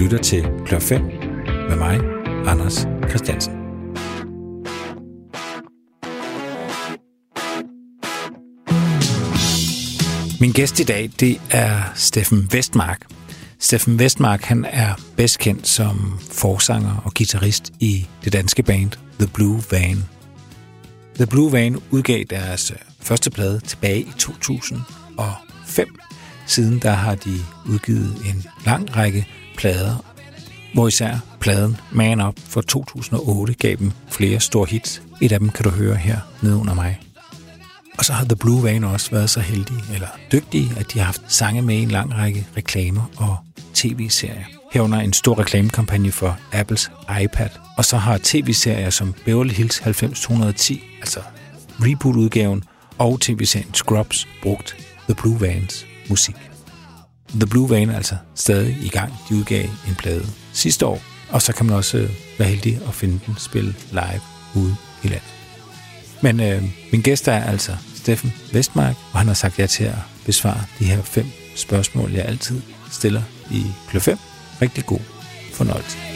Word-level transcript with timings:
lytter 0.00 0.18
til 0.18 0.44
Klør 0.66 0.78
5 0.78 1.02
med 1.68 1.76
mig, 1.76 2.00
Anders 2.46 2.86
Christiansen. 3.08 3.52
Min 10.40 10.52
gæst 10.52 10.80
i 10.80 10.84
dag, 10.84 11.10
det 11.20 11.40
er 11.50 11.92
Steffen 11.94 12.48
Vestmark. 12.52 13.06
Steffen 13.58 13.98
Vestmark, 13.98 14.42
han 14.42 14.66
er 14.70 14.94
bedst 15.16 15.38
kendt 15.38 15.68
som 15.68 16.18
forsanger 16.32 17.02
og 17.04 17.14
guitarist 17.14 17.72
i 17.80 18.06
det 18.24 18.32
danske 18.32 18.62
band 18.62 18.90
The 19.18 19.28
Blue 19.34 19.62
Van. 19.70 20.04
The 21.14 21.26
Blue 21.26 21.52
Van 21.52 21.82
udgav 21.90 22.24
deres 22.30 22.70
øh, 22.70 22.76
første 23.00 23.30
plade 23.30 23.60
tilbage 23.60 24.00
i 24.00 24.12
2005. 24.18 25.88
Siden 26.46 26.78
der 26.78 26.92
har 26.92 27.14
de 27.14 27.34
udgivet 27.68 28.16
en 28.26 28.46
lang 28.66 28.96
række 28.96 29.26
plader, 29.60 30.04
hvor 30.74 30.88
især 30.88 31.18
pladen 31.40 31.76
Man 31.92 32.20
Up 32.20 32.34
fra 32.44 32.62
2008 32.62 33.54
gav 33.54 33.76
dem 33.76 33.92
flere 34.08 34.40
store 34.40 34.66
hits. 34.70 35.02
Et 35.20 35.32
af 35.32 35.38
dem 35.38 35.48
kan 35.48 35.64
du 35.64 35.70
høre 35.70 35.96
her 35.96 36.18
nede 36.42 36.56
under 36.56 36.74
mig. 36.74 37.00
Og 37.98 38.04
så 38.04 38.12
har 38.12 38.24
The 38.24 38.36
Blue 38.36 38.62
Van 38.62 38.84
også 38.84 39.10
været 39.10 39.30
så 39.30 39.40
heldige, 39.40 39.82
eller 39.94 40.06
dygtige, 40.32 40.72
at 40.76 40.92
de 40.92 40.98
har 40.98 41.06
haft 41.06 41.22
sange 41.28 41.62
med 41.62 41.74
i 41.74 41.82
en 41.82 41.90
lang 41.90 42.14
række 42.14 42.46
reklamer 42.56 43.10
og 43.16 43.36
tv-serier. 43.74 44.44
Herunder 44.72 44.98
en 44.98 45.12
stor 45.12 45.38
reklamekampagne 45.38 46.12
for 46.12 46.38
Apples 46.52 46.90
iPad. 47.22 47.48
Og 47.76 47.84
så 47.84 47.96
har 47.96 48.18
tv-serier 48.22 48.90
som 48.90 49.14
Beverly 49.24 49.52
Hills 49.52 49.80
90210, 49.80 50.82
altså 51.00 51.20
reboot-udgaven, 51.80 52.64
og 52.98 53.20
tv-serien 53.20 53.74
Scrubs 53.74 54.28
brugt 54.42 54.76
The 55.08 55.14
Blue 55.14 55.40
Vans 55.40 55.86
musik. 56.08 56.49
The 57.34 57.46
Blue 57.46 57.70
Van 57.70 57.90
er 57.90 57.96
altså 57.96 58.16
stadig 58.34 58.76
i 58.82 58.88
gang. 58.88 59.12
De 59.28 59.34
udgav 59.34 59.64
en 59.88 59.94
plade 59.98 60.26
sidste 60.52 60.86
år, 60.86 61.02
og 61.30 61.42
så 61.42 61.52
kan 61.52 61.66
man 61.66 61.76
også 61.76 61.98
øh, 61.98 62.10
være 62.38 62.48
heldig 62.48 62.80
at 62.88 62.94
finde 62.94 63.20
den 63.26 63.34
spille 63.38 63.74
live 63.90 64.20
ude 64.54 64.76
i 65.02 65.06
landet. 65.06 65.30
Men 66.22 66.40
øh, 66.40 66.62
min 66.92 67.02
gæst 67.02 67.28
er 67.28 67.44
altså 67.44 67.76
Steffen 67.94 68.32
Vestmark, 68.52 68.96
og 69.12 69.18
han 69.18 69.26
har 69.26 69.34
sagt 69.34 69.58
ja 69.58 69.66
til 69.66 69.84
at 69.84 69.98
besvare 70.26 70.64
de 70.78 70.84
her 70.84 71.02
fem 71.02 71.26
spørgsmål, 71.56 72.10
jeg 72.10 72.24
altid 72.24 72.60
stiller 72.90 73.22
i 73.50 73.64
Klø 73.88 73.98
5. 73.98 74.18
Rigtig 74.62 74.86
god 74.86 75.00
fornøjelse. 75.52 76.09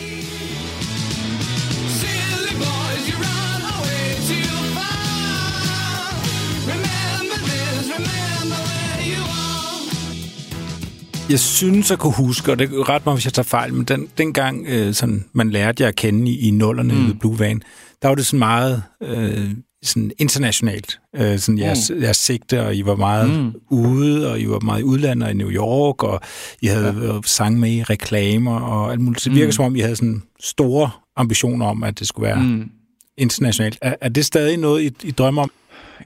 Jeg 11.30 11.40
synes 11.40 11.90
at 11.90 11.98
kunne 11.98 12.14
huske, 12.14 12.52
og 12.52 12.58
det 12.58 12.70
er 12.72 12.88
ret 12.88 13.06
mig, 13.06 13.14
hvis 13.14 13.24
jeg 13.24 13.32
tager 13.32 13.44
fejl, 13.44 13.74
men 13.74 13.84
den, 13.84 14.08
dengang 14.18 14.66
øh, 14.68 14.94
sådan, 14.94 15.24
man 15.32 15.50
lærte 15.50 15.82
jer 15.82 15.88
at 15.88 15.96
kende 15.96 16.30
i, 16.30 16.48
i 16.48 16.50
nullerne 16.50 16.94
mm. 16.94 17.10
i 17.10 17.12
Blue 17.12 17.38
Van, 17.38 17.62
der 18.02 18.08
var 18.08 18.14
det 18.14 18.26
sådan 18.26 18.38
meget 18.38 18.82
øh, 19.02 19.50
sådan 19.82 20.10
internationalt, 20.18 21.00
øh, 21.16 21.38
sådan 21.38 21.58
jeres, 21.58 21.90
mm. 21.90 22.02
jeres 22.02 22.16
sigte, 22.16 22.66
og 22.66 22.76
I 22.76 22.84
var 22.84 22.96
meget 22.96 23.30
mm. 23.30 23.52
ude, 23.70 24.30
og 24.30 24.40
I 24.40 24.48
var 24.48 24.60
meget 24.60 24.80
i 24.80 24.84
udlandet, 24.84 25.30
i 25.30 25.32
New 25.32 25.50
York, 25.50 26.02
og 26.02 26.20
I 26.62 26.66
havde 26.66 27.12
ja. 27.14 27.20
sang 27.24 27.60
med 27.60 27.70
i 27.70 27.82
reklamer, 27.82 28.60
og 28.60 28.92
alt 28.92 29.00
muligt. 29.00 29.24
Det 29.24 29.34
virker 29.34 29.46
mm. 29.46 29.52
som 29.52 29.64
om, 29.64 29.76
I 29.76 29.80
havde 29.80 29.96
sådan 29.96 30.22
store 30.40 30.90
ambitioner 31.16 31.66
om, 31.66 31.82
at 31.82 31.98
det 31.98 32.08
skulle 32.08 32.26
være 32.26 32.42
mm. 32.42 32.70
internationalt. 33.18 33.78
Er, 33.82 33.94
er 34.00 34.08
det 34.08 34.24
stadig 34.24 34.56
noget, 34.56 34.82
I, 34.82 35.08
I 35.08 35.10
drømmer 35.10 35.42
om? 35.42 35.50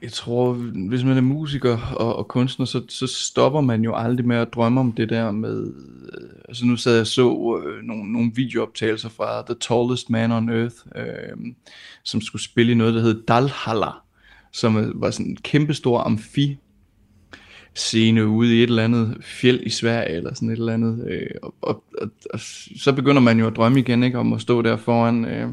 Jeg 0.01 0.11
tror, 0.11 0.53
hvis 0.89 1.03
man 1.03 1.17
er 1.17 1.21
musiker 1.21 1.77
og, 1.77 2.15
og 2.15 2.27
kunstner, 2.27 2.65
så, 2.65 2.81
så 2.89 3.07
stopper 3.07 3.61
man 3.61 3.83
jo 3.83 3.95
aldrig 3.95 4.27
med 4.27 4.35
at 4.35 4.53
drømme 4.53 4.79
om 4.79 4.91
det 4.91 5.09
der 5.09 5.31
med... 5.31 5.73
Øh, 6.13 6.29
altså 6.47 6.65
nu 6.65 6.75
sad 6.75 6.95
jeg 6.95 7.07
så 7.07 7.61
øh, 7.65 7.83
nogle, 7.83 8.13
nogle 8.13 8.31
videooptagelser 8.35 9.09
fra 9.09 9.41
The 9.41 9.55
Tallest 9.61 10.09
Man 10.09 10.31
on 10.31 10.49
Earth, 10.49 10.75
øh, 10.95 11.53
som 12.03 12.21
skulle 12.21 12.41
spille 12.41 12.71
i 12.71 12.75
noget, 12.75 12.93
der 12.93 13.01
hed 13.01 13.23
Dalhalla, 13.27 13.91
som 14.51 14.91
var 14.95 15.11
sådan 15.11 15.25
en 15.25 15.35
kæmpestor 15.35 15.99
amfi 15.99 16.57
scene 17.73 18.27
ude 18.27 18.57
i 18.57 18.63
et 18.63 18.69
eller 18.69 18.83
andet 18.83 19.17
fjeld 19.21 19.59
i 19.61 19.69
Sverige, 19.69 20.15
eller 20.15 20.33
sådan 20.33 20.49
et 20.49 20.57
eller 20.57 20.73
andet. 20.73 21.07
Øh, 21.09 21.27
og, 21.41 21.55
og, 21.61 21.83
og, 22.01 22.09
og 22.33 22.39
så 22.79 22.93
begynder 22.95 23.21
man 23.21 23.39
jo 23.39 23.47
at 23.47 23.55
drømme 23.55 23.79
igen, 23.79 24.03
ikke, 24.03 24.19
om 24.19 24.33
at 24.33 24.41
stå 24.41 24.61
der 24.61 24.77
foran... 24.77 25.25
Øh, 25.25 25.49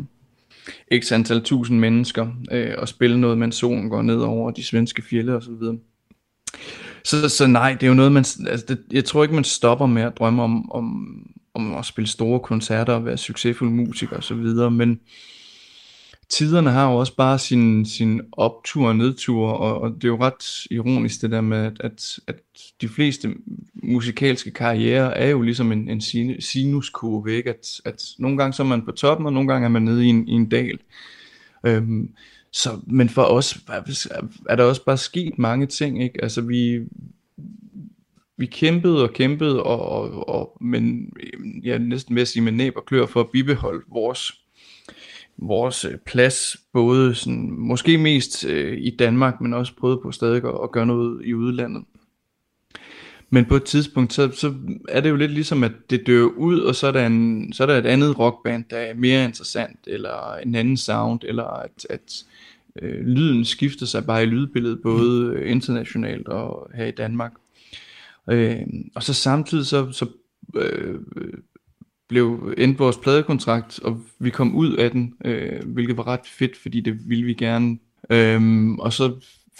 x 0.95 1.13
antal 1.13 1.43
tusind 1.43 1.79
mennesker 1.79 2.29
øh, 2.53 2.75
og 2.79 2.89
spille 2.89 3.21
noget, 3.21 3.39
mens 3.39 3.57
solen 3.57 3.89
går 3.91 4.03
ned 4.03 4.17
over 4.17 4.51
de 4.51 4.65
svenske 4.65 5.03
fjelle 5.03 5.37
og 5.37 5.43
så 5.43 5.51
videre. 5.61 5.77
Så, 7.05 7.29
så 7.29 7.47
nej, 7.47 7.73
det 7.73 7.83
er 7.83 7.89
jo 7.89 7.95
noget, 7.95 8.13
man, 8.13 8.25
altså 8.49 8.65
det, 8.69 8.79
jeg 8.93 9.05
tror 9.05 9.23
ikke, 9.23 9.35
man 9.35 9.45
stopper 9.45 9.87
med 9.87 10.03
at 10.03 10.19
drømme 10.19 10.43
om, 10.43 10.73
om, 10.73 11.17
om 11.55 11.75
at 11.75 11.85
spille 11.85 12.09
store 12.09 12.41
koncerter 12.41 12.93
og 12.93 13.05
være 13.05 13.17
succesfuld 13.17 13.71
musiker 13.71 14.17
og 14.17 14.25
så 14.25 14.35
videre, 14.35 14.71
men 14.71 15.01
tiderne 16.29 16.71
har 16.71 16.91
jo 16.91 16.97
også 16.97 17.17
bare 17.17 17.39
sin, 17.39 17.85
sin 17.85 18.21
optur 18.33 18.89
og 18.89 18.97
nedtur, 18.97 19.49
og, 19.49 19.81
og 19.81 19.95
det 19.95 20.05
er 20.05 20.09
jo 20.09 20.21
ret 20.21 20.67
ironisk 20.71 21.23
det 21.23 21.31
der 21.31 21.41
med, 21.41 21.59
at, 21.59 21.81
at, 21.81 22.19
at 22.27 22.37
de 22.81 22.89
fleste 22.89 23.35
musikalske 23.75 24.51
karrierer 24.51 25.11
er 25.11 25.29
jo 25.29 25.43
ligesom 25.43 25.73
en, 25.73 25.89
en 25.91 26.01
sinuskurve, 26.41 27.33
ikke? 27.33 27.51
At, 27.51 27.81
at 27.85 28.03
nogle 28.19 28.39
gange 28.39 28.53
så 28.53 28.63
er 28.63 28.67
man 28.67 28.85
på 28.85 28.93
toppen, 28.93 29.27
og 29.27 29.33
nogle 29.33 29.53
gange 29.53 29.65
er 29.65 29.71
man 29.71 29.83
nede 29.83 30.07
i 30.07 30.09
en, 30.09 30.29
i 30.29 30.33
en 30.33 30.49
dal. 30.49 30.79
Øhm, 31.67 32.11
så, 32.53 32.81
men 32.87 33.09
for 33.09 33.23
os 33.23 33.59
er 34.49 34.57
der 34.57 34.65
også 34.65 34.85
bare 34.85 34.97
sket 34.97 35.39
mange 35.39 35.67
ting, 35.67 36.03
ikke? 36.03 36.23
Altså 36.23 36.41
vi, 36.41 36.81
vi 38.37 38.47
kæmpede 38.47 39.03
og 39.03 39.13
kæmpede, 39.13 39.63
og, 39.63 39.89
og, 39.89 40.29
og 40.29 40.57
men 40.61 41.13
øhm, 41.21 41.61
ja, 41.65 41.79
næsten 41.79 42.15
med 42.15 42.23
at 42.23 42.29
sige 42.29 42.43
med 42.43 42.53
næb 42.53 42.77
og 42.77 42.85
klør 42.87 43.07
for 43.07 43.21
at 43.21 43.31
bibeholde 43.33 43.85
vores 43.93 44.33
vores 45.39 45.85
øh, 45.85 45.97
plads, 46.07 46.57
både 46.73 47.15
sådan, 47.15 47.51
måske 47.51 47.99
mest 47.99 48.45
øh, 48.45 48.79
i 48.81 48.97
Danmark, 48.97 49.41
men 49.41 49.55
også 49.55 49.73
prøvet 49.77 50.03
på 50.03 50.13
stadig 50.13 50.45
at, 50.45 50.55
at 50.63 50.73
gøre 50.73 50.87
noget 50.87 51.25
i 51.25 51.35
udlandet. 51.35 51.85
Men 53.31 53.45
på 53.45 53.57
et 53.57 53.65
tidspunkt, 53.65 54.13
så, 54.13 54.31
så 54.33 54.55
er 54.89 55.01
det 55.01 55.11
jo 55.11 55.17
lidt 55.17 55.33
ligesom, 55.33 55.65
at 55.65 55.73
det 55.91 56.07
dør 56.07 56.23
ud, 56.23 56.61
og 56.61 56.75
så 56.75 56.87
er, 56.87 56.93
der 56.93 57.07
en, 57.07 57.53
så 57.53 57.63
er 57.63 57.67
der 57.67 57.79
et 57.79 57.87
andet 57.87 58.19
rockband, 58.19 58.65
der 58.71 58.77
er 58.77 58.95
mere 58.95 59.25
interessant, 59.25 59.79
eller 59.87 60.35
en 60.35 60.55
anden 60.55 60.77
sound, 60.77 61.21
eller 61.25 61.45
at, 61.45 61.87
at 61.91 62.25
øh, 62.83 63.07
lyden 63.07 63.45
skifter 63.45 63.87
sig 63.87 64.07
bare 64.07 64.23
i 64.23 64.27
lydbilledet, 64.27 64.83
både 64.83 65.45
internationalt 65.45 66.29
og 66.29 66.71
her 66.75 66.87
i 66.87 66.91
Danmark. 66.91 67.33
Øh, 68.31 68.63
og 68.95 69.03
så 69.03 69.15
samtidig 69.15 69.67
så, 69.67 69.93
så 69.93 70.07
øh, 70.57 71.01
blev 72.09 72.55
endt 72.59 72.79
vores 72.79 72.97
pladekontrakt, 72.97 73.81
og 73.83 74.01
vi 74.19 74.31
kom 74.31 74.55
ud 74.55 74.73
af 74.73 74.91
den, 74.91 75.15
øh, 75.25 75.65
hvilket 75.67 75.97
var 75.97 76.07
ret 76.07 76.27
fedt, 76.39 76.57
fordi 76.57 76.81
det 76.81 77.09
ville 77.09 77.25
vi 77.25 77.35
gerne. 77.35 77.79
Øhm, 78.11 78.79
og 78.79 78.93
så 78.93 79.15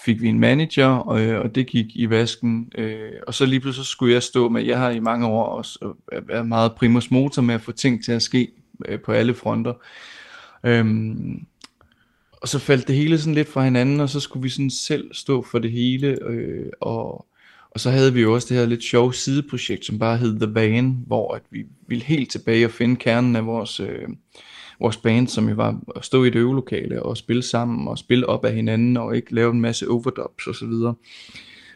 fik 0.05 0.21
vi 0.21 0.27
en 0.27 0.39
manager, 0.39 0.87
og, 0.87 1.21
øh, 1.21 1.41
og 1.41 1.55
det 1.55 1.67
gik 1.67 1.85
i 1.95 2.09
vasken. 2.09 2.71
Øh, 2.77 3.11
og 3.27 3.33
så 3.33 3.45
lige 3.45 3.59
pludselig 3.59 3.85
så 3.85 3.91
skulle 3.91 4.13
jeg 4.13 4.23
stå 4.23 4.49
med, 4.49 4.63
jeg 4.63 4.79
har 4.79 4.89
i 4.89 4.99
mange 4.99 5.27
år 5.27 5.45
også 5.45 5.93
øh, 6.13 6.27
været 6.27 6.47
meget 6.47 6.75
primus 6.75 7.11
motor 7.11 7.41
med 7.41 7.55
at 7.55 7.61
få 7.61 7.71
ting 7.71 8.03
til 8.03 8.11
at 8.11 8.21
ske 8.21 8.51
øh, 8.85 8.99
på 8.99 9.11
alle 9.11 9.33
fronter. 9.33 9.73
Øhm, 10.63 11.45
og 12.31 12.47
så 12.47 12.59
faldt 12.59 12.87
det 12.87 12.95
hele 12.95 13.19
sådan 13.19 13.33
lidt 13.33 13.47
fra 13.47 13.63
hinanden, 13.63 13.99
og 13.99 14.09
så 14.09 14.19
skulle 14.19 14.43
vi 14.43 14.49
sådan 14.49 14.69
selv 14.69 15.13
stå 15.13 15.41
for 15.41 15.59
det 15.59 15.71
hele, 15.71 16.17
øh, 16.27 16.65
og 16.81 17.25
og 17.77 17.81
så 17.81 17.89
havde 17.89 18.13
vi 18.13 18.21
jo 18.21 18.33
også 18.33 18.47
det 18.49 18.57
her 18.57 18.65
lidt 18.65 18.83
sjove 18.83 19.13
sideprojekt, 19.13 19.85
som 19.85 19.99
bare 19.99 20.17
hed 20.17 20.39
The 20.39 20.53
Van, 20.53 20.97
hvor 21.07 21.35
at 21.35 21.41
vi 21.51 21.65
ville 21.87 22.03
helt 22.03 22.31
tilbage 22.31 22.65
og 22.65 22.71
finde 22.71 22.95
kernen 22.95 23.35
af 23.35 23.45
vores, 23.45 23.79
øh, 23.79 24.07
vores 24.79 24.97
band, 24.97 25.27
som 25.27 25.49
jo 25.49 25.55
var 25.55 25.79
at 25.95 26.05
stå 26.05 26.23
i 26.23 26.27
et 26.27 26.35
øvelokale 26.35 27.03
og 27.03 27.17
spille 27.17 27.43
sammen 27.43 27.87
og 27.87 27.97
spille 27.97 28.29
op 28.29 28.45
af 28.45 28.53
hinanden 28.53 28.97
og 28.97 29.15
ikke 29.15 29.35
lave 29.35 29.51
en 29.51 29.61
masse 29.61 29.89
overdubs 29.89 30.47
og 30.47 30.55
så 30.55 30.65
videre. 30.65 30.95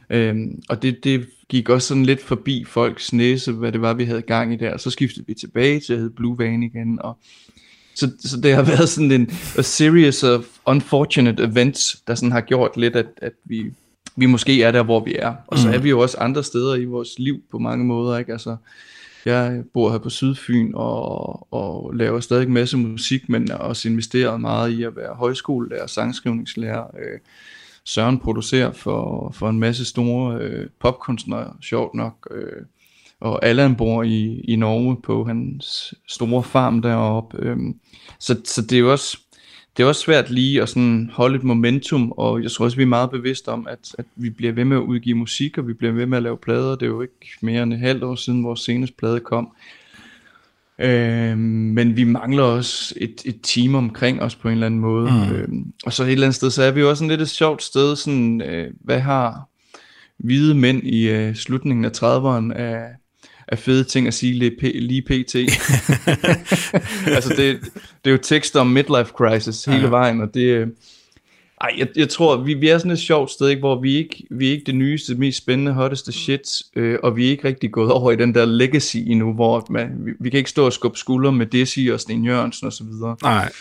Øhm, 0.10 0.62
og 0.70 0.82
det, 0.82 1.04
det 1.04 1.28
gik 1.50 1.70
også 1.70 1.88
sådan 1.88 2.06
lidt 2.06 2.22
forbi 2.22 2.64
folks 2.68 3.14
næse, 3.14 3.52
hvad 3.52 3.72
det 3.72 3.82
var, 3.82 3.94
vi 3.94 4.04
havde 4.04 4.22
gang 4.22 4.54
i 4.54 4.58
der. 4.58 4.78
Så 4.78 4.90
skiftede 4.90 5.28
vi 5.28 5.34
tilbage 5.34 5.80
til 5.80 5.94
at 5.94 6.00
hedde 6.00 6.16
Blue 6.16 6.38
Van 6.38 6.64
igen, 6.64 7.02
og 7.02 7.18
så, 7.96 8.12
så 8.20 8.42
det 8.42 8.56
har 8.56 8.64
været 8.78 8.90
sådan 8.90 9.12
en 9.12 9.32
a 9.58 9.62
series 9.62 10.24
of 10.24 10.46
unfortunate 10.66 11.44
events, 11.44 12.04
der 12.08 12.16
sådan 12.16 12.32
har 12.32 12.42
gjort 12.42 12.78
lidt, 12.78 12.96
at, 12.96 13.08
at 13.18 13.34
vi 13.46 13.72
vi 14.16 14.26
måske 14.26 14.64
er 14.64 14.72
der, 14.72 14.84
hvor 14.84 15.00
vi 15.00 15.16
er. 15.16 15.36
Og 15.48 15.58
så 15.58 15.68
mm. 15.68 15.74
er 15.74 15.78
vi 15.78 15.90
jo 15.90 16.00
også 16.00 16.18
andre 16.18 16.44
steder 16.44 16.76
i 16.76 16.86
vores 16.86 17.10
liv 17.20 17.42
på 17.52 17.60
mange 17.60 17.86
måder, 17.86 18.18
ikke? 18.18 18.32
Altså, 18.32 18.56
jeg 19.26 19.64
bor 19.74 19.92
her 19.92 19.98
på 19.98 20.10
Sydfyn 20.10 20.72
og, 20.74 21.54
og 21.54 21.94
laver 21.94 22.20
stadig 22.20 22.46
en 22.46 22.54
masse 22.54 22.78
musik, 22.78 23.30
men 23.30 23.48
har 23.50 23.58
også 23.58 23.90
investeret 23.90 24.42
meget 24.42 24.72
i 24.72 24.84
at 24.84 24.96
være 24.96 25.14
højskolelærer, 25.14 25.88
sangskrivningslærer. 25.88 26.84
Øh, 26.84 27.20
Søren 27.84 28.20
producerer 28.20 28.72
for, 28.72 29.32
for 29.36 29.50
en 29.50 29.60
masse 29.60 29.86
store 29.86 30.38
øh, 30.42 30.68
popkunstnere, 30.80 31.54
sjovt 31.62 31.96
nok. 31.96 32.28
Øh, 32.32 32.66
og 33.20 33.46
Allan 33.46 33.76
bor 33.76 34.04
i, 34.04 34.40
i 34.40 34.56
Norge 34.56 34.98
på 35.04 35.24
hans 35.24 35.94
store 36.08 36.44
farm 36.44 36.82
deroppe. 36.82 37.38
Øh, 37.38 37.58
så, 38.20 38.42
så 38.46 38.62
det 38.62 38.74
er 38.74 38.80
jo 38.80 38.92
også 38.92 39.18
det 39.78 39.84
er 39.84 39.88
også 39.88 40.02
svært 40.02 40.30
lige 40.30 40.62
at 40.62 40.70
sådan 40.70 41.10
holde 41.14 41.36
et 41.36 41.44
momentum, 41.44 42.12
og 42.12 42.44
jeg 42.44 42.52
tror 42.52 42.66
også, 42.66 42.78
vi 42.78 42.84
er 42.84 42.88
meget 42.88 43.12
bevidste 43.12 43.50
om, 43.50 43.68
at, 43.70 43.96
at 43.98 44.06
vi 44.16 44.30
bliver 44.30 44.54
ved 44.54 44.66
med 44.66 44.78
at 44.78 44.82
udgive 44.84 45.16
musik, 45.16 45.58
og 45.58 45.68
vi 45.68 45.74
bliver 45.74 45.94
ved 45.94 46.06
med 46.06 46.18
at 46.18 46.24
lave 46.24 46.38
plader. 46.38 46.76
Det 46.76 46.84
er 46.84 46.90
jo 46.90 47.02
ikke 47.02 47.38
mere 47.42 47.64
end 47.64 47.74
et 47.74 47.80
halvt 47.80 48.04
år 48.04 48.16
siden, 48.16 48.44
vores 48.44 48.60
seneste 48.60 48.96
plade 48.98 49.20
kom. 49.20 49.52
Øh, 50.80 51.38
men 51.38 51.96
vi 51.96 52.04
mangler 52.04 52.44
også 52.44 52.94
et, 52.98 53.22
et 53.26 53.40
team 53.44 53.76
omkring 53.76 54.22
os 54.22 54.36
på 54.36 54.48
en 54.48 54.54
eller 54.54 54.66
anden 54.66 54.80
måde. 54.80 55.12
Mm. 55.12 55.36
Øh, 55.36 55.48
og 55.86 55.94
så 55.94 56.04
et 56.04 56.12
eller 56.12 56.28
andet 56.28 56.36
sted, 56.36 56.50
så 56.50 56.64
er 56.64 56.72
vi 56.72 56.80
jo 56.80 56.90
også 56.90 57.04
en 57.04 57.10
lidt 57.10 57.22
et 57.22 57.30
sjovt 57.30 57.64
sted, 57.64 57.96
sådan, 57.96 58.42
øh, 58.42 58.74
hvad 58.82 59.00
har 59.00 59.48
hvide 60.18 60.56
mænd 60.56 60.84
i 60.84 61.10
øh, 61.10 61.36
slutningen 61.36 61.86
af 61.86 61.90
30'erne 61.90 62.54
af, 62.54 62.88
af 63.52 63.60
fede 63.60 63.84
ting 63.84 64.08
at 64.08 64.14
sige 64.14 64.34
lige, 64.34 64.80
lige 64.80 65.02
pt. 65.02 65.36
altså 67.16 67.34
det, 67.38 67.60
det 68.06 68.06
er 68.06 68.12
jo 68.12 68.18
tekster 68.18 68.60
om 68.60 68.68
midlife 68.68 69.12
crisis 69.12 69.66
hele 69.66 69.82
ja. 69.82 69.90
vejen, 69.90 70.22
og 70.22 70.34
det, 70.34 70.42
øh, 70.42 70.68
ej, 71.62 71.70
jeg, 71.78 71.88
jeg 71.96 72.10
tror, 72.10 72.38
vi, 72.38 72.54
vi 72.54 72.68
er 72.68 72.78
sådan 72.78 72.92
et 72.92 73.00
sjovt 73.00 73.32
sted, 73.32 73.48
ikke, 73.50 73.60
hvor 73.60 73.82
vi 73.82 73.96
ikke, 73.96 74.24
vi 74.30 74.48
er 74.48 74.52
ikke 74.52 74.66
det 74.66 74.76
nyeste, 74.76 75.16
mest 75.16 75.38
spændende, 75.38 75.74
hotteste 75.74 76.12
shit, 76.12 76.62
øh, 76.76 77.00
og 77.04 77.16
vi 77.16 77.26
er 77.26 77.30
ikke 77.30 77.48
rigtig 77.48 77.72
gået 77.72 77.92
over 77.92 78.12
i 78.12 78.16
den 78.16 78.36
der 78.36 78.46
legacy 78.46 78.98
endnu, 78.98 79.34
hvor 79.34 79.68
man, 79.70 79.90
vi, 80.00 80.12
vi 80.20 80.30
kan 80.30 80.38
ikke 80.38 80.50
stå 80.50 80.66
og 80.66 80.74
skubbe 80.74 80.98
skuldre 80.98 81.32
med 81.32 81.46
Desi 81.46 81.88
og 81.88 82.00
Sten 82.00 82.26
Jørgensen 82.26 82.68
og 82.68 82.74
så 82.74 82.84
videre. 82.84 83.16
Nej. 83.24 83.52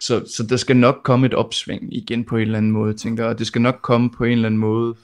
Så, 0.00 0.24
så 0.26 0.42
der 0.42 0.56
skal 0.56 0.76
nok 0.76 1.00
komme 1.04 1.26
et 1.26 1.34
opsving 1.34 1.94
igen 1.94 2.24
på 2.24 2.36
en 2.36 2.42
eller 2.42 2.58
anden 2.58 2.72
måde, 2.72 2.94
tænker 2.94 3.22
jeg, 3.22 3.30
og 3.30 3.38
det 3.38 3.46
skal 3.46 3.62
nok 3.62 3.78
komme 3.82 4.10
på 4.10 4.24
en 4.24 4.32
eller 4.32 4.46
anden 4.46 4.60
måde. 4.60 4.94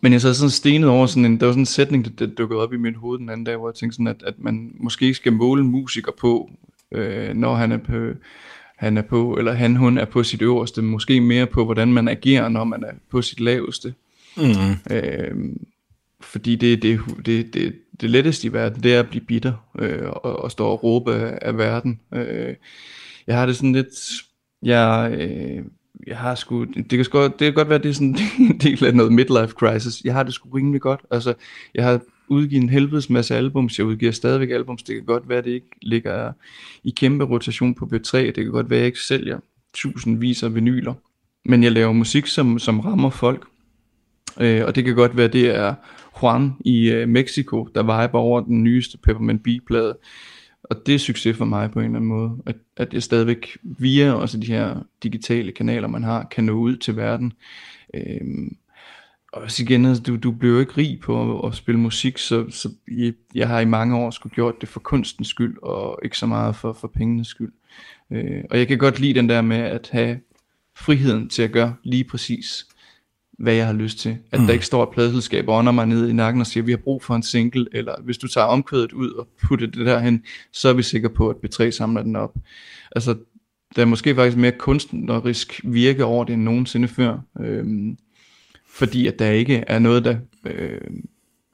Men 0.00 0.12
jeg 0.12 0.20
så 0.20 0.34
sådan 0.34 0.50
stenet 0.50 0.88
over 0.88 1.06
sådan 1.06 1.24
en, 1.24 1.40
der 1.40 1.46
var 1.46 1.52
sådan 1.52 1.62
en 1.62 1.66
sætning, 1.66 2.04
der, 2.04 2.26
der 2.26 2.34
dukkede 2.34 2.60
op 2.60 2.72
i 2.72 2.76
mit 2.76 2.96
hoved 2.96 3.18
den 3.18 3.28
anden 3.28 3.44
dag, 3.44 3.56
hvor 3.56 3.68
jeg 3.68 3.74
tænkte 3.74 3.94
sådan, 3.94 4.06
at, 4.06 4.22
at 4.26 4.34
man 4.38 4.72
måske 4.80 5.04
ikke 5.04 5.16
skal 5.16 5.32
måle 5.32 5.62
en 5.62 5.70
musiker 5.70 6.12
på, 6.20 6.50
øh, 6.92 7.34
når 7.34 7.54
han 7.54 7.72
er 7.72 7.78
på, 7.78 8.12
han 8.76 8.96
er 8.96 9.02
på, 9.02 9.36
eller 9.36 9.52
han, 9.52 9.76
hun 9.76 9.98
er 9.98 10.04
på 10.04 10.22
sit 10.22 10.42
øverste, 10.42 10.82
måske 10.82 11.20
mere 11.20 11.46
på, 11.46 11.64
hvordan 11.64 11.92
man 11.92 12.08
agerer, 12.08 12.48
når 12.48 12.64
man 12.64 12.84
er 12.84 12.92
på 13.10 13.22
sit 13.22 13.40
laveste. 13.40 13.94
Mm. 14.36 14.94
Øh, 14.96 15.54
fordi 16.20 16.56
det, 16.56 16.82
det, 16.82 17.00
det, 17.26 17.54
det, 17.54 17.74
det 18.00 18.10
letteste 18.10 18.48
i 18.48 18.52
verden, 18.52 18.82
det 18.82 18.94
er 18.94 19.00
at 19.00 19.08
blive 19.08 19.24
bitter, 19.24 19.52
øh, 19.78 20.08
og, 20.08 20.42
og 20.42 20.50
stå 20.50 20.66
og 20.66 20.84
råbe 20.84 21.14
af, 21.14 21.38
af 21.42 21.58
verden. 21.58 22.00
Øh, 22.14 22.54
jeg 23.26 23.38
har 23.38 23.46
det 23.46 23.56
sådan 23.56 23.72
lidt, 23.72 23.94
jeg, 24.62 25.14
øh, 25.18 25.64
jeg 26.06 26.16
har 26.16 26.34
sgu, 26.34 26.64
det 26.64 26.88
kan, 26.88 27.04
sgu, 27.04 27.22
det 27.22 27.38
kan 27.38 27.54
godt 27.54 27.68
være, 27.68 27.78
det 27.78 27.88
er 27.88 27.92
sådan 27.92 28.16
en 28.50 28.58
del 28.58 28.84
af 28.84 28.94
noget 28.94 29.12
midlife 29.12 29.52
crisis. 29.52 30.04
Jeg 30.04 30.14
har 30.14 30.22
det 30.22 30.34
sgu 30.34 30.48
rimelig 30.48 30.80
godt. 30.80 31.00
Altså, 31.10 31.34
jeg 31.74 31.84
har 31.84 32.00
udgivet 32.28 32.62
en 32.62 32.68
helvedes 32.68 33.10
masse 33.10 33.36
albums. 33.36 33.78
Jeg 33.78 33.86
udgiver 33.86 34.12
stadigvæk 34.12 34.50
albums. 34.50 34.82
Det 34.82 34.94
kan 34.94 35.04
godt 35.04 35.28
være, 35.28 35.42
det 35.42 35.50
ikke 35.50 35.70
ligger 35.82 36.32
i 36.84 36.90
kæmpe 36.90 37.24
rotation 37.24 37.74
på 37.74 37.84
B3. 37.84 38.18
Det 38.18 38.34
kan 38.34 38.50
godt 38.50 38.70
være, 38.70 38.78
jeg 38.78 38.86
ikke 38.86 39.00
sælger 39.00 39.38
tusindvis 39.74 40.42
af 40.42 40.54
vinyler. 40.54 40.94
Men 41.44 41.62
jeg 41.62 41.72
laver 41.72 41.92
musik, 41.92 42.26
som, 42.26 42.58
som 42.58 42.80
rammer 42.80 43.10
folk. 43.10 43.46
Øh, 44.40 44.64
og 44.64 44.74
det 44.74 44.84
kan 44.84 44.94
godt 44.94 45.16
være, 45.16 45.28
det 45.28 45.56
er 45.56 45.74
Juan 46.22 46.52
i 46.60 46.90
øh, 46.90 47.08
Mexico, 47.08 47.68
der 47.74 47.82
viber 47.82 48.18
over 48.18 48.40
den 48.40 48.64
nyeste 48.64 48.98
Peppermint 48.98 49.42
Bee-plade. 49.42 49.96
Og 50.70 50.86
det 50.86 50.94
er 50.94 50.98
succes 50.98 51.36
for 51.36 51.44
mig 51.44 51.70
på 51.70 51.78
en 51.78 51.84
eller 51.84 51.96
anden 51.96 52.08
måde, 52.08 52.42
at, 52.46 52.56
at 52.76 52.94
jeg 52.94 53.02
stadigvæk 53.02 53.58
via 53.62 54.12
også 54.12 54.38
de 54.38 54.46
her 54.46 54.82
digitale 55.02 55.52
kanaler, 55.52 55.88
man 55.88 56.04
har, 56.04 56.26
kan 56.30 56.44
nå 56.44 56.52
ud 56.52 56.76
til 56.76 56.96
verden. 56.96 57.32
Øhm, 57.94 58.56
og 59.32 59.50
så 59.50 59.62
igen, 59.62 59.84
altså, 59.84 60.02
du, 60.02 60.16
du 60.16 60.30
bliver 60.30 60.54
jo 60.54 60.60
ikke 60.60 60.76
rig 60.76 61.00
på 61.00 61.38
at, 61.38 61.48
at 61.48 61.54
spille 61.54 61.80
musik, 61.80 62.18
så, 62.18 62.50
så 62.50 62.70
jeg, 62.90 63.12
jeg 63.34 63.48
har 63.48 63.60
i 63.60 63.64
mange 63.64 63.96
år 63.96 64.10
skulle 64.10 64.34
gjort 64.34 64.60
det 64.60 64.68
for 64.68 64.80
kunstens 64.80 65.28
skyld, 65.28 65.56
og 65.62 65.98
ikke 66.04 66.18
så 66.18 66.26
meget 66.26 66.56
for, 66.56 66.72
for 66.72 66.88
pengenes 66.88 67.28
skyld. 67.28 67.52
Øh, 68.10 68.44
og 68.50 68.58
jeg 68.58 68.68
kan 68.68 68.78
godt 68.78 69.00
lide 69.00 69.14
den 69.14 69.28
der 69.28 69.40
med 69.40 69.56
at 69.56 69.88
have 69.92 70.20
friheden 70.76 71.28
til 71.28 71.42
at 71.42 71.52
gøre 71.52 71.74
lige 71.82 72.04
præcis, 72.04 72.66
hvad 73.38 73.54
jeg 73.54 73.66
har 73.66 73.72
lyst 73.72 73.98
til. 73.98 74.18
At 74.32 74.40
mm. 74.40 74.46
der 74.46 74.52
ikke 74.52 74.66
står 74.66 74.82
et 74.82 74.88
pladselskab 74.88 75.48
under 75.48 75.72
mig 75.72 75.86
ned 75.86 76.08
i 76.08 76.12
nakken 76.12 76.40
og 76.40 76.46
siger, 76.46 76.64
vi 76.64 76.72
har 76.72 76.78
brug 76.78 77.02
for 77.02 77.14
en 77.14 77.22
single, 77.22 77.66
eller 77.72 77.94
hvis 78.04 78.18
du 78.18 78.28
tager 78.28 78.46
omkvædet 78.46 78.92
ud 78.92 79.10
og 79.10 79.28
putter 79.42 79.66
det 79.66 79.86
derhen, 79.86 80.22
så 80.52 80.68
er 80.68 80.72
vi 80.72 80.82
sikre 80.82 81.10
på, 81.10 81.28
at 81.28 81.36
B3 81.36 81.70
samler 81.70 82.02
den 82.02 82.16
op. 82.16 82.34
Altså, 82.96 83.16
der 83.76 83.82
er 83.82 83.86
måske 83.86 84.14
faktisk 84.14 84.36
mere 84.36 84.52
kunstnerisk 84.52 85.60
virke 85.64 86.04
over 86.04 86.24
det 86.24 86.32
end 86.32 86.42
nogensinde 86.42 86.88
før. 86.88 87.18
Øhm, 87.40 87.96
fordi 88.68 89.06
at 89.06 89.18
der 89.18 89.30
ikke 89.30 89.64
er 89.66 89.78
noget, 89.78 90.04
der 90.04 90.16
øh, 90.44 90.80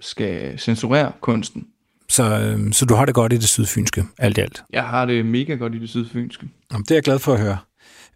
skal 0.01 0.59
censurere 0.59 1.13
kunsten. 1.21 1.67
Så, 2.09 2.41
øh, 2.41 2.73
så 2.73 2.87
du 2.87 2.95
har 2.95 3.05
det 3.05 3.15
godt 3.15 3.33
i 3.33 3.37
det 3.37 3.49
sydfynske, 3.49 4.05
alt 4.19 4.39
i 4.39 4.41
alt? 4.41 4.63
Jeg 4.73 4.85
har 4.85 5.07
det 5.07 5.27
mega 5.27 5.55
godt 5.55 5.75
i 5.75 5.79
det 5.79 5.89
sydfynske. 5.89 6.49
Jamen, 6.73 6.83
det 6.85 6.91
er 6.91 6.95
jeg 6.95 7.03
glad 7.03 7.19
for 7.19 7.35
at 7.35 7.41
høre. 7.41 7.59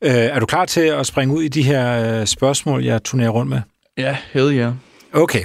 Øh, 0.02 0.10
er 0.12 0.40
du 0.40 0.46
klar 0.46 0.64
til 0.64 0.80
at 0.80 1.06
springe 1.06 1.34
ud 1.34 1.42
i 1.42 1.48
de 1.48 1.62
her 1.62 2.20
øh, 2.20 2.26
spørgsmål, 2.26 2.84
jeg 2.84 3.04
turnerer 3.04 3.30
rundt 3.30 3.50
med? 3.50 3.60
Ja, 3.96 4.16
hell 4.32 4.54
yeah. 4.54 4.72
Okay. 5.12 5.44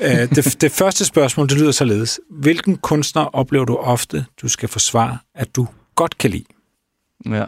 Øh, 0.00 0.10
det, 0.10 0.56
det 0.60 0.72
første 0.72 1.04
spørgsmål, 1.04 1.48
det 1.48 1.58
lyder 1.58 1.72
således. 1.72 2.20
Hvilken 2.30 2.76
kunstner 2.76 3.22
oplever 3.22 3.64
du 3.64 3.76
ofte, 3.76 4.24
du 4.42 4.48
skal 4.48 4.68
forsvare, 4.68 5.18
at 5.34 5.56
du 5.56 5.66
godt 5.94 6.18
kan 6.18 6.30
lide? 6.30 6.44
Ja, 7.26 7.44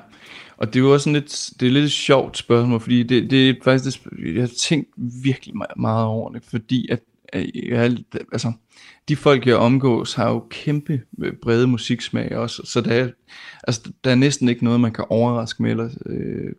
og 0.56 0.66
det 0.66 0.76
er 0.76 0.80
jo 0.80 0.92
også 0.92 1.04
sådan 1.04 1.12
lidt, 1.12 1.50
det 1.60 1.68
er 1.68 1.72
lidt 1.72 1.84
et 1.84 1.92
sjovt 1.92 2.38
spørgsmål, 2.38 2.80
fordi 2.80 3.02
det, 3.02 3.30
det 3.30 3.50
er 3.50 3.54
faktisk, 3.64 4.04
det, 4.04 4.34
jeg 4.34 4.42
har 4.42 4.50
tænkt 4.58 4.88
virkelig 5.22 5.54
meget 5.76 6.06
over 6.06 6.30
det, 6.30 6.42
fordi 6.50 6.88
at, 6.90 7.00
at 7.28 7.50
jeg, 7.54 7.96
altså, 8.32 8.52
de 9.08 9.16
folk, 9.16 9.46
jeg 9.46 9.56
omgås, 9.56 10.14
har 10.14 10.28
jo 10.28 10.46
kæmpe 10.50 11.00
øh, 11.22 11.32
brede 11.42 11.66
musiksmag 11.66 12.36
også, 12.36 12.62
så 12.64 12.80
der 12.80 12.94
er, 12.94 13.08
altså, 13.64 13.92
der 14.04 14.10
er 14.10 14.14
næsten 14.14 14.48
ikke 14.48 14.64
noget, 14.64 14.80
man 14.80 14.92
kan 14.92 15.04
overraske 15.08 15.62
med, 15.62 15.70
eller, 15.70 15.88
øh, 16.06 16.52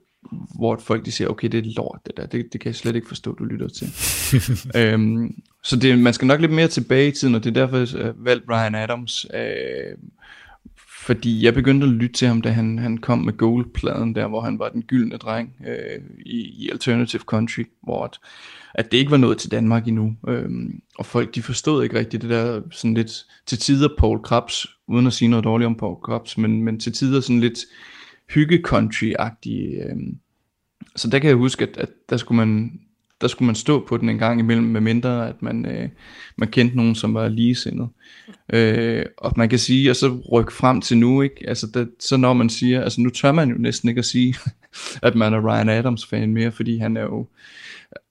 hvor 0.56 0.78
folk 0.78 1.06
de 1.06 1.12
siger, 1.12 1.28
okay, 1.28 1.48
det 1.48 1.66
er 1.66 1.72
lort 1.76 2.00
det 2.06 2.18
der, 2.18 2.26
det, 2.26 2.54
det 2.54 2.62
kan 2.62 2.70
jeg 2.70 2.76
slet 2.76 2.96
ikke 2.96 3.08
forstå, 3.08 3.36
du 3.36 3.44
lytter 3.44 3.68
til. 3.68 3.88
øhm, 4.82 5.36
så 5.64 5.76
det, 5.76 6.00
man 6.00 6.14
skal 6.14 6.28
nok 6.28 6.42
lidt 6.42 6.52
mere 6.52 6.68
tilbage 6.68 7.08
i 7.08 7.12
tiden, 7.12 7.36
og 7.36 7.44
det 7.44 7.50
er 7.50 7.66
derfor, 7.66 7.98
jeg 7.98 8.06
har 8.06 8.14
valgt 8.18 8.46
Brian 8.46 8.76
Adams, 8.76 9.26
øh, 9.34 9.98
fordi 11.06 11.46
jeg 11.46 11.54
begyndte 11.54 11.88
at 11.88 11.94
lytte 11.94 12.16
til 12.16 12.28
ham, 12.28 12.42
da 12.42 12.50
han, 12.50 12.80
han 12.80 12.98
kom 12.98 13.20
med 13.20 13.38
Gold-pladen 13.38 14.16
der, 14.16 14.28
hvor 14.28 14.42
han 14.42 14.60
var 14.60 14.70
den 14.70 14.82
gyldne 14.82 15.18
dreng 15.18 15.56
øh, 15.68 16.02
i, 16.26 16.66
i 16.66 16.70
Alternative 16.72 17.22
Country, 17.22 17.64
hvor 17.84 18.04
at, 18.04 18.20
at 18.74 18.92
det 18.92 18.98
ikke 18.98 19.12
var 19.12 19.18
nået 19.18 19.38
til 19.38 19.52
Danmark 19.52 19.88
endnu. 19.88 20.16
Øhm, 20.28 20.82
og 20.98 21.06
folk, 21.06 21.36
de 21.36 21.42
forstod 21.42 21.84
ikke 21.84 22.00
rigtigt 22.00 22.22
det 22.22 22.30
der 22.30 22.62
sådan 22.72 22.94
lidt 22.94 23.12
til 23.46 23.58
tider 23.58 23.90
Paul 23.98 24.20
Krabs, 24.24 24.68
uden 24.88 25.08
at 25.08 25.14
sige 25.14 25.30
noget 25.30 25.46
dårligt 25.46 25.66
om 25.66 25.76
Paul 25.76 26.02
Krabs, 26.04 26.38
men, 26.38 26.64
men 26.64 26.80
til 26.80 26.94
tider 26.94 27.22
sådan 27.22 27.40
lidt 27.40 27.60
hygge-country-agtige. 28.30 29.90
Øhm. 29.90 30.18
Så 30.96 31.10
der 31.10 31.20
kan 31.20 31.28
jeg 31.28 31.38
huske, 31.38 31.64
at, 31.64 31.78
at 31.78 31.90
der 32.10 32.18
skulle 32.18 32.46
man 32.46 32.80
der 33.24 33.30
skulle 33.30 33.46
man 33.46 33.56
stå 33.56 33.86
på 33.88 33.98
den 33.98 34.10
en 34.10 34.18
gang 34.18 34.40
imellem, 34.40 34.66
med 34.66 34.82
mindre 34.82 35.30
at 35.30 35.42
man, 35.42 35.66
øh, 35.66 35.90
man 36.38 36.48
kendte 36.48 36.78
nogen, 36.78 36.96
som 36.96 37.14
var 37.14 37.28
ligesindet. 37.28 37.90
Øh, 38.54 39.06
og 39.18 39.34
man 39.38 39.50
kan 39.50 39.60
sige, 39.60 39.90
og 39.90 39.96
så 39.96 40.20
rykke 40.32 40.54
frem 40.54 40.82
til 40.82 40.98
nu, 40.98 41.22
ikke? 41.22 41.50
Altså, 41.50 41.68
det, 41.74 41.90
så 42.00 42.18
når 42.18 42.34
man 42.34 42.50
siger, 42.50 42.82
altså 42.82 43.02
nu 43.02 43.10
tør 43.10 43.32
man 43.32 43.50
jo 43.50 43.56
næsten 43.58 43.90
ikke 43.90 44.00
at 44.00 44.06
sige, 44.06 44.36
at 45.02 45.16
man 45.16 45.34
er 45.34 45.48
Ryan 45.48 45.70
Adams 45.70 46.06
fan 46.06 46.34
mere, 46.34 46.52
fordi 46.52 46.78
han 46.78 46.98
er 46.98 47.02
jo, 47.02 47.28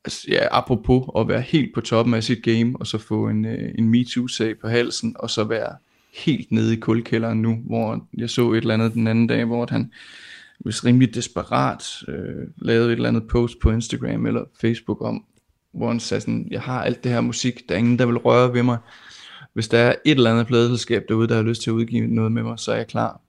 altså, 0.04 0.26
ja, 0.28 0.46
apropos 0.50 1.08
at 1.18 1.28
være 1.28 1.40
helt 1.40 1.74
på 1.74 1.80
toppen 1.80 2.14
af 2.14 2.24
sit 2.24 2.42
game, 2.42 2.74
og 2.80 2.86
så 2.86 2.98
få 2.98 3.28
en, 3.28 3.44
øh, 3.44 3.74
en 3.78 3.88
MeToo-sag 3.88 4.58
på 4.58 4.68
halsen, 4.68 5.16
og 5.18 5.30
så 5.30 5.44
være 5.44 5.76
helt 6.14 6.52
nede 6.52 6.72
i 6.72 6.80
kulkælderen 6.80 7.42
nu, 7.42 7.62
hvor 7.66 8.06
jeg 8.18 8.30
så 8.30 8.52
et 8.52 8.58
eller 8.58 8.74
andet 8.74 8.94
den 8.94 9.06
anden 9.06 9.26
dag, 9.26 9.44
hvor 9.44 9.66
han 9.70 9.90
hvis 10.58 10.84
rimelig 10.84 11.14
desperat 11.14 11.84
øh, 12.08 12.46
lavede 12.56 12.86
et 12.86 12.92
eller 12.92 13.08
andet 13.08 13.28
post 13.28 13.58
på 13.58 13.70
Instagram 13.70 14.26
eller 14.26 14.44
Facebook 14.60 15.02
om, 15.02 15.24
hvor 15.72 15.88
han 15.88 16.00
sagde 16.00 16.20
sådan, 16.20 16.48
jeg 16.50 16.60
har 16.60 16.82
alt 16.82 17.04
det 17.04 17.12
her 17.12 17.20
musik, 17.20 17.68
der 17.68 17.74
er 17.74 17.78
ingen, 17.78 17.98
der 17.98 18.06
vil 18.06 18.16
røre 18.16 18.54
ved 18.54 18.62
mig. 18.62 18.78
Hvis 19.52 19.68
der 19.68 19.78
er 19.78 19.94
et 20.04 20.16
eller 20.16 20.30
andet 20.30 20.46
pladeselskab 20.46 21.04
derude, 21.08 21.28
der 21.28 21.34
har 21.34 21.42
lyst 21.42 21.62
til 21.62 21.70
at 21.70 21.74
udgive 21.74 22.06
noget 22.06 22.32
med 22.32 22.42
mig, 22.42 22.58
så 22.58 22.72
er 22.72 22.76
jeg 22.76 22.86
klar. 22.86 23.20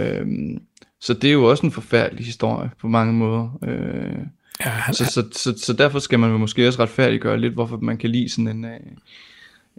Øhm, 0.00 0.62
så 1.04 1.14
det 1.14 1.28
er 1.28 1.32
jo 1.32 1.44
også 1.44 1.66
en 1.66 1.72
forfærdelig 1.72 2.26
historie 2.26 2.70
på 2.80 2.88
mange 2.88 3.12
måder. 3.12 3.58
Øh, 3.64 4.18
ja, 4.64 4.70
han, 4.70 4.94
så, 4.94 5.04
så, 5.04 5.24
så, 5.32 5.54
så 5.58 5.72
derfor 5.72 5.98
skal 5.98 6.18
man 6.18 6.30
måske 6.30 6.68
også 6.68 6.82
retfærdiggøre 6.82 7.40
lidt, 7.40 7.54
hvorfor 7.54 7.78
man 7.82 7.96
kan 7.96 8.10
lide 8.10 8.28
sådan 8.28 8.48
en, 8.48 8.64
øh, 8.64 8.80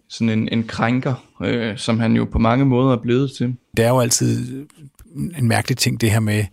sådan 0.10 0.30
en, 0.30 0.50
en 0.52 0.64
krænker, 0.64 1.26
øh, 1.44 1.78
som 1.78 2.00
han 2.00 2.16
jo 2.16 2.26
på 2.26 2.40
mange 2.40 2.66
måder 2.66 2.92
er 2.92 3.02
blevet 3.02 3.32
til. 3.32 3.56
Det 3.78 3.86
er 3.86 3.90
jo 3.90 4.00
altid 4.00 4.66
en 5.38 5.48
mærkelig 5.48 5.78
ting, 5.78 6.02
det 6.02 6.12
her 6.12 6.20
med, 6.20 6.46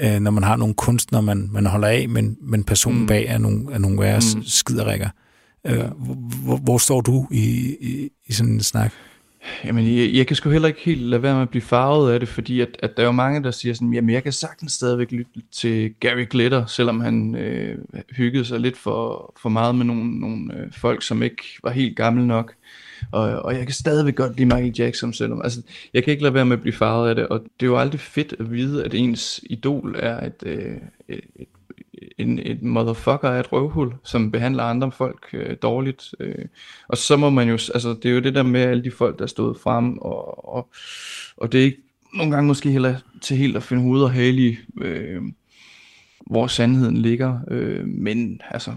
øh, 0.00 0.20
når 0.20 0.30
man 0.30 0.42
har 0.42 0.56
nogle 0.56 0.74
kunstnere, 0.74 1.22
man, 1.22 1.48
man 1.52 1.66
holder 1.66 1.88
af, 1.88 2.08
men, 2.08 2.36
men 2.40 2.64
personen 2.64 3.00
mm. 3.00 3.06
bag 3.06 3.26
er 3.26 3.38
nogle, 3.38 3.72
er 3.72 3.78
nogle 3.78 4.00
værre 4.00 4.20
mm. 4.36 4.42
skiderikker. 4.42 5.08
Øh, 5.66 5.84
hvor, 6.44 6.56
hvor 6.56 6.78
står 6.78 7.00
du 7.00 7.28
i, 7.30 7.76
i, 7.80 8.08
i 8.26 8.32
sådan 8.32 8.52
en 8.52 8.62
snak? 8.62 8.92
Jamen, 9.64 9.98
jeg, 9.98 10.14
jeg 10.14 10.26
kan 10.26 10.36
sgu 10.36 10.50
heller 10.50 10.68
ikke 10.68 10.80
helt 10.80 11.02
lade 11.02 11.22
være 11.22 11.34
med 11.34 11.42
at 11.42 11.50
blive 11.50 11.62
farvet 11.62 12.12
af 12.12 12.20
det, 12.20 12.28
fordi 12.28 12.60
at, 12.60 12.76
at 12.82 12.96
der 12.96 13.02
er 13.02 13.06
jo 13.06 13.12
mange, 13.12 13.42
der 13.42 13.50
siger 13.50 13.74
sådan, 13.74 13.92
jamen 13.92 14.10
jeg 14.10 14.22
kan 14.22 14.32
sagtens 14.32 14.72
stadigvæk 14.72 15.12
lytte 15.12 15.30
til 15.52 15.94
Gary 16.00 16.26
Glitter, 16.30 16.66
selvom 16.66 17.00
han 17.00 17.34
øh, 17.34 17.78
hyggede 18.10 18.44
sig 18.44 18.60
lidt 18.60 18.76
for, 18.76 19.32
for 19.42 19.48
meget 19.48 19.74
med 19.74 19.84
nogle, 19.84 20.20
nogle 20.20 20.54
øh, 20.54 20.72
folk, 20.72 21.02
som 21.02 21.22
ikke 21.22 21.42
var 21.62 21.70
helt 21.70 21.96
gamle 21.96 22.26
nok. 22.26 22.54
Og, 23.12 23.22
og 23.22 23.54
jeg 23.54 23.66
kan 23.66 23.74
stadigvæk 23.74 24.14
godt 24.14 24.36
lide 24.36 24.46
Michael 24.46 24.74
Jackson, 24.78 25.12
selvom 25.12 25.42
altså, 25.42 25.62
jeg 25.94 26.04
kan 26.04 26.10
ikke 26.10 26.22
lade 26.22 26.34
være 26.34 26.46
med 26.46 26.56
at 26.56 26.62
blive 26.62 26.74
farvet 26.74 27.08
af 27.08 27.14
det, 27.14 27.28
og 27.28 27.40
det 27.40 27.66
er 27.66 27.70
jo 27.70 27.78
aldrig 27.78 28.00
fedt 28.00 28.34
at 28.38 28.50
vide, 28.52 28.84
at 28.84 28.94
ens 28.94 29.40
idol 29.42 29.96
er 29.98 30.26
et, 30.26 30.42
øh, 30.46 30.76
et, 31.08 31.20
et 31.36 31.48
en, 32.18 32.38
et 32.38 32.62
motherfucker 32.62 33.28
af 33.28 33.40
et 33.40 33.52
røvhul, 33.52 33.94
som 34.04 34.30
behandler 34.30 34.62
andre 34.62 34.92
folk 34.92 35.26
øh, 35.32 35.56
dårligt. 35.62 36.14
Øh. 36.20 36.44
Og 36.88 36.96
så 36.96 37.16
må 37.16 37.30
man 37.30 37.48
jo, 37.48 37.52
altså 37.52 37.96
det 38.02 38.10
er 38.10 38.14
jo 38.14 38.20
det 38.20 38.34
der 38.34 38.42
med 38.42 38.60
alle 38.60 38.84
de 38.84 38.90
folk, 38.90 39.18
der 39.18 39.26
stod 39.26 39.54
frem, 39.54 39.98
og, 39.98 40.54
og, 40.54 40.68
og 41.36 41.52
det 41.52 41.60
er 41.60 41.64
ikke, 41.64 41.82
nogle 42.14 42.32
gange 42.32 42.46
måske 42.46 42.70
heller 42.70 42.94
til 43.20 43.36
helt 43.36 43.56
at 43.56 43.62
finde 43.62 43.82
hovedet 43.82 44.04
og 44.04 44.12
hale 44.12 44.42
i, 44.48 44.56
øh, 44.80 45.22
hvor 46.26 46.46
sandheden 46.46 46.96
ligger. 46.96 47.40
Øh, 47.50 47.86
men 47.86 48.40
altså, 48.50 48.74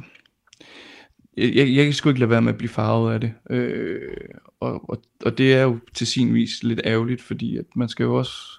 jeg, 1.37 1.55
jeg, 1.55 1.75
jeg 1.75 1.83
kan 1.83 1.93
sgu 1.93 2.09
ikke 2.09 2.19
lade 2.19 2.29
være 2.29 2.41
med 2.41 2.51
at 2.51 2.57
blive 2.57 2.69
farvet 2.69 3.13
af 3.13 3.21
det. 3.21 3.33
Øh, 3.49 4.11
og, 4.59 4.89
og, 4.89 5.01
og 5.25 5.37
det 5.37 5.53
er 5.53 5.61
jo 5.61 5.79
til 5.93 6.07
sin 6.07 6.33
vis 6.33 6.63
lidt 6.63 6.81
ærgerligt, 6.85 7.21
fordi 7.21 7.57
at 7.57 7.65
man 7.75 7.89
skal 7.89 8.03
jo 8.03 8.15
også 8.15 8.52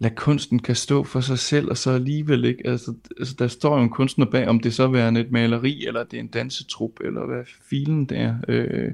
lade 0.00 0.14
kunsten 0.14 0.58
kan 0.58 0.76
stå 0.76 1.04
for 1.04 1.20
sig 1.20 1.38
selv, 1.38 1.70
og 1.70 1.76
så 1.76 1.90
alligevel 1.90 2.44
ikke, 2.44 2.66
altså, 2.66 2.94
altså 3.18 3.34
der 3.38 3.48
står 3.48 3.76
jo 3.76 3.82
en 3.82 3.90
kunstner 3.90 4.26
bag, 4.26 4.48
om 4.48 4.60
det 4.60 4.74
så 4.74 4.82
er 4.82 5.10
et 5.10 5.30
maleri, 5.30 5.86
eller 5.86 6.04
det 6.04 6.16
er 6.16 6.20
en 6.20 6.28
dansetrup, 6.28 6.90
eller 7.04 7.26
hvad 7.26 7.42
filen 7.70 8.04
det 8.04 8.18
er, 8.18 8.36
øh, 8.48 8.92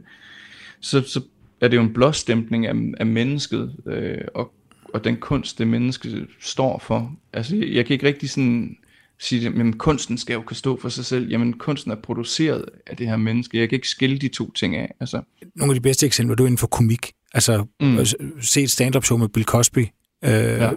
så, 0.81 1.01
så 1.01 1.21
er 1.61 1.69
det 1.69 1.77
jo 1.77 1.83
en 1.83 1.93
blåstempling 1.93 2.67
af, 2.67 2.75
af 3.01 3.07
mennesket, 3.07 3.77
øh, 3.87 4.19
og, 4.35 4.53
og 4.95 5.05
den 5.05 5.17
kunst, 5.17 5.59
det 5.59 5.69
menneske 5.69 6.27
står 6.41 6.79
for. 6.79 7.17
Altså, 7.33 7.57
jeg, 7.57 7.69
jeg 7.69 7.87
kan 7.87 7.95
ikke 7.95 8.07
rigtig 8.07 8.31
sådan 8.31 8.77
sige, 9.19 9.47
at 9.49 9.79
kunsten 9.79 10.19
skal 10.19 10.35
jo 10.35 10.43
kunne 10.43 10.57
stå 10.57 10.81
for 10.81 10.89
sig 10.89 11.05
selv. 11.05 11.29
Jamen, 11.29 11.53
kunsten 11.53 11.91
er 11.91 11.97
produceret 11.97 12.65
af 12.87 12.97
det 12.97 13.09
her 13.09 13.17
menneske. 13.17 13.59
Jeg 13.59 13.69
kan 13.69 13.77
ikke 13.77 13.89
skille 13.89 14.19
de 14.19 14.29
to 14.29 14.53
ting 14.53 14.77
af. 14.77 14.95
Altså. 15.01 15.23
Nogle 15.55 15.71
af 15.71 15.75
de 15.75 15.81
bedste 15.81 16.07
eksempler, 16.07 16.37
du 16.37 16.43
er 16.43 16.47
inden 16.47 16.59
for 16.59 16.67
komik. 16.67 17.13
Altså, 17.35 17.67
mm. 17.81 17.99
se 18.41 18.63
et 18.63 18.71
stand-up 18.71 19.05
show 19.05 19.19
med 19.19 19.29
Bill 19.29 19.45
Cosby. 19.45 19.87
Øh, 20.25 20.31
ja. 20.31 20.71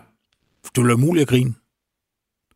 Du 0.75 0.83
vil 0.83 0.97
muligt 0.97 1.21
at 1.21 1.27
grine 1.27 1.53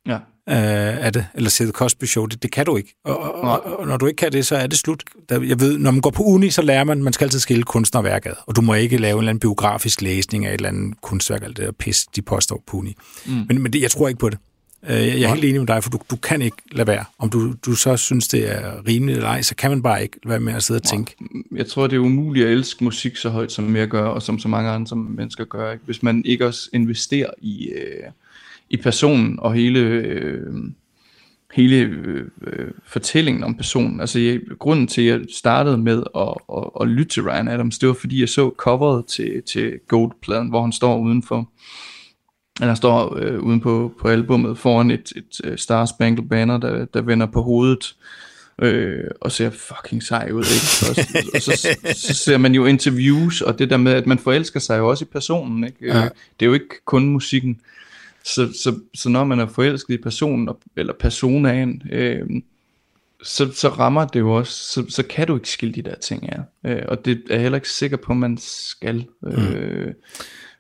ja. 0.07 0.15
øh, 0.49 1.05
af 1.05 1.13
det, 1.13 1.27
eller 1.33 1.49
se 1.49 1.63
The 1.63 1.71
Cosby 1.71 2.05
Show. 2.05 2.25
Det, 2.25 2.43
det 2.43 2.51
kan 2.51 2.65
du 2.65 2.77
ikke. 2.77 2.95
Og, 3.05 3.17
og, 3.19 3.79
og, 3.79 3.87
når 3.87 3.97
du 3.97 4.05
ikke 4.05 4.17
kan 4.17 4.31
det, 4.31 4.45
så 4.45 4.55
er 4.55 4.67
det 4.67 4.79
slut. 4.79 5.03
Der, 5.29 5.41
jeg 5.41 5.59
ved, 5.59 5.77
når 5.77 5.91
man 5.91 6.01
går 6.01 6.09
på 6.09 6.23
uni, 6.23 6.49
så 6.49 6.61
lærer 6.61 6.83
man, 6.83 7.03
man 7.03 7.13
skal 7.13 7.25
altid 7.25 7.39
skille 7.39 7.63
kunstner 7.63 7.99
og 7.99 8.05
værk 8.05 8.25
ad. 8.25 8.33
Og 8.47 8.55
du 8.55 8.61
må 8.61 8.73
ikke 8.73 8.97
lave 8.97 9.13
en 9.13 9.19
eller 9.19 9.29
anden 9.29 9.39
biografisk 9.39 10.01
læsning 10.01 10.45
af 10.45 10.49
et 10.49 10.53
eller 10.53 10.69
andet 10.69 11.01
kunstværk, 11.01 11.43
eller 11.43 11.53
det 11.53 11.65
der 11.65 11.71
pis, 11.71 12.05
de 12.15 12.21
påstår 12.21 12.63
på 12.67 12.77
uni. 12.77 12.95
Mm. 13.25 13.31
Men, 13.47 13.61
men 13.61 13.73
det, 13.73 13.81
jeg 13.81 13.91
tror 13.91 14.07
ikke 14.07 14.19
på 14.19 14.29
det. 14.29 14.39
Øh, 14.89 14.95
jeg 14.95 15.21
er 15.21 15.33
helt 15.33 15.45
enig 15.45 15.59
med 15.59 15.67
dig, 15.67 15.83
for 15.83 15.89
du, 15.89 15.99
du 16.11 16.15
kan 16.15 16.41
ikke 16.41 16.57
lade 16.71 16.87
være. 16.87 17.05
Om 17.19 17.29
du, 17.29 17.53
du 17.65 17.75
så 17.75 17.97
synes, 17.97 18.27
det 18.27 18.51
er 18.51 18.87
rimeligt 18.87 19.17
eller 19.17 19.29
ej, 19.29 19.41
så 19.41 19.55
kan 19.55 19.69
man 19.69 19.81
bare 19.81 20.03
ikke 20.03 20.17
lade 20.23 20.29
være 20.29 20.39
med 20.39 20.53
at 20.53 20.63
sidde 20.63 20.77
og 20.77 20.83
tænke. 20.83 21.15
Jeg 21.55 21.67
tror, 21.67 21.87
det 21.87 21.95
er 21.95 21.99
umuligt 21.99 22.45
at 22.45 22.51
elske 22.51 22.83
musik 22.83 23.15
så 23.15 23.29
højt, 23.29 23.51
som 23.51 23.75
jeg 23.75 23.87
gør, 23.87 24.05
og 24.05 24.21
som 24.21 24.39
så 24.39 24.47
mange 24.47 24.69
andre 24.69 24.95
mennesker 24.95 25.45
gør. 25.45 25.71
Ikke? 25.71 25.85
Hvis 25.85 26.03
man 26.03 26.25
ikke 26.25 26.47
også 26.47 26.69
investerer 26.73 27.29
i, 27.41 27.67
øh, 27.67 28.03
i 28.69 28.77
personen 28.77 29.39
og 29.39 29.53
hele... 29.53 29.79
Øh, 29.79 30.53
hele 31.53 31.75
øh, 32.41 32.71
fortællingen 32.87 33.43
om 33.43 33.55
personen. 33.55 33.99
Altså 33.99 34.19
jeg, 34.19 34.39
grunden 34.59 34.87
til, 34.87 35.01
at 35.01 35.19
jeg 35.19 35.27
startede 35.29 35.77
med 35.77 36.03
at, 36.15 36.33
at, 36.57 36.63
at 36.81 36.87
lytte 36.87 37.13
til 37.13 37.23
Ryan 37.23 37.47
Adams, 37.47 37.77
det 37.77 37.87
var 37.87 37.93
fordi, 37.93 38.19
jeg 38.19 38.29
så 38.29 38.51
coveret 38.57 39.05
til, 39.05 39.43
til 39.43 39.79
Gold-pladen, 39.87 40.49
hvor 40.49 40.61
han 40.61 40.71
står 40.71 40.99
udenfor 40.99 41.49
han 42.59 42.75
står 42.75 43.17
øh, 43.17 43.39
uden 43.39 43.59
på, 43.59 43.93
på 43.99 44.07
albummet 44.07 44.57
foran 44.57 44.91
et, 44.91 45.13
et, 45.15 45.51
et 45.51 45.59
Star 45.59 45.85
Spangled 45.85 46.29
Banner, 46.29 46.57
der, 46.57 46.85
der 46.85 47.01
vender 47.01 47.25
på 47.25 47.41
hovedet 47.41 47.95
øh, 48.61 49.03
og 49.21 49.31
ser 49.31 49.49
fucking 49.49 50.03
sej 50.03 50.29
ud. 50.31 50.43
Ikke? 50.43 50.89
Og, 50.89 51.29
og 51.33 51.41
så, 51.41 51.77
så 51.95 52.13
ser 52.13 52.37
man 52.37 52.55
jo 52.55 52.65
interviews, 52.65 53.41
og 53.41 53.59
det 53.59 53.69
der 53.69 53.77
med, 53.77 53.91
at 53.91 54.07
man 54.07 54.19
forelsker 54.19 54.59
sig 54.59 54.77
jo 54.77 54.89
også 54.89 55.05
i 55.05 55.07
personen. 55.11 55.63
Ikke? 55.63 55.77
Ja. 55.81 56.01
Det 56.39 56.45
er 56.45 56.45
jo 56.45 56.53
ikke 56.53 56.85
kun 56.85 57.05
musikken. 57.05 57.61
Så, 58.23 58.53
så, 58.63 58.79
så 58.93 59.09
når 59.09 59.23
man 59.23 59.39
er 59.39 59.47
forelsket 59.47 59.93
i 59.93 59.97
personen, 59.97 60.49
eller 60.77 60.93
personaen, 60.93 61.81
øh, 61.91 62.21
så, 63.23 63.51
så 63.53 63.69
rammer 63.69 64.05
det 64.05 64.19
jo 64.19 64.31
også, 64.31 64.53
så, 64.53 64.85
så 64.89 65.03
kan 65.03 65.27
du 65.27 65.35
ikke 65.35 65.49
skille 65.49 65.75
de 65.75 65.81
der 65.81 65.95
ting 65.95 66.29
af. 66.29 66.39
Øh, 66.65 66.81
og 66.87 67.05
det 67.05 67.23
er 67.29 67.33
jeg 67.33 67.41
heller 67.41 67.55
ikke 67.57 67.69
sikker 67.69 67.97
på, 67.97 68.11
at 68.11 68.17
man 68.17 68.37
skal. 68.41 69.05
Øh, 69.27 69.85
mm. 69.85 69.93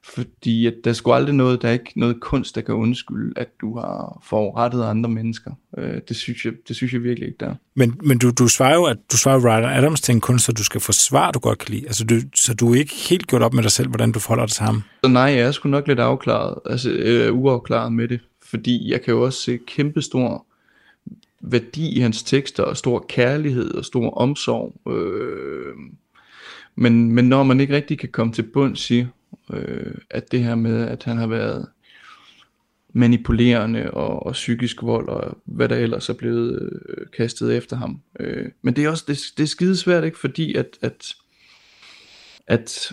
Fordi 0.05 0.67
at 0.67 0.73
der 0.83 0.89
er 0.89 0.93
sgu 0.93 1.11
aldrig 1.11 1.35
noget, 1.35 1.61
der 1.61 1.67
er 1.67 1.71
ikke 1.73 1.91
noget 1.95 2.19
kunst, 2.19 2.55
der 2.55 2.61
kan 2.61 2.75
undskylde, 2.75 3.33
at 3.35 3.47
du 3.61 3.79
har 3.79 4.21
forurettet 4.23 4.83
andre 4.83 5.09
mennesker. 5.09 5.51
Øh, 5.77 6.01
det, 6.07 6.15
synes 6.15 6.45
jeg, 6.45 6.53
det 6.67 6.75
synes 6.75 6.93
jeg 6.93 7.03
virkelig 7.03 7.27
ikke, 7.27 7.37
der 7.39 7.55
Men, 7.75 7.99
men 8.03 8.17
du, 8.17 8.31
du 8.31 8.47
svarer 8.47 8.75
jo, 8.75 8.83
at 8.83 8.97
du 9.11 9.17
svarer 9.17 9.39
Ryder 9.39 9.69
Adams 9.69 10.01
til 10.01 10.15
en 10.15 10.21
kunstner, 10.21 10.53
du 10.53 10.63
skal 10.63 10.81
forsvare, 10.81 11.31
du 11.31 11.39
godt 11.39 11.59
kan 11.59 11.73
lide. 11.73 11.85
Altså, 11.85 12.05
du, 12.05 12.15
så 12.35 12.53
du 12.53 12.73
er 12.73 12.75
ikke 12.75 12.93
helt 13.09 13.27
gjort 13.27 13.41
op 13.41 13.53
med 13.53 13.63
dig 13.63 13.71
selv, 13.71 13.89
hvordan 13.89 14.11
du 14.11 14.19
forholder 14.19 14.45
dig 14.45 14.55
til 14.55 14.63
ham? 14.63 14.83
Så 15.03 15.09
nej, 15.09 15.23
jeg 15.23 15.41
er 15.41 15.51
sgu 15.51 15.69
nok 15.69 15.87
lidt 15.87 15.99
afklaret, 15.99 16.59
altså 16.65 16.91
øh, 16.91 17.35
uafklaret 17.35 17.93
med 17.93 18.07
det. 18.07 18.19
Fordi 18.45 18.91
jeg 18.91 19.01
kan 19.01 19.13
jo 19.13 19.21
også 19.21 19.41
se 19.41 19.59
kæmpestor 19.67 20.45
værdi 21.41 21.97
i 21.97 21.99
hans 21.99 22.23
tekster, 22.23 22.63
og 22.63 22.77
stor 22.77 23.05
kærlighed 23.09 23.71
og 23.73 23.85
stor 23.85 24.09
omsorg. 24.09 24.91
Øh, 24.91 25.73
men, 26.75 27.11
men 27.11 27.29
når 27.29 27.43
man 27.43 27.59
ikke 27.59 27.75
rigtig 27.75 27.99
kan 27.99 28.09
komme 28.09 28.33
til 28.33 28.43
bunds 28.43 28.91
i, 28.91 29.05
øh, 29.49 29.95
at 30.09 30.31
det 30.31 30.43
her 30.43 30.55
med, 30.55 30.87
at 30.87 31.03
han 31.03 31.17
har 31.17 31.27
været 31.27 31.67
manipulerende 32.93 33.91
og, 33.91 34.25
og 34.25 34.33
psykisk 34.33 34.83
vold 34.83 35.07
og 35.07 35.37
hvad 35.45 35.69
der 35.69 35.75
ellers 35.75 36.09
er 36.09 36.13
blevet 36.13 36.71
øh, 36.89 37.07
kastet 37.17 37.57
efter 37.57 37.75
ham. 37.75 38.01
Øh, 38.19 38.45
men 38.61 38.75
det 38.75 38.85
er 38.85 38.89
også 38.89 39.03
det, 39.07 39.19
det 39.37 39.43
er 39.43 39.47
skide 39.47 39.77
svært, 39.77 40.03
ikke? 40.03 40.19
Fordi 40.19 40.55
at, 40.55 40.77
at, 40.81 41.13
at 42.47 42.91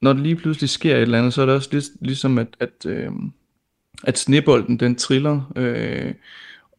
når 0.00 0.12
det 0.12 0.22
lige 0.22 0.36
pludselig 0.36 0.70
sker 0.70 0.96
et 0.96 1.02
eller 1.02 1.18
andet, 1.18 1.34
så 1.34 1.42
er 1.42 1.46
det 1.46 1.54
også 1.54 1.68
lig, 1.72 1.82
ligesom 2.00 2.38
at, 2.38 2.56
at, 2.60 2.86
øh, 2.86 3.10
at 4.04 4.18
snebolden 4.18 4.80
den 4.80 4.96
triller, 4.96 5.52
øh, 5.56 6.14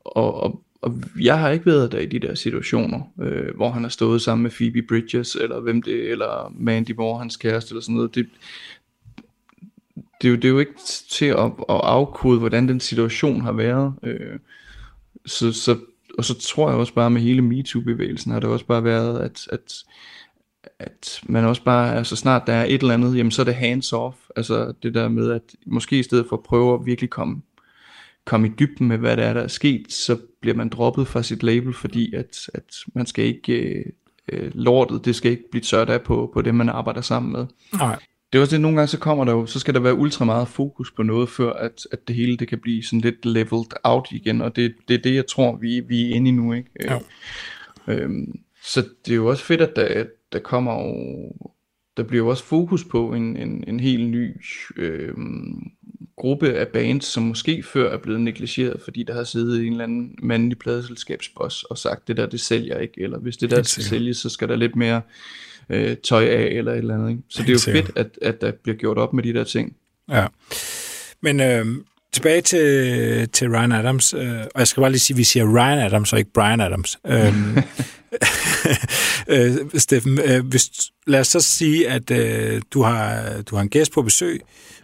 og, 0.06 0.34
og, 0.34 0.64
og 0.82 1.04
jeg 1.22 1.40
har 1.40 1.50
ikke 1.50 1.66
været 1.66 1.92
der 1.92 2.00
i 2.00 2.06
de 2.06 2.20
der 2.20 2.36
situationer, 2.36 3.02
øh, 3.22 3.56
hvor 3.56 3.72
han 3.72 3.84
har 3.84 3.90
stået 3.90 4.22
sammen 4.22 4.44
med 4.44 4.52
Phoebe 4.52 4.82
Bridges, 4.82 5.36
eller 5.36 5.60
hvem 5.60 5.82
det, 5.82 6.12
eller 6.12 6.54
Mandy 6.56 6.92
Moore, 6.92 7.20
hans 7.20 7.38
kæreste, 7.38 7.72
eller 7.72 7.82
sådan 7.82 7.96
noget. 7.96 8.16
Det, 8.16 8.28
det, 10.22 10.28
er 10.28 10.30
jo, 10.30 10.36
det 10.36 10.46
er 10.46 10.50
jo 10.50 10.60
ikke 10.60 10.74
til 11.10 11.26
at, 11.26 11.46
at 11.46 11.82
afkode, 11.84 12.40
hvordan 12.40 12.68
den 12.68 12.80
situation 12.80 13.42
har 13.42 13.52
været. 13.52 13.94
Øh, 14.04 14.40
så, 15.26 15.52
så, 15.52 15.78
og 16.18 16.26
så 16.26 16.40
tror 16.40 16.70
jeg 16.70 16.80
også 16.80 16.94
bare, 16.94 17.10
med 17.10 17.22
hele 17.22 17.42
MeToo-bevægelsen 17.42 18.32
har 18.32 18.40
det 18.40 18.50
også 18.50 18.66
bare 18.66 18.84
været, 18.84 19.20
at, 19.20 19.48
at, 19.52 19.74
at 20.80 21.22
man 21.24 21.46
også 21.46 21.64
bare, 21.64 21.96
altså 21.96 22.16
snart 22.16 22.48
der 22.48 22.54
er 22.54 22.66
et 22.66 22.82
eller 22.82 22.94
andet, 22.94 23.18
jamen 23.18 23.32
så 23.32 23.42
er 23.42 23.46
det 23.46 23.56
hands 23.56 23.94
off. 23.94 24.18
Altså 24.36 24.74
det 24.84 24.94
der 24.94 25.08
med, 25.08 25.32
at 25.32 25.56
måske 25.66 26.00
i 26.00 26.04
stedet 26.04 26.26
for 26.30 26.36
at 26.36 26.44
prøve 26.44 26.74
at 26.74 26.86
virkelig 26.86 27.10
komme 27.10 27.42
komme 28.26 28.48
i 28.48 28.52
dybden 28.60 28.88
med, 28.88 28.98
hvad 28.98 29.18
der 29.18 29.24
er, 29.24 29.34
der 29.34 29.42
er 29.42 29.48
sket, 29.48 29.94
så 29.94 30.18
bliver 30.42 30.56
man 30.56 30.70
droppet 30.70 31.08
fra 31.08 31.24
sit 31.24 31.44
label, 31.44 31.74
fordi 31.74 32.14
at, 32.14 32.50
at 32.54 32.76
man 32.94 33.06
skal 33.06 33.26
ikke, 33.26 33.54
øh, 33.54 33.86
øh 34.28 34.52
lortet, 34.54 35.06
det 35.06 35.16
skal 35.16 35.32
ikke 35.32 35.50
blive 35.52 35.62
tørt 35.62 35.90
af 35.90 36.02
på, 36.02 36.32
på 36.34 36.42
det, 36.42 36.56
man 36.56 36.70
arbejder 36.70 37.02
sammen 37.02 37.32
med. 37.32 37.46
Nej. 37.74 38.00
Det 38.34 38.38
er 38.38 38.42
også 38.42 38.56
det, 38.56 38.62
nogle 38.62 38.78
gange 38.78 38.88
så 38.88 39.00
kommer 39.00 39.26
der 39.26 39.32
jo, 39.32 39.46
så 39.46 39.60
skal 39.60 39.74
der 39.74 39.80
være 39.80 39.96
ultra 39.96 40.26
meget 40.26 40.48
fokus 40.48 40.92
på 40.92 41.04
noget, 41.04 41.30
før 41.30 41.54
at, 41.54 41.88
at 41.92 42.08
det 42.08 42.16
hele 42.16 42.38
det 42.38 42.48
kan 42.48 42.60
blive 42.60 42.84
sådan 42.84 43.02
lidt 43.02 43.26
leveled 43.26 43.72
out 43.84 44.08
igen, 44.12 44.42
og 44.42 44.56
det, 44.56 44.76
det 44.88 44.94
er 44.94 45.02
det, 45.02 45.16
jeg 45.16 45.28
tror, 45.28 45.56
vi, 45.56 45.80
vi 45.80 46.12
er 46.12 46.16
inde 46.16 46.30
i 46.30 46.32
nu, 46.32 46.54
ikke? 46.54 46.70
Ja. 46.84 47.00
Øhm, 47.88 48.40
så 48.64 48.86
det 49.06 49.12
er 49.12 49.16
jo 49.16 49.28
også 49.28 49.44
fedt, 49.44 49.62
at 49.62 49.76
der, 49.76 50.06
der 50.32 50.40
kommer 50.40 50.74
jo, 50.74 51.32
der 51.98 52.04
bliver 52.04 52.24
jo 52.24 52.30
også 52.30 52.44
fokus 52.44 52.86
på 52.86 53.14
en, 53.14 53.38
en, 53.38 53.64
en 53.68 53.80
helt 53.80 54.10
ny 54.10 54.42
øh, 54.78 55.14
gruppe 56.16 56.54
af 56.54 56.68
bands, 56.68 57.06
som 57.06 57.24
måske 57.24 57.64
før 57.64 57.92
er 57.92 57.98
blevet 57.98 58.22
negligeret, 58.22 58.82
fordi 58.82 59.04
der 59.04 59.14
har 59.14 59.24
siddet 59.24 59.66
en 59.66 59.72
eller 59.72 59.84
anden 59.84 60.16
mandlig 60.24 60.60
pladeselskabsboss 60.60 61.64
og 61.64 61.78
sagt, 61.78 62.08
det 62.08 62.18
der, 62.18 62.26
det 62.26 62.40
sælger 62.40 62.78
ikke, 62.78 63.02
eller 63.02 63.20
hvis 63.20 63.38
det 63.38 63.52
der 63.52 63.64
skal 63.64 63.84
sælges, 63.84 64.18
så 64.18 64.30
skal 64.30 64.50
der 64.50 64.56
lidt 64.56 64.76
mere 64.76 65.02
øh, 65.70 65.98
tøj 65.98 66.26
af, 66.26 66.44
eller 66.44 66.72
et 66.72 66.78
eller 66.78 66.96
andet. 66.96 67.10
Ikke? 67.10 67.22
Så 67.30 67.42
det 67.42 67.50
er 67.50 67.54
jo 67.54 67.60
fedt, 67.60 67.92
at, 67.96 68.08
at 68.22 68.42
der 68.42 68.52
bliver 68.64 68.78
gjort 68.78 68.98
op 68.98 69.14
med 69.14 69.24
de 69.24 69.34
der 69.34 69.44
ting. 69.44 69.76
Ja. 70.12 70.26
Men 71.22 71.40
øh, 71.40 71.66
tilbage 72.14 72.42
til, 72.42 73.30
til 73.30 73.50
Ryan 73.50 73.72
Adams, 73.72 74.14
øh, 74.14 74.40
og 74.56 74.60
jeg 74.60 74.68
skal 74.68 74.82
bare 74.82 74.92
lige 74.92 75.00
sige, 75.00 75.16
at 75.16 75.18
vi 75.18 75.24
siger 75.24 75.46
Ryan 75.46 75.80
Adams, 75.80 76.14
og 76.14 76.20
ikke 76.20 76.32
Brian 76.34 76.62
Adams. 76.62 77.00
Øh, 77.08 77.58
øh, 79.34 79.52
Steffen, 79.78 80.20
øh, 80.26 80.46
hvis, 80.46 80.70
lad 81.08 81.20
os 81.20 81.28
så 81.28 81.40
sige, 81.40 81.90
at 81.90 82.12
øh, 82.12 82.62
du, 82.74 82.82
har, 82.82 83.24
du 83.50 83.56
har 83.56 83.64
en 83.64 83.70
gæst 83.70 83.92
på 83.94 84.02
besøg, 84.02 84.42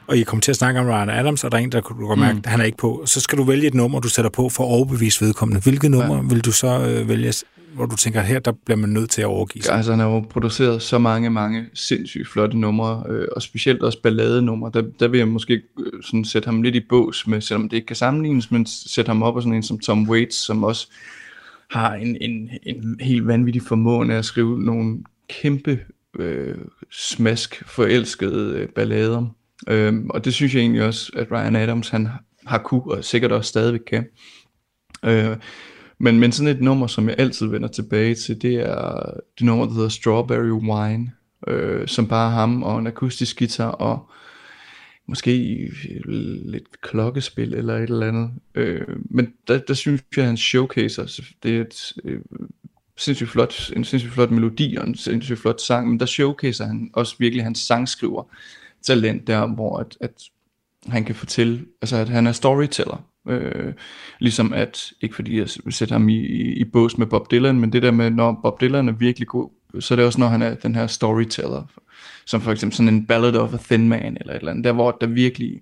og 0.08 0.18
I 0.18 0.24
kommer 0.24 0.42
til 0.42 0.52
at 0.52 0.56
snakke 0.56 0.80
om 0.80 0.88
Ryan 0.88 1.10
Adams, 1.10 1.44
og 1.44 1.52
der 1.52 1.58
er 1.58 1.62
en, 1.62 1.72
der 1.72 1.82
du 1.82 2.08
kan 2.08 2.20
mærke, 2.20 2.34
mm. 2.34 2.42
at 2.46 2.52
han 2.52 2.62
er 2.62 2.66
ikke 2.66 2.78
på. 2.78 3.04
Så 3.06 3.20
skal 3.20 3.38
du 3.38 3.44
vælge 3.44 3.68
et 3.68 3.74
nummer, 3.74 4.00
du 4.00 4.10
sætter 4.10 4.32
på 4.32 4.50
for 4.50 4.64
at 4.64 4.68
overbevise 4.68 5.26
vedkommende. 5.26 5.62
Hvilket 5.62 5.92
nummer 5.92 6.16
ja. 6.16 6.22
vil 6.22 6.42
du 6.42 6.52
så 6.52 6.80
øh, 6.80 7.10
vælge, 7.10 7.34
hvor 7.76 7.86
du 7.86 7.96
tænker, 7.96 8.22
her 8.22 8.40
der 8.40 8.52
bliver 8.66 8.78
man 8.78 8.90
nødt 8.90 9.10
til 9.10 9.22
at 9.22 9.26
overgive 9.26 9.64
sig? 9.64 9.76
Altså, 9.76 9.92
han 9.92 10.00
har 10.00 10.08
jo 10.08 10.20
produceret 10.20 10.82
så 10.82 10.98
mange, 10.98 11.30
mange 11.30 11.66
sindssygt 11.74 12.28
flotte 12.28 12.58
numre, 12.58 13.04
øh, 13.10 13.28
og 13.32 13.42
specielt 13.42 13.82
også 13.82 14.02
balladenumre. 14.02 14.72
Der, 14.74 14.82
der 15.00 15.08
vil 15.08 15.18
jeg 15.18 15.28
måske 15.28 15.54
øh, 15.54 16.04
sådan 16.04 16.26
sætte 16.26 16.46
ham 16.46 16.62
lidt 16.62 16.76
i 16.76 16.86
bås 16.90 17.28
med, 17.28 17.42
selvom 17.42 17.70
det 17.70 17.78
ikke 17.78 17.88
kan 17.88 17.96
sammenlignes, 17.96 18.52
men 18.52 18.66
sætte 18.66 19.10
ham 19.10 19.24
op 19.24 19.36
og 19.36 19.42
sådan 19.42 19.54
en 19.54 19.64
som 19.64 19.80
Tom 19.80 20.10
Waits, 20.10 20.36
som 20.36 20.64
også 20.64 20.88
har 21.70 21.94
en, 21.94 22.18
en, 22.22 22.50
en 22.64 23.00
helt 23.02 23.28
vanvittig 23.28 23.62
formående 23.62 24.16
at 24.16 24.26
skrive 24.26 24.62
nogle 24.62 25.04
kæmpe 25.30 25.80
øh, 26.20 26.58
smask 26.92 27.64
forelskede 27.66 28.60
øh, 28.60 28.70
ballader. 28.70 29.26
Øhm, 29.68 30.10
og 30.10 30.26
det 30.26 30.34
synes 30.34 30.54
jeg 30.56 30.62
egentlig 30.62 30.84
også, 30.84 31.12
at 31.16 31.32
Ryan 31.32 31.56
Adams 31.56 31.90
han 31.90 32.08
har 32.46 32.58
kunne, 32.58 32.84
og 32.84 33.04
sikkert 33.04 33.32
også 33.32 33.50
stadigvæk 33.50 33.82
kan. 33.88 34.06
Øh, 35.06 35.38
men, 35.98 36.20
men 36.20 36.32
sådan 36.32 36.56
et 36.56 36.62
nummer, 36.62 36.88
som 36.88 37.10
jeg 37.10 37.16
altid 37.18 37.48
vender 37.48 37.68
tilbage 37.68 38.16
til, 38.16 38.42
det 38.42 38.56
er 38.56 39.12
det 39.40 39.46
nummer, 39.46 39.66
der 39.66 39.74
hedder 39.74 39.90
Strawberry 39.90 40.52
Wine, 40.52 41.12
øh, 41.48 41.88
som 41.88 42.08
bare 42.08 42.32
ham 42.32 42.64
og 42.64 42.80
en 42.80 42.88
akustisk 42.88 43.40
guitar, 43.40 43.70
og 43.70 44.10
måske 45.08 45.32
lidt 46.46 46.82
klokkespil 46.82 47.54
eller 47.54 47.76
et 47.78 47.90
eller 47.90 48.08
andet. 48.08 48.32
Øh, 48.56 48.88
men 49.06 49.34
der, 49.48 49.58
der 49.58 49.74
synes 49.74 50.04
jeg, 50.16 50.24
at 50.24 50.28
han 50.28 50.38
showcaser, 50.38 51.22
det 51.44 51.58
er 51.58 51.62
et 51.62 51.94
øh, 52.04 52.20
sindssygt 52.98 53.30
flot, 53.30 53.72
en 53.76 53.84
sindssygt 53.84 54.14
flot 54.14 54.32
melodi 54.32 54.76
og 54.76 54.88
en 54.88 54.96
sindssygt 54.96 55.40
flot 55.40 55.62
sang, 55.62 55.90
men 55.90 56.00
der 56.00 56.06
showcaser 56.06 56.66
han 56.66 56.90
også 56.94 57.16
virkelig 57.20 57.44
hans 57.44 57.60
sangskriver 57.60 58.24
talent 58.84 59.28
der, 59.28 59.48
hvor 59.48 59.78
at, 59.78 59.98
at 60.02 60.24
han 60.88 61.04
kan 61.04 61.16
fortælle, 61.16 61.66
altså 61.82 61.98
at 61.98 62.10
han 62.10 62.28
er 62.28 62.32
storyteller. 62.32 63.06
Øh, 63.28 63.74
ligesom 64.20 64.54
at, 64.54 64.92
ikke 65.02 65.16
fordi 65.16 65.40
jeg 65.40 65.50
sætter 65.70 65.96
ham 65.96 66.10
i, 66.10 66.18
i, 66.18 66.54
i 66.54 66.64
bås 66.64 66.98
med 66.98 67.08
Bob 67.08 67.32
Dylan, 67.32 67.60
men 67.60 67.74
det 67.74 67.82
der 67.82 67.92
med, 67.92 68.10
når 68.10 68.40
Bob 68.44 68.62
Dylan 68.62 68.90
er 68.90 68.94
virkelig 68.94 69.28
god, 69.28 69.50
så 69.80 69.94
er 69.94 69.96
det 69.96 70.06
også, 70.06 70.20
når 70.20 70.28
han 70.28 70.42
er 70.42 70.56
den 70.56 70.76
her 70.76 70.88
storyteller, 70.88 71.64
som 72.26 72.42
for 72.42 72.52
eksempel 72.52 72.76
sådan 72.76 72.94
en 72.94 73.06
Ballad 73.06 73.36
of 73.36 73.54
a 73.54 73.58
Thin 73.58 73.90
Man, 73.90 74.18
eller 74.20 74.34
et 74.34 74.40
eller 74.40 74.52
andet, 74.52 74.64
der 74.64 74.72
hvor 74.72 74.92
der 75.02 75.08
virkelig, 75.08 75.62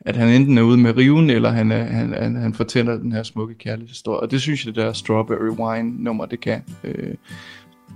at 0.00 0.16
han 0.16 0.28
enten 0.28 0.58
er 0.58 0.62
ude 0.62 0.78
med 0.78 0.96
riven, 0.96 1.30
eller 1.30 1.50
han, 1.50 1.72
er, 1.72 1.84
han, 1.84 2.12
han, 2.12 2.36
han 2.36 2.54
fortæller 2.54 2.96
den 2.96 3.12
her 3.12 3.22
smukke 3.22 3.54
kærlighedshistorie, 3.54 4.20
og 4.20 4.30
det 4.30 4.40
synes 4.40 4.66
jeg, 4.66 4.74
det 4.74 4.84
der 4.84 4.92
Strawberry 4.92 5.50
Wine 5.58 6.04
nummer, 6.04 6.26
det 6.26 6.40
kan. 6.40 6.62
Øh, 6.84 7.14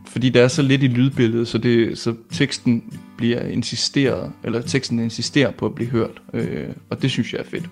fordi 0.06 0.30
der 0.30 0.42
er 0.42 0.48
så 0.48 0.62
lidt 0.62 0.82
i 0.82 0.86
lydbilledet, 0.86 1.48
så, 1.48 1.58
det, 1.58 1.98
så 1.98 2.14
teksten 2.32 3.00
bliver 3.16 3.40
insisteret, 3.40 4.32
eller 4.44 4.62
teksten 4.62 4.98
insisterer 4.98 5.50
på 5.50 5.66
at 5.66 5.74
blive 5.74 5.90
hørt, 5.90 6.22
øh, 6.32 6.68
og 6.90 7.02
det 7.02 7.10
synes 7.10 7.32
jeg 7.32 7.40
er 7.40 7.44
fedt. 7.44 7.70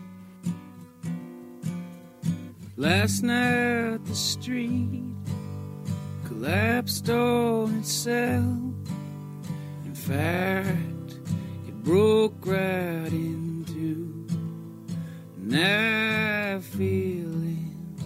Last 2.76 3.22
night 3.22 4.04
the 4.04 4.16
street 4.16 5.14
collapsed 6.24 7.08
on 7.08 7.78
itself. 7.78 8.42
In 9.84 9.94
fact, 9.94 11.20
it 11.68 11.84
broke 11.84 12.34
right 12.44 13.12
in 13.12 13.64
two. 13.68 14.26
Now 15.38 16.58
feeling 16.58 17.96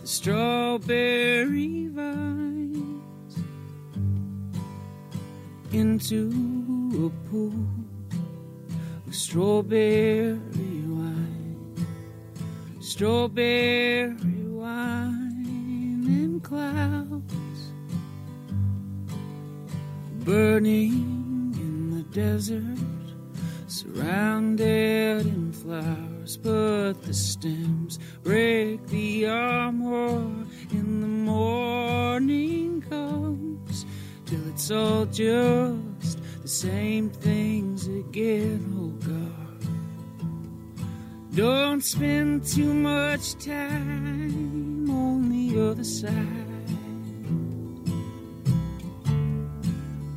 the 0.00 0.06
strawberry 0.06 1.88
vines 1.88 3.36
into 5.72 6.30
a 7.04 7.28
pool 7.28 7.66
of 9.08 9.14
strawberry 9.14 10.71
strawberry 12.92 14.14
wine 14.50 16.04
and 16.06 16.42
clouds 16.42 17.72
burning 20.26 21.54
in 21.56 21.90
the 21.96 22.02
desert, 22.14 22.78
surrounded 23.66 25.24
in 25.24 25.50
flowers, 25.54 26.36
but 26.36 27.02
the 27.04 27.14
stems 27.14 27.98
break 28.22 28.86
the 28.88 29.26
armor 29.26 30.18
in 30.72 31.00
the 31.00 31.08
morning 31.32 32.84
comes 32.90 33.86
till 34.26 34.46
it's 34.50 34.70
all 34.70 35.06
just 35.06 36.18
the 36.42 36.48
same 36.48 37.08
things 37.08 37.86
again. 37.86 38.62
Oh 38.78 38.90
God. 39.08 39.41
Don't 41.34 41.82
spend 41.82 42.44
too 42.44 42.74
much 42.74 43.36
time 43.42 44.90
on 44.90 45.30
the 45.30 45.70
other 45.70 45.82
side. 45.82 46.12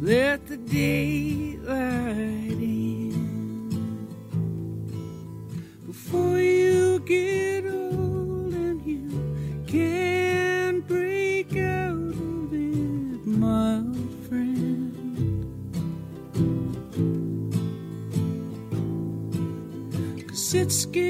Let 0.01 0.45
the 0.45 0.57
daylight 0.57 1.71
in 2.59 4.07
before 5.87 6.37
you 6.37 6.99
get 7.05 7.65
old 7.65 8.53
and 8.53 8.85
you 8.85 9.09
can't 9.67 10.85
break 10.85 11.55
out 11.55 11.93
of 11.93 12.53
it, 12.53 13.25
my 13.25 13.77
old 13.77 14.27
friend. 14.27 14.91
Cause 20.27 20.53
it's 20.53 20.85
getting 20.87 21.04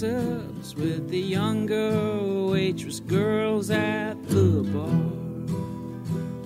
gossips 0.00 0.74
with 0.74 1.08
the 1.08 1.18
younger 1.18 2.46
waitress 2.50 3.00
girls 3.00 3.70
at 3.70 4.14
the 4.28 4.62
bar. 4.74 4.90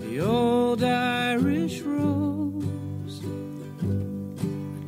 The 0.01 0.21
old 0.21 0.85
Irish 0.85 1.81
rose, 1.81 3.21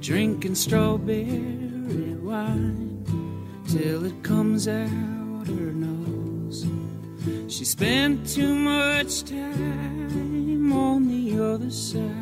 drinking 0.00 0.54
strawberry 0.54 2.14
wine 2.22 3.04
till 3.68 4.04
it 4.04 4.22
comes 4.22 4.68
out 4.68 5.46
her 5.46 5.72
nose. 5.72 6.64
She 7.48 7.64
spent 7.64 8.28
too 8.28 8.54
much 8.54 9.24
time 9.24 10.72
on 10.72 11.08
the 11.08 11.42
other 11.42 11.70
side. 11.70 12.12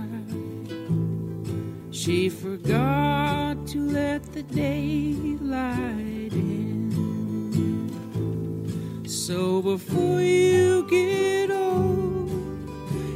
She 1.90 2.30
forgot 2.30 3.19
to 3.70 3.78
let 3.78 4.32
the 4.32 4.42
daylight 4.42 6.32
in. 6.32 6.90
So 9.06 9.62
before 9.62 10.20
you 10.20 10.88
get 10.90 11.52
old, 11.52 12.30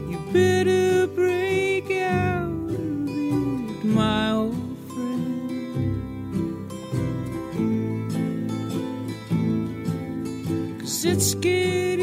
you 0.08 0.16
better 0.32 1.08
break 1.08 1.90
out 1.90 2.70
of 2.70 3.08
it, 3.08 3.84
my 3.84 4.30
old 4.30 4.78
friend. 4.90 6.70
Cause 10.78 11.04
it's 11.04 11.34
getting 11.34 11.93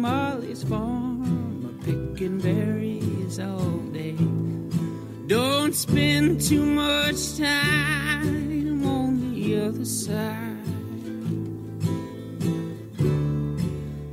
Molly's 0.00 0.62
farm, 0.64 1.78
picking 1.84 2.38
berries 2.38 3.38
all 3.38 3.78
day. 3.92 4.16
Don't 5.26 5.74
spend 5.74 6.40
too 6.40 6.64
much 6.64 7.36
time 7.36 8.82
on 8.86 9.34
the 9.34 9.60
other 9.60 9.84
side. 9.84 10.56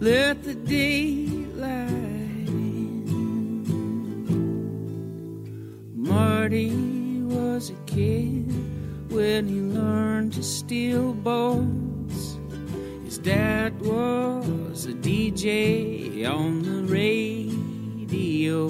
Let 0.01 0.43
the 0.43 0.55
daylight 0.55 1.87
in. 2.49 3.63
Marty 5.95 7.21
was 7.23 7.69
a 7.69 7.75
kid 7.85 8.51
when 9.09 9.47
he 9.47 9.61
learned 9.61 10.33
to 10.33 10.43
steal 10.43 11.13
boats. 11.13 11.86
Dad 13.27 13.81
was 13.81 14.85
a 14.85 14.93
DJ 14.93 16.25
on 16.25 16.61
the 16.61 16.83
radio. 16.89 18.69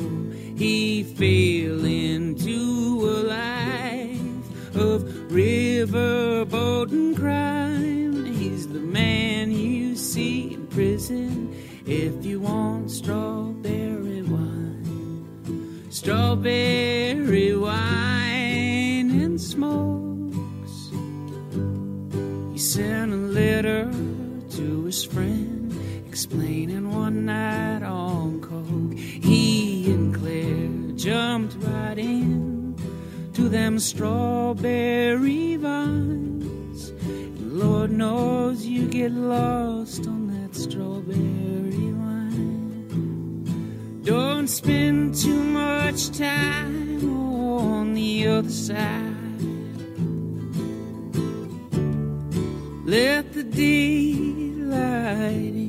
He 0.58 1.04
fell 1.04 1.86
into 1.86 3.06
a 3.06 3.18
life 3.38 4.76
of 4.76 5.04
riverboat 5.30 6.92
and 6.92 7.16
crime. 7.16 8.26
He's 8.26 8.68
the 8.68 8.80
man 8.80 9.52
you 9.52 9.96
see 9.96 10.56
in 10.56 10.66
prison 10.66 11.56
if 11.86 12.26
you 12.26 12.40
want 12.40 12.90
strawberry 12.90 14.24
wine. 14.24 15.86
Strawberry 15.92 17.56
wine 17.56 19.12
and 19.22 19.40
smokes. 19.40 20.90
He 22.54 22.58
sent 22.58 23.14
a 23.14 23.18
letter 23.18 24.07
explaining 26.28 26.92
one 26.92 27.26
night 27.26 27.84
on 27.84 28.42
coke. 28.42 28.98
He 28.98 29.90
and 29.94 30.14
Claire 30.14 30.92
jumped 30.98 31.56
right 31.64 31.98
in 31.98 32.76
to 33.34 33.48
them 33.48 33.80
strawberry 33.80 35.56
vines. 35.56 36.90
And 36.90 37.54
Lord 37.54 37.92
knows 37.92 38.66
you 38.66 38.90
get 38.90 39.14
lost 39.14 40.06
on 40.06 40.28
that 40.28 40.54
strawberry 40.54 41.94
wine. 41.94 42.90
Don't 44.04 44.48
spend 44.48 45.16
too 45.16 45.42
much 45.44 46.10
time 46.12 47.10
on 47.10 47.94
the 47.94 48.28
other 48.28 48.50
side. 48.50 49.14
Let 52.86 53.32
the 53.32 53.44
daylight 53.44 54.76
in. 55.56 55.67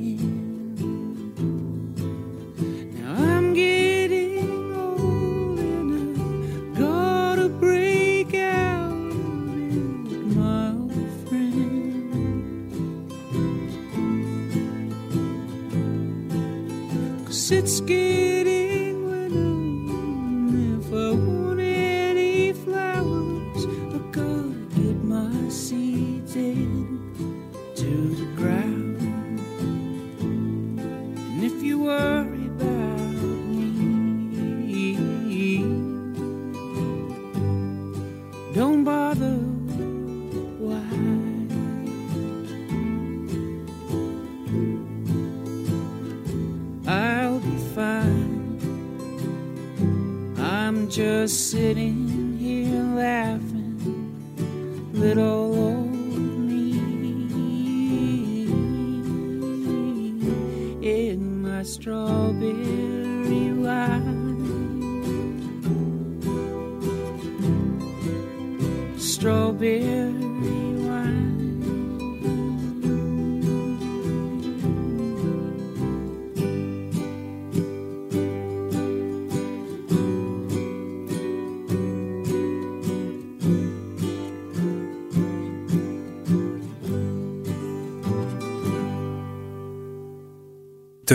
Cause 17.49 17.57
it's 17.57 17.81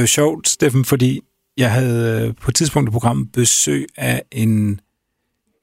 Det 0.03 0.05
var 0.05 0.23
sjovt, 0.23 0.47
Steffen, 0.47 0.85
fordi 0.85 1.19
jeg 1.57 1.71
havde 1.71 2.27
øh, 2.27 2.33
på 2.41 2.51
et 2.51 2.55
tidspunkt 2.55 2.89
i 2.89 2.91
programmet 2.91 3.31
besøg 3.31 3.87
af 3.97 4.23
en 4.31 4.79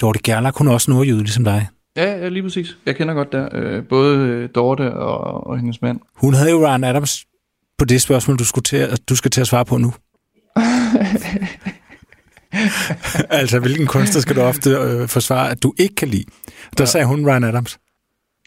Dorte 0.00 0.20
Gerlach. 0.24 0.59
Hun 0.59 0.68
er 0.68 0.72
også 0.72 0.90
nordjyde, 0.90 1.18
ligesom 1.18 1.44
dig. 1.44 1.68
Ja, 1.96 2.18
ja, 2.18 2.29
lige 2.29 2.42
præcis. 2.42 2.76
Jeg 2.87 2.96
kender 2.96 3.14
godt 3.14 3.33
der. 3.33 3.48
Øh, 3.53 3.85
både 3.88 4.18
øh, 4.18 4.48
Dorte 4.55 4.94
og, 4.94 5.46
og 5.46 5.59
hendes 5.59 5.83
mand. 5.83 6.00
Hun 6.16 6.35
havde 6.35 6.50
jo 6.50 6.66
Ryan 6.66 6.85
Adams 6.85 7.24
på 7.79 7.85
det 7.85 8.03
spørgsmål, 8.03 8.38
du, 8.38 8.44
skulle 8.44 8.62
til, 8.62 8.76
at, 8.76 9.00
du 9.09 9.16
skal 9.16 9.31
til 9.31 9.40
at 9.40 9.46
svare 9.46 9.64
på 9.64 9.79
nu. 9.79 9.92
altså, 13.40 13.59
hvilken 13.59 13.87
kunstner 13.87 14.20
skal 14.20 14.37
du 14.37 14.40
ofte 14.40 14.70
øh, 14.70 15.09
forsvare, 15.09 15.50
at 15.50 15.62
du 15.62 15.74
ikke 15.79 15.94
kan 15.94 16.09
lide? 16.09 16.24
Der 16.79 16.85
ja. 16.85 16.87
sagde 16.87 17.07
hun 17.07 17.26
Ryan 17.26 17.44
Adams. 17.44 17.79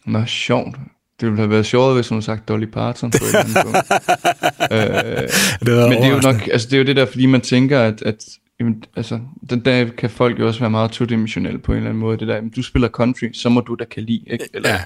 Nå, 0.05 0.25
sjovt. 0.25 0.75
Det 1.23 1.31
ville 1.31 1.41
have 1.41 1.49
været 1.49 1.65
sjovt, 1.65 1.95
hvis 1.95 2.09
hun 2.09 2.15
havde 2.15 2.25
sagt 2.25 2.47
Dolly 2.47 2.65
Parton 2.65 3.11
på 3.11 3.17
et 3.23 3.29
eller 3.29 3.59
andet 3.59 5.21
øh, 5.23 5.29
Det 5.59 5.89
men 5.89 5.97
det 5.97 6.05
er 6.07 6.15
jo 6.15 6.19
nok, 6.23 6.47
altså 6.51 6.67
det 6.69 6.73
er 6.73 6.77
jo 6.77 6.83
det 6.85 6.95
der, 6.95 7.05
fordi 7.05 7.25
man 7.25 7.41
tænker, 7.41 7.79
at, 7.79 8.01
at 8.01 8.23
jamen, 8.59 8.83
altså, 8.95 9.19
den 9.49 9.59
der 9.59 9.85
kan 9.85 10.09
folk 10.09 10.39
jo 10.39 10.47
også 10.47 10.59
være 10.59 10.69
meget 10.69 10.91
todimensionelle 10.91 11.59
på 11.59 11.71
en 11.71 11.77
eller 11.77 11.89
anden 11.89 11.99
måde. 12.01 12.17
Det 12.17 12.27
der, 12.27 12.35
jamen, 12.35 12.49
du 12.49 12.63
spiller 12.63 12.89
country, 12.89 13.31
så 13.33 13.49
må 13.49 13.61
du 13.61 13.75
da 13.75 13.85
kan 13.85 14.03
lide, 14.03 14.23
ikke? 14.27 14.49
Eller, 14.53 14.69
Ja. 14.69 14.79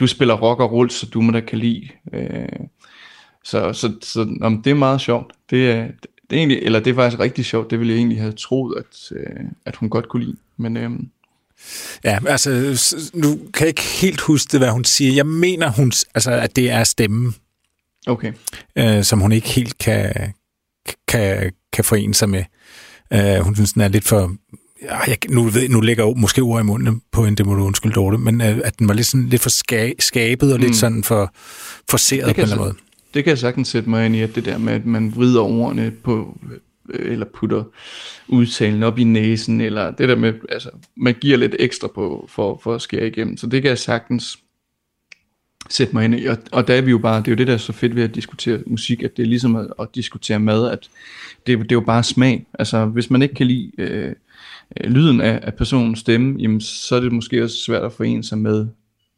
du 0.00 0.06
spiller 0.06 0.34
rock 0.34 0.60
og 0.60 0.72
roll, 0.72 0.90
så 0.90 1.06
du 1.06 1.20
må 1.20 1.32
da 1.32 1.40
kan 1.40 1.58
lide. 1.58 1.88
Øh, 2.14 2.28
så 3.44 3.72
så, 3.72 3.92
så 4.02 4.36
om 4.40 4.62
det 4.62 4.70
er 4.70 4.74
meget 4.74 5.00
sjovt. 5.00 5.32
Det 5.50 5.70
er, 5.70 5.82
det 6.30 6.36
er 6.36 6.36
egentlig, 6.36 6.58
eller 6.62 6.80
det 6.80 6.90
er 6.90 6.94
faktisk 6.94 7.20
rigtig 7.20 7.44
sjovt. 7.44 7.70
Det 7.70 7.78
ville 7.78 7.92
jeg 7.92 7.98
egentlig 7.98 8.20
have 8.20 8.32
troet, 8.32 8.74
at, 8.78 9.16
øh, 9.18 9.44
at 9.66 9.76
hun 9.76 9.88
godt 9.88 10.08
kunne 10.08 10.24
lide. 10.24 10.36
Men 10.56 10.76
øhm, 10.76 11.08
Ja, 12.04 12.18
altså, 12.26 12.50
nu 13.14 13.38
kan 13.54 13.60
jeg 13.60 13.68
ikke 13.68 13.82
helt 13.82 14.20
huske 14.20 14.52
det, 14.52 14.60
hvad 14.60 14.70
hun 14.70 14.84
siger. 14.84 15.12
Jeg 15.14 15.26
mener, 15.26 15.70
hun, 15.70 15.92
altså, 16.14 16.30
at 16.30 16.56
det 16.56 16.70
er 16.70 16.84
stemmen, 16.84 17.34
okay. 18.06 18.32
øh, 18.78 19.04
som 19.04 19.20
hun 19.20 19.32
ikke 19.32 19.48
helt 19.48 19.78
kan, 19.78 20.32
kan, 21.08 21.52
kan 21.72 21.84
forene 21.84 22.14
sig 22.14 22.28
med. 22.28 22.44
Øh, 23.12 23.36
hun 23.36 23.54
synes, 23.54 23.72
den 23.72 23.82
er 23.82 23.88
lidt 23.88 24.04
for... 24.04 24.32
Ja, 24.82 24.98
jeg, 24.98 25.16
nu, 25.28 25.42
ved, 25.42 25.68
nu 25.68 25.80
lægger 25.80 26.06
jeg 26.06 26.14
måske 26.16 26.42
ord 26.42 26.60
i 26.60 26.64
munden 26.64 27.02
på 27.12 27.24
en, 27.24 27.34
det 27.34 27.46
må 27.46 27.54
du 27.54 27.64
undskylde, 27.64 27.94
Dorte, 27.94 28.18
men 28.18 28.40
øh, 28.40 28.60
at 28.64 28.78
den 28.78 28.88
var 28.88 28.94
lidt, 28.94 29.06
sådan, 29.06 29.28
lidt 29.28 29.42
for 29.42 29.50
ska, 29.50 29.92
skabet 29.98 30.52
og 30.52 30.58
lidt 30.58 30.70
Mm. 30.70 30.74
sådan 30.74 31.04
for 31.04 31.30
forceret 31.90 32.26
Det 32.26 32.34
på 32.36 32.40
en 32.40 32.42
eller 32.42 32.56
anden 32.56 32.66
måde. 32.66 32.74
Det 33.14 33.24
kan 33.24 33.30
jeg 33.30 33.38
sagtens 33.38 33.68
sætte 33.68 33.90
mig 33.90 34.06
ind 34.06 34.16
i, 34.16 34.20
at 34.20 34.34
det 34.34 34.44
der 34.44 34.58
med, 34.58 34.72
at 34.72 34.86
man 34.86 35.16
vrider 35.16 35.40
ordene 35.40 35.90
på, 36.04 36.38
eller 36.94 37.26
putter 37.34 37.64
udtalen 38.28 38.82
op 38.82 38.98
i 38.98 39.04
næsen, 39.04 39.60
eller 39.60 39.90
det 39.90 40.08
der 40.08 40.16
med, 40.16 40.34
altså, 40.48 40.70
man 40.96 41.14
giver 41.20 41.36
lidt 41.36 41.56
ekstra 41.58 41.88
på, 41.88 42.28
for, 42.28 42.60
for 42.62 42.74
at 42.74 42.82
skære 42.82 43.06
igennem. 43.06 43.36
Så 43.36 43.46
det 43.46 43.62
kan 43.62 43.68
jeg 43.68 43.78
sagtens 43.78 44.38
sætte 45.70 45.94
mig 45.94 46.04
ind 46.04 46.20
i. 46.20 46.24
Og, 46.24 46.38
og 46.52 46.68
der 46.68 46.74
er 46.74 46.80
vi 46.80 46.90
jo 46.90 46.98
bare, 46.98 47.18
det 47.18 47.28
er 47.28 47.32
jo 47.32 47.36
det, 47.36 47.46
der 47.46 47.52
er 47.52 47.58
så 47.58 47.72
fedt 47.72 47.96
ved 47.96 48.02
at 48.02 48.14
diskutere 48.14 48.58
musik, 48.66 49.02
at 49.02 49.16
det 49.16 49.22
er 49.22 49.26
ligesom 49.26 49.56
at, 49.56 49.66
at 49.80 49.88
diskutere 49.94 50.38
mad, 50.38 50.70
at 50.70 50.88
det, 51.46 51.58
det 51.58 51.72
er 51.72 51.76
jo 51.76 51.80
bare 51.80 52.02
smag. 52.02 52.46
Altså, 52.58 52.84
hvis 52.84 53.10
man 53.10 53.22
ikke 53.22 53.34
kan 53.34 53.46
lide 53.46 53.70
øh, 53.78 54.12
øh, 54.80 54.90
lyden 54.90 55.20
af, 55.20 55.40
af 55.42 55.54
personens 55.54 55.98
stemme, 55.98 56.36
jamen, 56.40 56.60
så 56.60 56.96
er 56.96 57.00
det 57.00 57.12
måske 57.12 57.44
også 57.44 57.56
svært 57.56 57.82
at 57.82 57.92
forene 57.92 58.24
sig 58.24 58.38
med, 58.38 58.66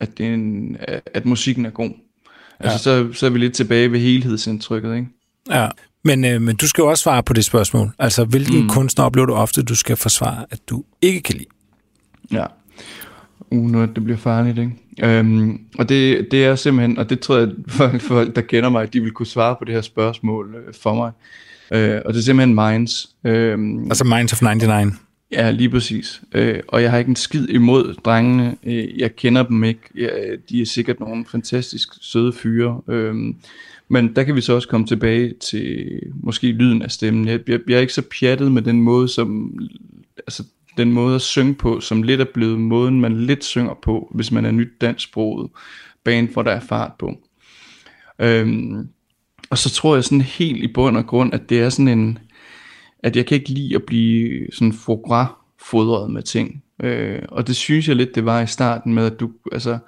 at, 0.01 0.19
det 0.19 0.27
er 0.27 0.35
en, 0.35 0.77
at 1.07 1.25
musikken 1.27 1.67
er 1.67 1.71
god. 1.71 1.91
Altså, 2.61 2.91
ja. 2.91 3.05
så, 3.09 3.13
så 3.13 3.27
er 3.27 3.31
vi 3.31 3.39
lidt 3.39 3.55
tilbage 3.55 3.93
ved 3.93 4.01
helhedsindtrykket, 4.01 4.95
ikke? 4.95 5.09
Ja, 5.51 5.69
men, 6.05 6.25
øh, 6.25 6.43
men 6.43 6.57
du 6.57 6.69
skal 6.69 6.83
jo 6.83 6.89
også 6.89 7.03
svare 7.03 7.23
på 7.23 7.33
det 7.33 7.45
spørgsmål. 7.45 7.91
Altså, 7.99 8.25
hvilken 8.25 8.63
mm. 8.63 8.69
kunstner 8.69 9.05
oplever 9.05 9.27
du 9.27 9.35
ofte, 9.35 9.63
du 9.63 9.75
skal 9.75 9.97
forsvare, 9.97 10.47
at 10.51 10.59
du 10.71 10.85
ikke 11.03 11.21
kan 11.21 11.35
lide? 11.35 11.49
Ja. 12.33 12.47
Uh, 13.51 13.71
nu 13.71 13.81
det 13.81 14.05
bliver 14.05 14.19
farligt, 14.19 14.59
ikke? 14.59 14.73
Øhm, 15.03 15.61
og 15.79 15.89
det, 15.89 16.29
det 16.31 16.45
er 16.45 16.57
simpelthen, 16.57 16.99
og 16.99 17.11
det 17.11 17.21
tror 17.21 17.39
jeg, 17.39 17.49
folk, 17.69 18.01
folk 18.01 18.37
der 18.37 18.43
kender 18.43 18.69
mig, 18.69 18.93
de 18.93 19.01
vil 19.01 19.11
kunne 19.11 19.27
svare 19.27 19.57
på 19.59 19.65
det 19.65 19.75
her 19.75 19.81
spørgsmål 19.81 20.55
øh, 20.55 20.75
for 20.83 20.95
mig. 20.95 21.13
Øh, 21.73 22.01
og 22.05 22.15
det 22.15 22.21
er 22.21 22.25
simpelthen 22.25 22.55
Minds. 22.55 23.11
Øh, 23.25 23.59
altså 23.89 24.05
Minds 24.05 24.33
of 24.33 24.43
99? 24.43 24.95
Ja, 25.35 25.51
lige 25.51 25.71
præcis. 25.71 26.23
Øh, 26.35 26.61
og 26.69 26.83
jeg 26.83 26.91
har 26.91 26.99
ikke 26.99 27.09
en 27.09 27.17
skid 27.17 27.49
imod 27.49 27.95
drengene. 27.95 28.57
Øh, 28.65 28.99
jeg 28.99 29.17
kender 29.17 29.43
dem 29.43 29.65
ikke. 29.65 29.81
Jeg, 29.95 30.11
de 30.49 30.61
er 30.61 30.67
sikkert 30.67 31.01
nogle 31.01 31.25
fantastisk 31.27 31.89
søde 32.01 32.33
fyre. 32.33 32.81
Øh, 32.89 33.15
men 33.89 34.17
der 34.17 34.23
kan 34.23 34.37
vi 34.37 34.41
så 34.41 34.53
også 34.55 34.69
komme 34.69 34.87
tilbage 34.87 35.35
til 35.51 36.01
måske 36.23 36.47
lyden 36.47 36.83
af 36.83 36.91
stemmen. 36.91 37.29
Jeg, 37.29 37.41
jeg, 37.49 37.61
jeg 37.69 37.77
er 37.77 37.81
ikke 37.81 37.93
så 37.93 38.03
pjattet 38.21 38.53
med 38.53 38.63
den 38.63 38.83
måde, 38.83 39.09
som 39.09 39.59
altså 40.19 40.45
den 40.77 40.93
måde 40.93 41.15
at 41.15 41.21
synge 41.21 41.55
på, 41.55 41.81
som 41.81 42.03
lidt 42.03 42.21
er 42.21 42.27
blevet 42.35 42.61
måden, 42.61 43.01
man 43.01 43.21
lidt 43.27 43.45
synger 43.45 43.75
på, 43.83 44.11
hvis 44.15 44.33
man 44.33 44.45
er 44.45 44.51
nyt 44.51 44.81
dansksproget 44.81 45.51
band, 46.05 46.29
hvor 46.29 46.43
der 46.43 46.51
er 46.51 46.61
fart 46.61 46.93
på. 46.99 47.13
Øhm, 48.19 48.89
og 49.51 49.59
så 49.59 49.71
tror 49.71 49.95
jeg 49.95 50.05
sådan 50.05 50.21
helt 50.21 50.65
i 50.65 50.73
bund 50.73 50.97
og 50.97 51.07
grund, 51.07 51.35
at 51.35 51.49
det 51.49 51.61
er 51.61 51.69
sådan 51.69 51.99
en, 51.99 52.19
at 53.05 53.17
jeg 53.17 53.27
kan 53.27 53.35
ikke 53.35 53.51
lide 53.51 53.75
at 53.75 53.83
blive 53.83 54.47
sådan 54.53 54.73
foie 54.73 55.27
fodret 55.59 56.11
med 56.11 56.23
ting. 56.23 56.63
Øh, 56.83 57.23
og 57.29 57.47
det 57.47 57.57
synes 57.57 57.89
jeg 57.89 57.97
lidt, 57.97 58.15
det 58.15 58.25
var 58.25 58.41
i 58.41 58.47
starten 58.47 58.95
med, 58.95 59.07
at, 59.07 59.21
du, 59.21 59.31
altså, 59.53 59.79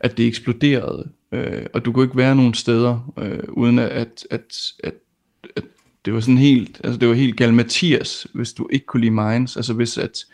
at 0.00 0.16
det 0.16 0.26
eksploderede. 0.26 1.08
Øh, 1.32 1.66
og 1.74 1.84
du 1.84 1.92
kunne 1.92 2.04
ikke 2.04 2.16
være 2.16 2.36
nogen 2.36 2.54
steder, 2.54 3.12
øh, 3.18 3.38
uden 3.48 3.78
at, 3.78 3.90
at, 3.90 4.26
at, 4.30 4.72
at, 4.84 4.94
at 5.56 5.64
det 6.04 6.14
var 6.14 6.20
sådan 6.20 6.38
helt, 6.38 6.80
altså 6.84 6.98
det 6.98 7.08
var 7.08 7.14
helt 7.14 7.36
gal 7.36 7.54
Mathias, 7.54 8.26
hvis 8.32 8.52
du 8.52 8.68
ikke 8.72 8.86
kunne 8.86 9.00
lide 9.00 9.10
Minds. 9.10 9.56
Altså 9.56 9.72
hvis 9.72 9.98
at, 9.98 10.24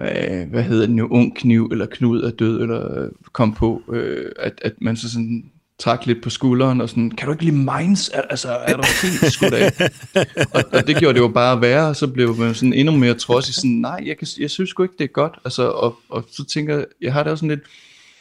øh, 0.00 0.50
hvad 0.50 0.62
hedder 0.62 0.86
det 0.86 0.96
nu, 0.96 1.08
ung 1.10 1.36
kniv, 1.36 1.68
eller 1.72 1.86
Knud 1.86 2.22
er 2.22 2.30
død, 2.30 2.60
eller 2.60 3.02
øh, 3.02 3.10
kom 3.32 3.54
på, 3.54 3.82
øh, 3.92 4.32
at, 4.38 4.60
at 4.64 4.72
man 4.80 4.96
så 4.96 5.12
sådan 5.12 5.50
trak 5.82 6.06
lidt 6.06 6.22
på 6.22 6.30
skulderen 6.30 6.80
og 6.80 6.88
sådan, 6.88 7.10
kan 7.10 7.26
du 7.26 7.32
ikke 7.32 7.44
lide 7.44 7.56
Minds? 7.56 8.08
Altså, 8.08 8.48
er 8.48 8.76
du 8.76 8.82
helt 9.02 9.32
skudt 9.32 9.54
af? 9.54 9.90
og, 10.54 10.64
og, 10.72 10.86
det 10.86 10.96
gjorde 10.96 11.14
det 11.14 11.20
jo 11.20 11.28
bare 11.28 11.60
værre, 11.60 11.88
og 11.88 11.96
så 11.96 12.06
blev 12.06 12.36
man 12.36 12.54
sådan 12.54 12.72
endnu 12.72 12.96
mere 12.96 13.14
trodsig, 13.14 13.54
sådan, 13.54 13.70
nej, 13.70 14.02
jeg, 14.06 14.18
kan, 14.18 14.28
jeg 14.38 14.50
synes 14.50 14.70
sgu 14.70 14.82
ikke, 14.82 14.94
det 14.98 15.04
er 15.04 15.08
godt. 15.08 15.38
Altså, 15.44 15.68
og, 15.68 15.98
og 16.08 16.24
så 16.32 16.44
tænker 16.44 16.76
jeg, 16.76 16.86
jeg 17.00 17.12
har 17.12 17.22
det 17.22 17.32
også 17.32 17.40
sådan 17.40 17.56
lidt, 17.56 17.68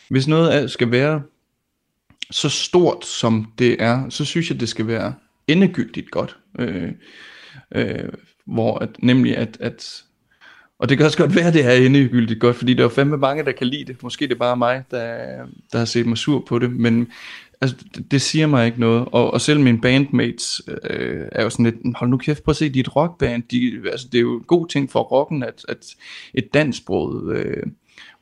hvis 0.10 0.28
noget 0.28 0.72
skal 0.72 0.92
være 0.92 1.22
så 2.32 2.50
stort, 2.50 3.06
som 3.06 3.52
det 3.60 3.84
er, 3.84 4.10
så 4.10 4.26
synes 4.26 4.50
jeg, 4.50 4.60
det 4.60 4.70
skal 4.70 4.88
være 4.88 5.14
endegyldigt 5.48 6.12
godt. 6.12 6.38
Øh, 6.60 6.92
øh, 7.76 8.10
hvor 8.46 8.78
at, 8.78 8.90
nemlig 9.00 9.38
at, 9.38 9.58
at 9.60 10.04
og 10.80 10.90
det 10.90 10.98
kan 10.98 11.06
også 11.06 11.18
godt 11.18 11.36
være, 11.36 11.54
det 11.54 11.66
er 11.66 11.72
endegyldigt 11.72 12.40
godt, 12.40 12.56
fordi 12.56 12.74
der 12.74 12.86
er 12.86 12.90
fandme 12.90 13.18
mange, 13.18 13.46
der 13.46 13.52
kan 13.52 13.68
lide 13.68 13.86
det. 13.86 14.04
Måske 14.04 14.28
det 14.28 14.34
er 14.34 14.40
bare 14.40 14.58
mig, 14.58 14.84
der, 14.92 15.16
der 15.72 15.78
har 15.78 15.86
set 15.86 16.06
mig 16.06 16.18
sur 16.18 16.44
på 16.48 16.60
det, 16.60 16.72
men 16.72 17.08
altså, 17.62 17.78
det, 17.96 18.12
det 18.12 18.22
siger 18.22 18.48
mig 18.48 18.66
ikke 18.66 18.80
noget. 18.80 19.06
Og, 19.12 19.34
og 19.34 19.42
selv 19.42 19.60
mine 19.60 19.82
bandmates 19.82 20.62
øh, 20.90 21.26
er 21.32 21.44
jo 21.44 21.50
sådan 21.50 21.66
lidt, 21.66 21.76
hold 21.96 22.10
nu 22.10 22.18
kæft, 22.18 22.44
prøv 22.44 22.52
at 22.52 22.56
se, 22.56 22.70
de 22.70 22.80
er 22.80 22.84
et 22.84 22.96
rockband. 22.96 23.44
De, 23.52 23.90
altså, 23.92 24.08
det 24.12 24.18
er 24.18 24.22
jo 24.22 24.38
en 24.38 24.44
god 24.44 24.68
ting 24.68 24.92
for 24.92 25.00
rocken, 25.00 25.44
at, 25.44 25.66
at 25.70 25.96
et 26.34 26.54
dansksproget 26.54 27.36
øh, 27.36 27.64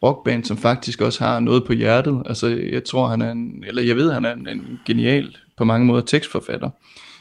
rockband, 0.03 0.43
som 0.43 0.57
faktisk 0.57 1.01
også 1.01 1.23
har 1.23 1.39
noget 1.39 1.63
på 1.65 1.73
hjertet. 1.73 2.23
Altså, 2.25 2.47
jeg 2.47 2.83
tror, 2.83 3.07
han 3.07 3.21
er 3.21 3.31
en, 3.31 3.63
eller 3.67 3.81
jeg 3.81 3.95
ved, 3.95 4.11
han 4.11 4.25
er 4.25 4.33
en, 4.33 4.47
en 4.47 4.79
genial, 4.85 5.37
på 5.57 5.63
mange 5.63 5.85
måder, 5.85 6.01
tekstforfatter. 6.01 6.69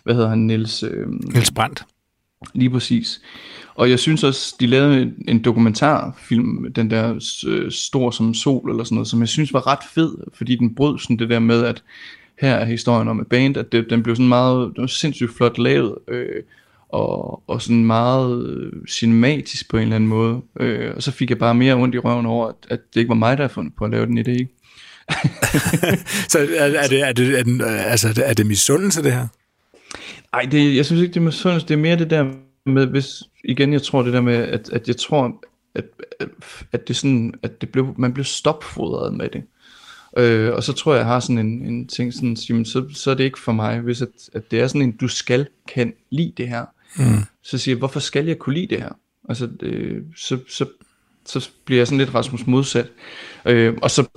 Hvad 0.04 0.14
hedder 0.14 0.28
han? 0.28 0.38
Niels... 0.38 0.82
Øh, 0.82 1.08
Niels 1.08 1.50
Brandt. 1.50 1.84
Lige 2.54 2.70
præcis. 2.70 3.20
Og 3.78 3.90
jeg 3.90 3.98
synes 3.98 4.24
også, 4.24 4.56
de 4.60 4.66
lavede 4.66 5.12
en 5.28 5.42
dokumentarfilm, 5.42 6.72
den 6.72 6.90
der 6.90 7.14
øh, 7.48 7.70
Stor 7.70 8.10
som 8.10 8.34
sol, 8.34 8.70
eller 8.70 8.84
sådan 8.84 8.94
noget, 8.94 9.08
som 9.08 9.20
jeg 9.20 9.28
synes 9.28 9.52
var 9.52 9.66
ret 9.66 9.84
fed, 9.94 10.16
fordi 10.34 10.56
den 10.56 10.74
brød 10.74 10.98
sådan 10.98 11.16
det 11.16 11.30
der 11.30 11.38
med, 11.38 11.64
at 11.64 11.82
her 12.40 12.54
er 12.54 12.64
historien 12.64 13.08
om 13.08 13.20
et 13.20 13.26
band, 13.26 13.56
at 13.56 13.72
det, 13.72 13.86
den 13.90 14.02
blev 14.02 14.16
sådan 14.16 14.28
meget, 14.28 14.72
det 14.74 14.80
var 14.80 14.86
sindssygt 14.86 15.36
flot 15.36 15.58
lavet, 15.58 15.94
øh, 16.08 16.42
og, 16.88 17.42
og 17.46 17.62
sådan 17.62 17.84
meget 17.84 18.46
øh, 18.48 18.72
cinematisk 18.88 19.70
på 19.70 19.76
en 19.76 19.82
eller 19.82 19.96
anden 19.96 20.08
måde. 20.08 20.40
Øh, 20.60 20.94
og 20.96 21.02
så 21.02 21.10
fik 21.10 21.30
jeg 21.30 21.38
bare 21.38 21.54
mere 21.54 21.74
ondt 21.74 21.94
i 21.94 21.98
røven 21.98 22.26
over, 22.26 22.48
at, 22.48 22.54
at 22.70 22.80
det 22.94 23.00
ikke 23.00 23.08
var 23.08 23.14
mig, 23.14 23.36
der 23.36 23.42
havde 23.42 23.54
fundet 23.54 23.72
på 23.78 23.84
at 23.84 23.90
lave 23.90 24.06
den 24.06 24.18
idé. 24.18 24.30
Ikke? 24.30 24.52
så 26.32 26.38
er, 26.38 26.64
er, 26.64 26.88
det, 26.88 27.00
er, 27.08 27.12
det, 27.12 27.38
er, 27.38 27.42
det, 27.42 27.62
altså, 27.64 28.22
er 28.24 28.34
det 28.34 28.46
misundelse, 28.46 29.02
det 29.02 29.12
her? 29.12 29.26
Nej, 30.32 30.42
det, 30.42 30.76
jeg 30.76 30.86
synes 30.86 31.02
ikke, 31.02 31.14
det 31.14 31.20
er 31.20 31.24
misundelse. 31.24 31.68
Det 31.68 31.74
er 31.74 31.78
mere 31.78 31.96
det 31.96 32.10
der 32.10 32.32
med, 32.68 32.86
hvis, 32.86 33.22
igen, 33.44 33.72
jeg 33.72 33.82
tror 33.82 34.02
det 34.02 34.12
der 34.12 34.20
med, 34.20 34.36
at, 34.36 34.70
at 34.72 34.88
jeg 34.88 34.96
tror, 34.96 35.44
at, 35.74 35.84
at 36.72 36.88
det 36.88 36.96
sådan, 36.96 37.34
at 37.42 37.60
det 37.60 37.68
blev, 37.68 37.94
man 37.98 38.14
blev 38.14 38.24
stopfodret 38.24 39.14
med 39.14 39.28
det. 39.28 39.42
Øh, 40.16 40.54
og 40.54 40.62
så 40.62 40.72
tror 40.72 40.92
jeg, 40.92 40.98
jeg 40.98 41.06
har 41.06 41.20
sådan 41.20 41.38
en, 41.38 41.66
en 41.66 41.88
ting, 41.88 42.14
sådan, 42.14 42.36
jamen, 42.48 42.64
så, 42.64 42.84
så 42.94 43.10
er 43.10 43.14
det 43.14 43.24
ikke 43.24 43.40
for 43.40 43.52
mig, 43.52 43.80
hvis 43.80 44.02
at, 44.02 44.08
at 44.32 44.50
det 44.50 44.60
er 44.60 44.66
sådan 44.66 44.82
en, 44.82 44.96
du 44.96 45.08
skal 45.08 45.46
kan 45.68 45.92
lide 46.10 46.32
det 46.36 46.48
her. 46.48 46.64
Mm. 46.96 47.24
Så 47.42 47.58
siger 47.58 47.74
jeg, 47.74 47.78
hvorfor 47.78 48.00
skal 48.00 48.26
jeg 48.26 48.38
kunne 48.38 48.54
lide 48.54 48.66
det 48.66 48.78
her? 48.78 48.92
Altså, 49.28 49.46
det, 49.60 50.04
så, 50.16 50.38
så, 50.48 50.66
så 51.26 51.50
bliver 51.64 51.80
jeg 51.80 51.86
sådan 51.86 51.98
lidt 51.98 52.14
Rasmus 52.14 52.46
modsat. 52.46 52.90
Øh, 53.46 53.74
og 53.82 53.90
så 53.90 54.08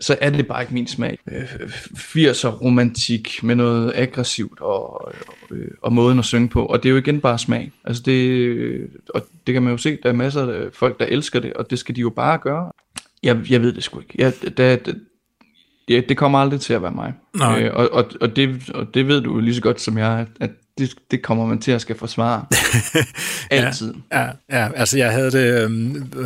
så 0.00 0.16
er 0.20 0.30
det 0.30 0.46
bare 0.46 0.62
ikke 0.62 0.74
min 0.74 0.86
smag. 0.86 1.18
80'er 1.28 2.48
romantik 2.48 3.42
med 3.42 3.54
noget 3.54 3.92
aggressivt 3.94 4.60
og, 4.60 5.12
øh, 5.50 5.68
og 5.82 5.92
måden 5.92 6.18
at 6.18 6.24
synge 6.24 6.48
på. 6.48 6.66
Og 6.66 6.82
det 6.82 6.88
er 6.88 6.90
jo 6.90 6.96
igen 6.96 7.20
bare 7.20 7.38
smag. 7.38 7.72
Altså 7.84 8.02
det, 8.02 8.90
og 9.08 9.22
det 9.46 9.52
kan 9.52 9.62
man 9.62 9.72
jo 9.72 9.78
se, 9.78 9.98
der 10.02 10.08
er 10.08 10.12
masser 10.12 10.52
af 10.52 10.62
folk, 10.72 11.00
der 11.00 11.06
elsker 11.06 11.40
det, 11.40 11.52
og 11.52 11.70
det 11.70 11.78
skal 11.78 11.96
de 11.96 12.00
jo 12.00 12.10
bare 12.10 12.38
gøre. 12.38 12.72
Jeg, 13.22 13.50
jeg 13.50 13.62
ved 13.62 13.72
det 13.72 13.82
sgu 13.84 14.00
ikke. 14.00 14.14
Jeg, 14.18 14.32
det, 14.42 14.86
det, 14.86 15.00
ja, 15.88 16.00
det 16.08 16.16
kommer 16.16 16.38
aldrig 16.38 16.60
til 16.60 16.72
at 16.72 16.82
være 16.82 16.92
mig. 16.92 17.12
Øh, 17.34 17.70
og, 17.74 17.92
og, 17.92 18.10
og, 18.20 18.36
det, 18.36 18.70
og 18.74 18.94
det 18.94 19.08
ved 19.08 19.20
du 19.20 19.40
lige 19.40 19.54
så 19.54 19.62
godt 19.62 19.80
som 19.80 19.98
jeg, 19.98 20.26
at 20.40 20.50
det, 20.78 20.94
det 21.10 21.22
kommer 21.22 21.46
man 21.46 21.58
til 21.58 21.72
at 21.72 21.80
skal 21.80 21.96
forsvare. 21.96 22.46
Altid. 23.50 23.94
ja, 24.12 24.20
ja, 24.20 24.30
ja, 24.50 24.68
altså 24.74 24.98
jeg 24.98 25.12
havde 25.12 25.30
det, 25.30 25.64
øh, 25.64 25.70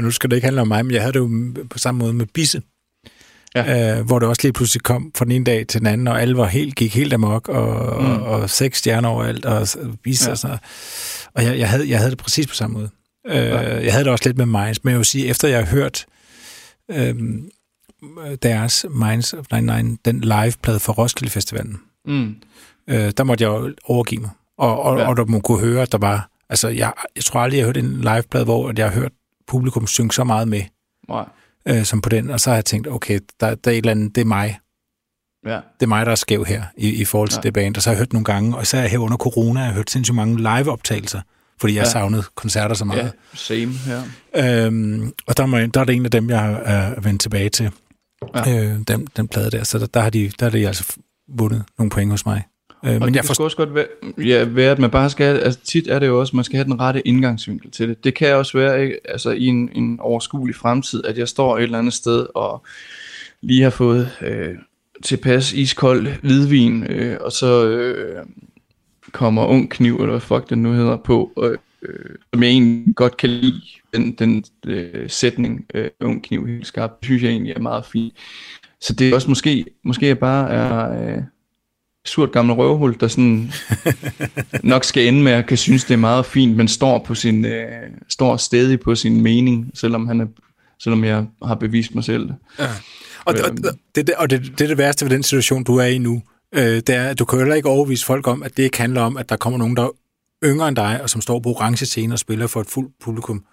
nu 0.02 0.11
skal 0.11 0.30
det 0.30 0.37
ikke 0.37 0.44
handle 0.44 0.61
om 0.61 0.68
mig, 0.68 0.87
men 0.87 0.94
jeg 0.94 1.02
havde 1.02 1.12
det 1.12 1.18
jo 1.18 1.54
på 1.70 1.78
samme 1.78 1.98
måde 1.98 2.12
med 2.12 2.26
Bisse 2.26 2.62
ja. 3.54 3.98
øh, 3.98 4.06
hvor 4.06 4.18
det 4.18 4.28
også 4.28 4.42
lige 4.42 4.52
pludselig 4.52 4.82
kom 4.82 5.12
fra 5.16 5.24
den 5.24 5.32
ene 5.32 5.44
dag 5.44 5.66
til 5.66 5.80
den 5.80 5.86
anden, 5.86 6.08
og 6.08 6.22
alle 6.22 6.36
var 6.36 6.46
helt, 6.46 6.74
gik 6.76 6.94
helt 6.94 7.12
amok, 7.12 7.48
og, 7.48 8.02
mm. 8.02 8.10
og, 8.10 8.22
og 8.22 8.50
seks 8.50 8.78
stjerner 8.78 9.08
overalt, 9.08 9.44
og 9.44 9.68
viste 10.04 10.26
ja. 10.26 10.30
og 10.30 10.38
sådan 10.38 10.58
Og 11.34 11.44
jeg, 11.44 11.58
jeg, 11.58 11.70
havde, 11.70 11.88
jeg 11.88 11.98
havde 11.98 12.10
det 12.10 12.18
præcis 12.18 12.46
på 12.46 12.54
samme 12.54 12.74
måde. 12.74 12.90
Øh, 13.26 13.36
ja. 13.36 13.78
Jeg 13.78 13.92
havde 13.92 14.04
det 14.04 14.12
også 14.12 14.28
lidt 14.28 14.38
med 14.38 14.46
Minds, 14.46 14.84
men 14.84 14.90
jeg 14.90 14.98
vil 14.98 15.06
sige, 15.06 15.26
efter 15.26 15.48
jeg 15.48 15.58
har 15.58 15.66
hørt 15.66 16.06
øh, 16.90 17.14
deres 18.42 18.86
Minds 18.90 19.32
of 19.32 19.44
99, 19.52 19.98
den 20.04 20.20
live-plade 20.20 20.80
fra 20.80 20.92
Roskilde 20.92 21.30
Festivalen, 21.30 21.80
mm. 22.04 22.36
øh, 22.90 23.12
der 23.16 23.24
måtte 23.24 23.44
jeg 23.44 23.48
jo 23.48 23.74
overgive 23.84 24.20
mig. 24.20 24.30
Og, 24.58 24.82
og, 24.82 24.98
ja. 24.98 25.08
og 25.08 25.16
der 25.16 25.24
må 25.24 25.40
kunne 25.40 25.60
høre, 25.60 25.82
at 25.82 25.92
der 25.92 25.98
var... 25.98 26.28
Altså, 26.48 26.68
jeg, 26.68 26.92
jeg 27.16 27.24
tror 27.24 27.40
aldrig, 27.40 27.58
jeg 27.58 27.64
har 27.64 27.68
hørt 27.68 27.76
en 27.76 28.00
live-plade, 28.00 28.44
hvor 28.44 28.72
jeg 28.76 28.90
har 28.90 29.00
hørt 29.00 29.12
publikum 29.46 29.86
synge 29.86 30.12
så 30.12 30.24
meget 30.24 30.48
med. 30.48 30.62
Nej 31.08 31.24
øh, 31.68 31.85
som 31.85 32.01
på 32.01 32.09
den, 32.09 32.31
og 32.31 32.40
så 32.40 32.51
har 32.51 32.57
jeg 32.57 32.64
tænkt, 32.64 32.88
okay, 32.88 33.20
der, 33.40 33.55
der 33.55 33.70
er 33.70 33.75
et 33.75 33.79
eller 33.79 33.90
andet, 33.90 34.14
det 34.14 34.20
er 34.20 34.25
mig. 34.25 34.59
Ja. 35.46 35.55
Det 35.55 35.83
er 35.83 35.87
mig, 35.87 36.07
der 36.07 36.12
er 36.12 36.16
skæv 36.16 36.44
her 36.44 36.64
i, 36.77 37.01
i 37.01 37.05
forhold 37.05 37.29
til 37.29 37.37
ja. 37.37 37.42
det 37.42 37.55
band. 37.55 37.77
Og 37.77 37.83
så 37.83 37.90
har 37.90 37.94
jeg 37.94 37.98
hørt 37.98 38.12
nogle 38.12 38.25
gange, 38.25 38.57
og 38.57 38.66
så 38.66 38.77
er 38.77 38.87
her 38.87 38.98
under 38.98 39.16
corona, 39.16 39.61
jeg 39.61 39.68
har 39.68 39.75
hørt 39.75 39.90
sindssygt 39.90 40.16
mange 40.16 40.37
live-optagelser, 40.37 41.20
fordi 41.61 41.75
jeg 41.75 41.85
ja. 41.85 41.90
savnet 41.90 42.35
koncerter 42.35 42.75
så 42.75 42.85
meget. 42.85 43.03
Ja, 43.03 43.11
same, 43.35 43.72
ja. 44.35 44.66
Øhm, 44.66 45.12
og 45.27 45.37
der, 45.37 45.46
må, 45.46 45.59
der 45.59 45.81
er 45.81 45.85
det 45.85 45.96
en 45.96 46.05
af 46.05 46.11
dem, 46.11 46.31
jeg 46.31 46.40
har 46.40 46.92
øh, 46.96 47.05
vendt 47.05 47.20
tilbage 47.20 47.48
til, 47.48 47.70
ja. 48.35 48.64
øh, 48.64 48.79
den, 48.88 49.09
den 49.16 49.29
plade 49.29 49.51
der. 49.51 49.64
Så 49.64 49.79
der, 49.79 49.87
der, 49.87 50.01
har 50.01 50.11
de, 50.11 50.33
der 50.38 50.44
har 50.46 50.51
de 50.51 50.66
altså 50.66 50.96
vundet 51.29 51.64
nogle 51.79 51.90
point 51.90 52.11
hos 52.11 52.27
mig. 52.27 52.42
Øh, 52.85 53.01
men 53.01 53.14
jeg 53.14 53.25
forstår 53.25 53.45
også 53.45 53.57
godt 53.57 53.75
være, 53.75 53.87
ja, 54.18 54.45
være, 54.45 54.71
at 54.71 54.79
man 54.79 54.90
bare 54.90 55.11
skal 55.11 55.37
altså 55.37 55.61
tit 55.64 55.87
er 55.87 55.99
det 55.99 56.07
jo 56.07 56.21
også, 56.21 56.37
man 56.37 56.45
skal 56.45 56.57
have 56.57 56.64
den 56.64 56.81
rette 56.81 57.09
indgangsvinkel 57.09 57.71
til 57.71 57.88
det. 57.88 58.05
Det 58.05 58.14
kan 58.14 58.35
også 58.35 58.59
være, 58.59 58.83
ikke, 58.83 58.99
altså 59.05 59.31
i 59.31 59.47
en, 59.47 59.71
en 59.75 60.01
overskuelig 60.01 60.57
fremtid, 60.57 61.05
at 61.05 61.18
jeg 61.18 61.29
står 61.29 61.59
et 61.59 61.62
eller 61.62 61.79
andet 61.79 61.92
sted 61.92 62.27
og 62.35 62.64
lige 63.40 63.62
har 63.62 63.71
fået 63.71 64.11
øh, 64.21 64.55
tilpas 65.03 65.53
iskold 65.53 66.07
hvidvin, 66.23 66.85
øh, 66.85 67.16
og 67.21 67.33
så 67.33 67.66
øh, 67.66 68.27
kommer 69.12 69.47
ung 69.47 69.71
kniv, 69.71 69.97
eller 69.97 70.11
hvad 70.11 70.21
fuck 70.21 70.51
det 70.51 70.59
nu 70.59 70.73
hedder, 70.73 70.97
på, 70.97 71.33
øh, 71.42 71.59
øh, 71.83 72.16
som 72.35 72.42
jeg 72.42 72.51
egentlig 72.51 72.97
godt 72.97 73.16
kan 73.16 73.31
lide, 73.31 73.61
den, 73.95 74.12
den 74.12 74.45
øh, 74.66 75.11
sætning, 75.11 75.66
øh, 75.75 75.90
ung 76.01 76.25
kniv 76.25 76.47
helt 76.47 76.66
skarpt, 76.66 77.05
synes 77.05 77.23
jeg 77.23 77.31
egentlig 77.31 77.53
er 77.53 77.61
meget 77.61 77.85
fint 77.85 78.14
så 78.83 78.92
det 78.92 79.11
er 79.11 79.14
også 79.14 79.29
måske, 79.29 79.64
måske 79.83 80.07
jeg 80.07 80.18
bare 80.18 80.51
er 80.51 81.03
øh, 81.16 81.23
surt 82.06 82.32
gammel 82.32 82.54
røvhul, 82.54 82.96
der 83.00 83.08
sådan 83.08 83.52
nok 84.72 84.84
skal 84.84 85.06
ende 85.08 85.22
med 85.22 85.32
at 85.32 85.46
kan 85.46 85.56
synes, 85.56 85.84
det 85.84 85.94
er 85.94 85.98
meget 85.98 86.26
fint, 86.26 86.56
men 86.56 86.68
står 86.68 86.98
på 86.98 87.14
sin 87.14 87.44
øh, 87.44 87.66
står 88.08 88.36
stadig 88.36 88.80
på 88.80 88.94
sin 88.94 89.20
mening, 89.20 89.70
selvom 89.74 90.06
han 90.06 90.20
er, 90.20 90.26
selvom 90.82 91.04
jeg 91.04 91.26
har 91.44 91.54
bevist 91.54 91.94
mig 91.94 92.04
selv. 92.04 92.30
Ja. 92.58 92.68
Og, 93.24 93.34
øhm. 93.34 93.64
og, 93.64 93.74
det, 93.94 94.10
og 94.10 94.30
det, 94.30 94.42
det 94.42 94.60
er 94.60 94.68
det 94.68 94.78
værste 94.78 95.04
ved 95.04 95.10
den 95.10 95.22
situation, 95.22 95.64
du 95.64 95.76
er 95.76 95.84
i 95.84 95.98
nu. 95.98 96.22
Øh, 96.54 96.62
det 96.62 96.88
er, 96.88 97.08
at 97.08 97.18
du 97.18 97.24
kan 97.24 97.38
heller 97.38 97.54
ikke 97.54 97.68
overbevise 97.68 98.06
folk 98.06 98.26
om, 98.26 98.42
at 98.42 98.56
det 98.56 98.62
ikke 98.62 98.78
handler 98.78 99.00
om, 99.00 99.16
at 99.16 99.28
der 99.28 99.36
kommer 99.36 99.58
nogen, 99.58 99.76
der 99.76 99.82
er 99.82 99.90
yngre 100.44 100.68
end 100.68 100.76
dig, 100.76 101.02
og 101.02 101.10
som 101.10 101.20
står 101.20 101.40
på 101.40 101.48
orange 101.48 101.86
scene 101.86 102.14
og 102.14 102.18
spiller 102.18 102.46
for 102.46 102.60
et 102.60 102.66
fuldt 102.66 102.92
publikum. 103.00 103.44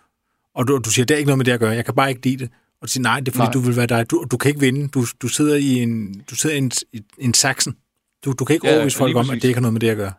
Og 0.56 0.68
du, 0.68 0.78
du 0.78 0.90
siger, 0.90 1.06
det 1.06 1.14
er 1.14 1.18
ikke 1.18 1.28
noget 1.28 1.38
med 1.38 1.46
det 1.46 1.52
at 1.52 1.60
gøre, 1.60 1.72
jeg 1.72 1.86
kan 1.86 1.96
bare 1.96 2.10
ikke 2.10 2.26
lide 2.26 2.38
det. 2.38 2.50
Og 2.82 2.88
du 2.88 2.92
siger, 2.92 3.02
nej, 3.02 3.20
det 3.20 3.28
er 3.28 3.32
fordi, 3.32 3.46
nej. 3.46 3.52
du 3.52 3.60
vil 3.60 3.76
være 3.76 3.88
dig. 3.88 4.12
Du, 4.12 4.26
du 4.32 4.38
kan 4.38 4.50
ikke 4.50 4.60
vinde. 4.60 4.88
Du, 4.88 5.06
du 5.22 5.28
sidder 5.28 5.56
i 5.56 5.84
en, 5.84 6.22
du 6.30 6.36
sidder 6.36 6.56
i 6.56 6.60
en, 6.60 6.72
i 6.94 7.02
en 7.20 7.34
saxen. 7.34 7.76
Du, 8.26 8.34
du 8.40 8.46
kan 8.46 8.54
ikke 8.54 8.68
ja, 8.68 8.74
overbevise 8.74 8.98
folk 8.98 9.16
om, 9.16 9.30
at 9.30 9.36
det 9.36 9.44
ikke 9.44 9.58
har 9.58 9.62
noget 9.62 9.74
med 9.74 9.82
det 9.82 9.90
at 9.90 9.98
gøre. 9.98 10.12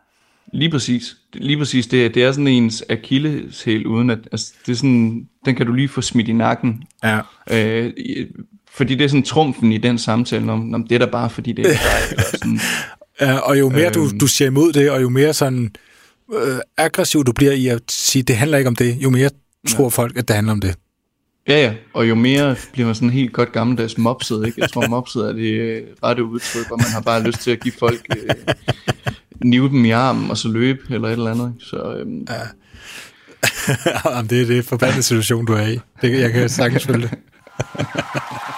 Lige 0.52 0.70
præcis. 0.70 1.16
Lige 1.34 1.58
præcis. 1.58 1.86
Det, 1.86 2.14
det 2.14 2.24
er 2.24 2.32
sådan 2.32 2.48
ens 2.48 2.84
akilleshæl, 2.90 3.86
uden 3.86 4.10
at... 4.10 4.18
Altså, 4.32 4.52
det 4.66 4.72
er 4.72 4.76
sådan, 4.76 5.28
den 5.44 5.54
kan 5.54 5.66
du 5.66 5.72
lige 5.72 5.88
få 5.88 6.00
smidt 6.00 6.28
i 6.28 6.32
nakken. 6.32 6.82
Ja. 7.04 7.20
Øh, 7.50 7.92
fordi 8.72 8.94
det 8.94 9.04
er 9.04 9.08
sådan 9.08 9.22
trumfen 9.22 9.72
i 9.72 9.78
den 9.78 9.98
samtale 9.98 10.52
om, 10.52 10.74
om 10.74 10.86
det 10.86 10.94
er 10.94 10.98
der 10.98 11.06
bare, 11.06 11.30
fordi 11.30 11.52
det 11.52 11.66
er 11.66 11.68
dig. 11.68 12.24
sådan. 12.32 12.60
Ja, 13.20 13.36
og 13.38 13.58
jo 13.58 13.68
mere 13.68 13.90
du, 13.90 14.04
øhm. 14.04 14.18
du 14.18 14.26
ser 14.26 14.46
imod 14.46 14.72
det, 14.72 14.90
og 14.90 15.02
jo 15.02 15.08
mere 15.08 15.34
sådan 15.34 15.70
øh, 16.34 16.58
aggressiv 16.76 17.24
du 17.24 17.32
bliver 17.32 17.52
i 17.52 17.66
at 17.66 17.82
sige, 17.88 18.22
det 18.22 18.36
handler 18.36 18.58
ikke 18.58 18.68
om 18.68 18.76
det, 18.76 18.96
jo 19.02 19.10
mere 19.10 19.30
tror 19.68 19.84
ja. 19.84 19.88
folk, 19.88 20.16
at 20.16 20.28
det 20.28 20.36
handler 20.36 20.52
om 20.52 20.60
det. 20.60 20.76
Ja, 21.50 21.62
ja, 21.62 21.74
og 21.94 22.08
jo 22.08 22.14
mere 22.14 22.56
bliver 22.72 22.86
man 22.86 22.94
sådan 22.94 23.10
helt 23.10 23.32
godt 23.32 23.52
gammeldags 23.52 23.98
mopset, 23.98 24.46
ikke? 24.46 24.60
Jeg 24.60 24.70
tror, 24.70 24.86
mopset 24.88 25.28
er 25.28 25.32
det 25.32 25.52
øh, 25.52 25.82
rette 26.02 26.24
udtryk, 26.24 26.70
og 26.70 26.78
man 26.78 26.86
har 26.92 27.00
bare 27.00 27.22
lyst 27.22 27.40
til 27.40 27.50
at 27.50 27.60
give 27.60 27.74
folk 27.78 28.00
øh, 28.16 28.34
nive 29.44 29.68
dem 29.68 29.84
i 29.84 29.90
armen, 29.90 30.30
og 30.30 30.36
så 30.36 30.48
løbe, 30.48 30.80
eller 30.90 31.08
et 31.08 31.12
eller 31.12 31.30
andet. 31.30 31.54
Så, 31.60 31.94
øhm. 31.94 32.26
ja. 32.28 32.40
Jamen, 34.14 34.30
det 34.30 34.42
er 34.42 34.46
det 34.46 34.64
forbandede 34.64 35.02
situation, 35.02 35.46
du 35.46 35.52
er 35.52 35.66
i. 35.66 35.80
Det, 36.02 36.20
jeg 36.20 36.32
kan 36.32 36.48
sagtens 36.48 36.86
følge 36.86 37.08
det. 37.08 37.18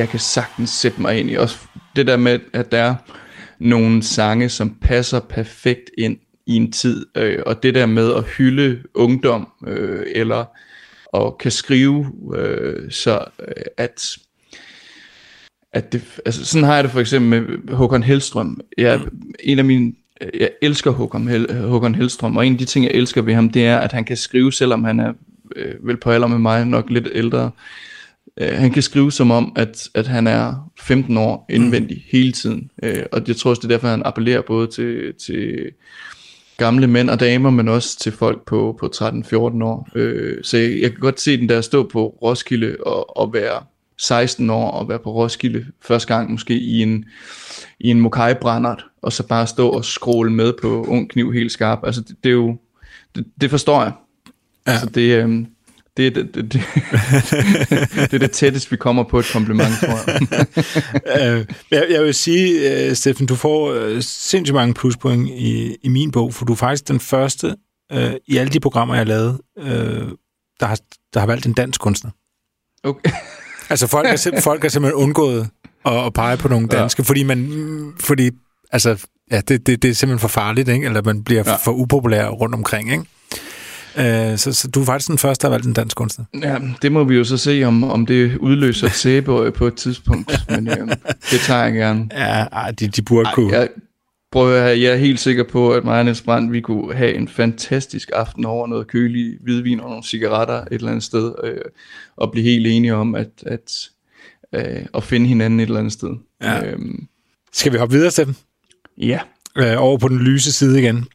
jeg 0.00 0.08
kan 0.08 0.20
sagtens 0.20 0.70
sætte 0.70 1.02
mig 1.02 1.18
ind 1.18 1.30
i. 1.30 1.34
Også 1.34 1.58
det 1.96 2.06
der 2.06 2.16
med, 2.16 2.40
at 2.52 2.72
der 2.72 2.78
er 2.78 2.94
nogle 3.58 4.02
sange, 4.02 4.48
som 4.48 4.76
passer 4.82 5.20
perfekt 5.20 5.90
ind 5.98 6.16
i 6.46 6.56
en 6.56 6.72
tid, 6.72 7.06
øh, 7.16 7.38
og 7.46 7.62
det 7.62 7.74
der 7.74 7.86
med 7.86 8.14
at 8.14 8.24
hylde 8.24 8.82
ungdom, 8.94 9.48
øh, 9.66 10.02
eller 10.14 10.44
og 11.12 11.38
kan 11.38 11.50
skrive, 11.50 12.12
øh, 12.36 12.90
så 12.90 13.24
øh, 13.48 13.64
at 13.76 14.16
at 15.72 15.92
det, 15.92 16.20
altså 16.26 16.44
sådan 16.44 16.64
har 16.64 16.74
jeg 16.74 16.84
det 16.84 16.92
for 16.92 17.00
eksempel 17.00 17.42
med 17.42 17.74
Håkon 17.74 18.02
Hellstrøm. 18.02 18.60
Jeg, 18.78 19.00
mm. 19.12 19.32
en 19.40 19.58
af 19.58 19.64
mine, 19.64 19.92
jeg 20.40 20.50
elsker 20.62 20.90
Håkon, 20.90 21.28
Hel, 21.28 21.54
Håkon 21.54 21.94
Hellstrøm, 21.94 22.36
og 22.36 22.46
en 22.46 22.52
af 22.52 22.58
de 22.58 22.64
ting, 22.64 22.84
jeg 22.84 22.94
elsker 22.94 23.22
ved 23.22 23.34
ham, 23.34 23.50
det 23.50 23.66
er, 23.66 23.78
at 23.78 23.92
han 23.92 24.04
kan 24.04 24.16
skrive, 24.16 24.52
selvom 24.52 24.84
han 24.84 25.00
er 25.00 25.12
øh, 25.56 25.86
vel 25.86 25.96
på 25.96 26.10
alder 26.10 26.26
med 26.26 26.38
mig, 26.38 26.66
nok 26.66 26.90
lidt 26.90 27.08
ældre. 27.12 27.50
Øh, 28.40 28.58
han 28.58 28.70
kan 28.70 28.82
skrive 28.82 29.12
som 29.12 29.30
om, 29.30 29.52
at, 29.56 29.88
at 29.94 30.06
han 30.06 30.26
er 30.26 30.70
15 30.80 31.16
år 31.16 31.46
indvendig 31.50 31.96
mm. 31.96 32.02
hele 32.18 32.32
tiden. 32.32 32.70
Øh, 32.82 33.02
og 33.12 33.22
jeg 33.28 33.36
tror 33.36 33.50
også, 33.50 33.60
det 33.60 33.64
er 33.64 33.74
derfor, 33.76 33.88
han 33.88 34.02
appellerer 34.04 34.42
både 34.42 34.66
til, 34.66 35.14
til 35.26 35.70
gamle 36.56 36.86
mænd 36.86 37.10
og 37.10 37.20
damer, 37.20 37.50
men 37.50 37.68
også 37.68 37.98
til 37.98 38.12
folk 38.12 38.46
på, 38.46 38.76
på 38.80 38.90
13-14 38.96 39.36
år. 39.64 39.88
Øh, 39.94 40.44
så 40.44 40.56
jeg, 40.56 40.80
jeg 40.80 40.90
kan 40.90 41.00
godt 41.00 41.20
se 41.20 41.36
den 41.36 41.48
der 41.48 41.60
stå 41.60 41.88
på 41.88 42.18
Roskilde 42.22 42.76
og, 42.86 43.16
og 43.16 43.32
være 43.32 43.62
16 43.98 44.50
år 44.50 44.70
og 44.70 44.88
være 44.88 44.98
på 44.98 45.12
Roskilde 45.12 45.66
første 45.80 46.14
gang 46.14 46.30
måske 46.30 46.54
i 46.54 46.82
en, 46.82 47.04
i 47.80 47.90
en 47.90 48.00
Mokai 48.00 48.34
brændert, 48.34 48.84
og 49.02 49.12
så 49.12 49.26
bare 49.26 49.46
stå 49.46 49.68
og 49.68 49.84
scrolle 49.84 50.32
med 50.32 50.52
på 50.62 50.84
ung 50.88 51.10
kniv 51.10 51.32
helt 51.32 51.52
skarp. 51.52 51.78
Altså 51.84 52.00
det, 52.00 52.16
det 52.24 52.30
er 52.30 52.34
jo, 52.34 52.56
det, 53.14 53.26
det 53.40 53.50
forstår 53.50 53.82
jeg. 53.82 53.92
Ja. 54.66 54.72
Altså 54.72 54.86
det, 54.86 55.24
øh, 55.24 55.44
det, 55.96 56.06
er 56.06 56.10
det, 56.10 56.34
det, 56.34 56.52
det, 56.52 56.62
det 58.10 58.14
er 58.14 58.18
det 58.18 58.30
tætteste, 58.30 58.70
vi 58.70 58.76
kommer 58.76 59.02
på 59.02 59.18
et 59.18 59.30
kompliment, 59.32 59.74
tror 59.80 60.10
jeg. 60.10 60.46
Øh, 61.38 61.46
jeg, 61.70 61.86
jeg 61.90 62.02
vil 62.02 62.14
sige, 62.14 62.88
uh, 62.90 62.96
Steffen, 62.96 63.26
du 63.26 63.34
får 63.34 63.72
uh, 63.72 64.00
sindssygt 64.00 64.54
mange 64.54 64.74
pluspoint 64.74 65.28
i, 65.28 65.76
i 65.82 65.88
min 65.88 66.10
bog, 66.10 66.34
for 66.34 66.44
du 66.44 66.52
er 66.52 66.56
faktisk 66.56 66.88
den 66.88 67.00
første 67.00 67.54
uh, 67.94 68.12
i 68.26 68.36
alle 68.36 68.52
de 68.52 68.60
programmer, 68.60 68.94
jeg 68.94 69.00
har 69.00 69.04
lavet, 69.04 69.40
uh, 69.56 69.66
der, 70.60 70.66
har, 70.66 70.78
der 71.14 71.20
har 71.20 71.26
valgt 71.26 71.46
en 71.46 71.52
dansk 71.52 71.80
kunstner. 71.80 72.10
Okay. 72.84 73.10
Altså 73.70 73.86
folk 73.86 74.06
er, 74.06 74.40
folk 74.44 74.64
er 74.64 74.68
simpelthen 74.68 75.02
undgået 75.02 75.48
at, 75.86 76.06
at 76.06 76.12
pege 76.12 76.36
på 76.36 76.48
nogle 76.48 76.68
danske, 76.68 77.02
ja. 77.02 77.08
fordi 77.08 77.22
man, 77.22 77.92
fordi, 78.00 78.30
altså, 78.72 79.06
ja, 79.30 79.40
det, 79.40 79.66
det, 79.66 79.82
det 79.82 79.90
er 79.90 79.94
simpelthen 79.94 80.18
for 80.18 80.28
farligt, 80.28 80.68
ikke? 80.68 80.86
eller 80.86 81.02
man 81.02 81.24
bliver 81.24 81.42
ja. 81.46 81.56
for 81.56 81.72
upopulær 81.72 82.28
rundt 82.28 82.54
omkring, 82.54 82.92
ikke? 82.92 83.04
Øh, 83.98 84.38
så, 84.38 84.52
så 84.52 84.68
du 84.68 84.80
er 84.80 84.84
faktisk 84.84 85.08
den 85.08 85.18
første, 85.18 85.42
der 85.42 85.48
har 85.48 85.54
valgt 85.54 85.66
en 85.66 85.72
dansk 85.72 85.96
kunstner. 85.96 86.24
Ja, 86.42 86.58
det 86.82 86.92
må 86.92 87.04
vi 87.04 87.14
jo 87.16 87.24
så 87.24 87.36
se, 87.36 87.62
om, 87.64 87.84
om 87.84 88.06
det 88.06 88.36
udløser 88.36 88.86
et 88.86 88.92
sæbe 88.92 89.52
på 89.52 89.66
et 89.66 89.74
tidspunkt. 89.74 90.32
Men 90.50 90.68
øh, 90.68 90.88
det 91.30 91.40
tager 91.46 91.64
jeg 91.64 91.72
gerne. 91.72 92.08
Ja, 92.12 92.44
ej, 92.44 92.70
de, 92.70 92.88
de 92.88 93.02
burde 93.02 93.26
ej, 93.26 93.34
kunne. 93.34 93.56
Jeg, 93.56 93.68
prøv 94.32 94.54
at 94.54 94.82
jeg 94.82 94.92
er 94.92 94.96
helt 94.96 95.20
sikker 95.20 95.44
på, 95.44 95.72
at 95.72 95.84
mig 95.84 95.98
og 95.98 96.04
Niels 96.04 96.22
Brandt, 96.22 96.52
vi 96.52 96.60
kunne 96.60 96.94
have 96.94 97.14
en 97.14 97.28
fantastisk 97.28 98.10
aften 98.14 98.44
over 98.44 98.66
noget 98.66 98.86
kølig 98.86 99.36
hvidvin 99.40 99.80
og 99.80 99.88
nogle 99.88 100.04
cigaretter 100.04 100.60
et 100.60 100.66
eller 100.72 100.88
andet 100.88 101.04
sted, 101.04 101.32
øh, 101.44 101.60
og 102.16 102.32
blive 102.32 102.44
helt 102.44 102.66
enige 102.66 102.94
om 102.94 103.14
at, 103.14 103.30
at, 103.46 103.88
øh, 104.54 104.86
at 104.94 105.04
finde 105.04 105.26
hinanden 105.26 105.60
et 105.60 105.66
eller 105.66 105.78
andet 105.78 105.92
sted. 105.92 106.10
Ja. 106.42 106.66
Øhm, 106.66 107.06
Skal 107.52 107.72
vi 107.72 107.78
hoppe 107.78 107.94
videre 107.94 108.10
til 108.10 108.26
dem? 108.26 108.34
Ja. 108.98 109.20
Øh, 109.58 109.74
over 109.82 109.98
på 109.98 110.08
den 110.08 110.18
lyse 110.18 110.52
side 110.52 110.78
igen 110.78 111.06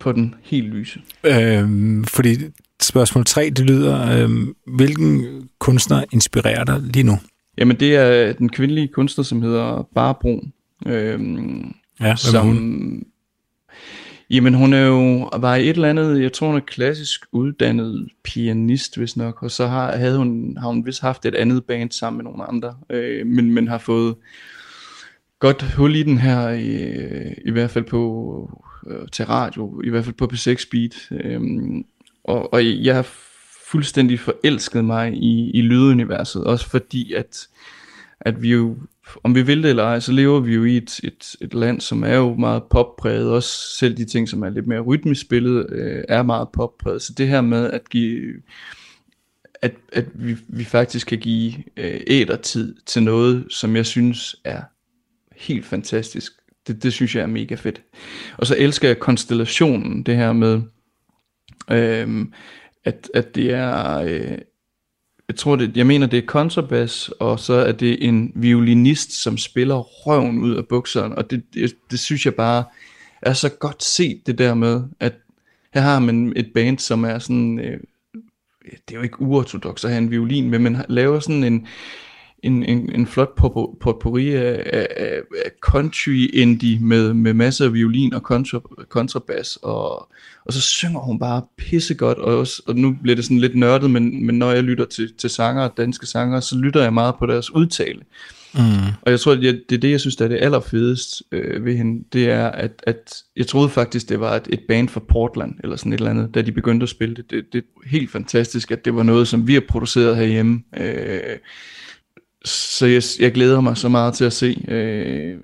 på 0.00 0.12
den 0.12 0.34
helt 0.42 0.66
lyse. 0.66 1.00
Øhm, 1.24 2.04
fordi 2.04 2.36
spørgsmål 2.82 3.24
3, 3.24 3.50
det 3.50 3.66
lyder, 3.66 4.22
øhm, 4.22 4.54
hvilken 4.66 5.24
kunstner 5.58 6.04
inspirerer 6.12 6.64
dig 6.64 6.80
lige 6.80 7.02
nu? 7.02 7.18
Jamen 7.58 7.80
det 7.80 7.96
er 7.96 8.32
den 8.32 8.48
kvindelige 8.48 8.88
kunstner, 8.88 9.24
som 9.24 9.42
hedder 9.42 9.88
Barbro. 9.94 10.44
Øhm, 10.86 11.74
ja, 12.00 12.16
som, 12.16 12.46
hun? 12.46 13.02
Jamen 14.30 14.54
hun 14.54 14.72
er 14.72 14.86
jo, 14.86 15.30
var 15.36 15.54
i 15.54 15.62
et 15.62 15.76
eller 15.76 15.90
andet, 15.90 16.22
jeg 16.22 16.32
tror 16.32 16.46
hun 16.46 16.56
er 16.56 16.60
klassisk 16.60 17.20
uddannet 17.32 18.08
pianist, 18.24 18.96
hvis 18.96 19.16
nok, 19.16 19.42
og 19.42 19.50
så 19.50 19.66
har, 19.66 19.96
havde 19.96 20.18
hun, 20.18 20.56
har 20.60 20.68
hun 20.68 20.86
vist 20.86 21.00
haft 21.00 21.26
et 21.26 21.34
andet 21.34 21.64
band 21.64 21.90
sammen 21.90 22.18
med 22.18 22.24
nogle 22.24 22.48
andre, 22.48 22.74
øh, 22.90 23.26
men, 23.26 23.50
men 23.50 23.68
har 23.68 23.78
fået 23.78 24.14
godt 25.38 25.62
hul 25.62 25.96
i 25.96 26.02
den 26.02 26.18
her, 26.18 26.48
i, 26.48 26.94
i 27.44 27.50
hvert 27.50 27.70
fald 27.70 27.84
på 27.84 28.64
øh, 28.86 29.08
til 29.12 29.24
radio, 29.24 29.80
i 29.84 29.90
hvert 29.90 30.04
fald 30.04 30.14
på 30.14 30.30
P6 30.32 30.56
Speed. 30.56 31.20
Øhm, 31.24 31.84
og, 32.24 32.52
og 32.52 32.84
jeg 32.84 32.94
har 32.94 33.06
fuldstændig 33.66 34.20
forelsket 34.20 34.84
mig 34.84 35.12
i, 35.14 35.50
i 35.50 35.62
lyduniverset, 35.62 36.44
også 36.44 36.70
fordi 36.70 37.12
at, 37.12 37.46
at 38.20 38.42
vi 38.42 38.52
jo, 38.52 38.76
om 39.22 39.34
vi 39.34 39.42
vil 39.42 39.62
det 39.62 39.70
eller 39.70 39.84
ej, 39.84 40.00
så 40.00 40.12
lever 40.12 40.40
vi 40.40 40.54
jo 40.54 40.64
i 40.64 40.76
et, 40.76 41.00
et, 41.04 41.36
et 41.40 41.54
land, 41.54 41.80
som 41.80 42.04
er 42.04 42.16
jo 42.16 42.34
meget 42.34 42.62
poppræget, 42.70 43.30
også 43.30 43.76
selv 43.78 43.96
de 43.96 44.04
ting, 44.04 44.28
som 44.28 44.42
er 44.42 44.48
lidt 44.48 44.66
mere 44.66 44.80
rytmisk 44.80 45.20
spillet, 45.20 45.66
øh, 45.70 46.04
er 46.08 46.22
meget 46.22 46.48
poppræget. 46.52 47.02
Så 47.02 47.12
det 47.18 47.28
her 47.28 47.40
med 47.40 47.70
at 47.70 47.88
give 47.90 48.34
at, 49.64 49.74
at 49.92 50.04
vi, 50.14 50.36
vi 50.48 50.64
faktisk 50.64 51.06
kan 51.06 51.18
give 51.18 51.52
øh, 51.76 52.00
ædertid 52.06 52.74
til 52.86 53.02
noget, 53.02 53.46
som 53.50 53.76
jeg 53.76 53.86
synes 53.86 54.36
er 54.44 54.62
helt 55.36 55.66
fantastisk. 55.66 56.32
Det, 56.66 56.82
det 56.82 56.92
synes 56.92 57.16
jeg 57.16 57.22
er 57.22 57.26
mega 57.26 57.54
fedt. 57.54 57.82
Og 58.38 58.46
så 58.46 58.56
elsker 58.58 58.88
jeg 58.88 58.98
konstellationen, 58.98 60.02
det 60.02 60.16
her 60.16 60.32
med, 60.32 60.62
øhm, 61.70 62.32
at, 62.84 63.10
at 63.14 63.34
det 63.34 63.50
er, 63.50 63.98
øh, 63.98 64.38
jeg 65.28 65.36
tror 65.36 65.56
det, 65.56 65.76
jeg 65.76 65.86
mener 65.86 66.06
det 66.06 66.18
er 66.18 66.26
kontrabas, 66.26 67.08
og 67.08 67.40
så 67.40 67.54
er 67.54 67.72
det 67.72 68.08
en 68.08 68.32
violinist, 68.34 69.12
som 69.22 69.38
spiller 69.38 69.76
røven 69.76 70.38
ud 70.38 70.54
af 70.56 70.66
bukserne, 70.68 71.18
og 71.18 71.30
det, 71.30 71.42
det, 71.54 71.74
det 71.90 71.98
synes 71.98 72.24
jeg 72.24 72.34
bare 72.34 72.64
er 73.22 73.32
så 73.32 73.48
godt 73.48 73.84
set, 73.84 74.26
det 74.26 74.38
der 74.38 74.54
med, 74.54 74.82
at 75.00 75.14
her 75.74 75.80
har 75.80 75.98
man 75.98 76.32
et 76.36 76.50
band, 76.54 76.78
som 76.78 77.04
er 77.04 77.18
sådan, 77.18 77.58
øh, 77.58 77.80
det 78.64 78.94
er 78.94 78.96
jo 78.96 79.02
ikke 79.02 79.20
uortodox 79.20 79.84
at 79.84 79.90
have 79.90 80.02
en 80.02 80.10
violin, 80.10 80.50
men 80.50 80.62
man 80.62 80.84
laver 80.88 81.20
sådan 81.20 81.44
en, 81.44 81.66
en, 82.44 82.64
en, 82.64 82.90
en 82.94 83.06
flot 83.06 83.34
potpourri 83.80 84.34
af, 84.34 84.62
af, 84.72 84.88
af 84.96 85.50
country 85.60 86.30
indie 86.32 86.78
med, 86.80 87.14
med 87.14 87.34
masser 87.34 87.64
af 87.64 87.72
violin 87.72 88.14
og 88.14 88.22
kontra, 88.22 88.60
kontrabas, 88.88 89.58
og, 89.62 90.08
og 90.44 90.52
så 90.52 90.60
synger 90.60 91.00
hun 91.00 91.18
bare 91.18 91.42
pissegodt, 91.56 92.18
og, 92.18 92.38
også, 92.38 92.62
og 92.66 92.76
nu 92.76 92.96
bliver 93.02 93.16
det 93.16 93.24
sådan 93.24 93.38
lidt 93.38 93.54
nørdet, 93.54 93.90
men, 93.90 94.26
men 94.26 94.38
når 94.38 94.52
jeg 94.52 94.62
lytter 94.62 94.84
til, 94.84 95.12
til 95.18 95.30
sanger, 95.30 95.68
danske 95.68 96.06
sanger, 96.06 96.40
så 96.40 96.58
lytter 96.58 96.82
jeg 96.82 96.94
meget 96.94 97.14
på 97.18 97.26
deres 97.26 97.54
udtale. 97.54 98.00
Mm. 98.54 98.60
Og 99.02 99.10
jeg 99.10 99.20
tror, 99.20 99.32
at 99.32 99.38
det 99.40 99.72
er 99.72 99.78
det, 99.78 99.90
jeg 99.90 100.00
synes, 100.00 100.16
der 100.16 100.24
er 100.24 100.28
det 100.28 100.38
allerfedest 100.40 101.22
øh, 101.32 101.64
ved 101.64 101.76
hende, 101.76 102.04
det 102.12 102.30
er, 102.30 102.46
at, 102.46 102.70
at 102.82 103.14
jeg 103.36 103.46
troede 103.46 103.68
faktisk, 103.68 104.08
det 104.08 104.20
var 104.20 104.36
et, 104.36 104.48
et 104.52 104.60
band 104.68 104.88
fra 104.88 105.00
Portland, 105.00 105.54
eller 105.64 105.76
sådan 105.76 105.92
et 105.92 105.98
eller 105.98 106.10
andet, 106.10 106.34
da 106.34 106.42
de 106.42 106.52
begyndte 106.52 106.84
at 106.84 106.88
spille 106.88 107.14
det. 107.14 107.30
Det, 107.30 107.44
det 107.52 107.58
er 107.58 107.88
helt 107.88 108.10
fantastisk, 108.10 108.70
at 108.70 108.84
det 108.84 108.94
var 108.94 109.02
noget, 109.02 109.28
som 109.28 109.46
vi 109.46 109.54
har 109.54 109.62
produceret 109.68 110.16
herhjemme. 110.16 110.62
Øh, 110.76 111.20
så 112.44 112.86
jeg, 112.86 113.02
jeg 113.20 113.32
glæder 113.32 113.60
mig 113.60 113.76
så 113.76 113.88
meget 113.88 114.14
til 114.14 114.24
at 114.24 114.32
se, 114.32 114.64
øh, 114.68 115.36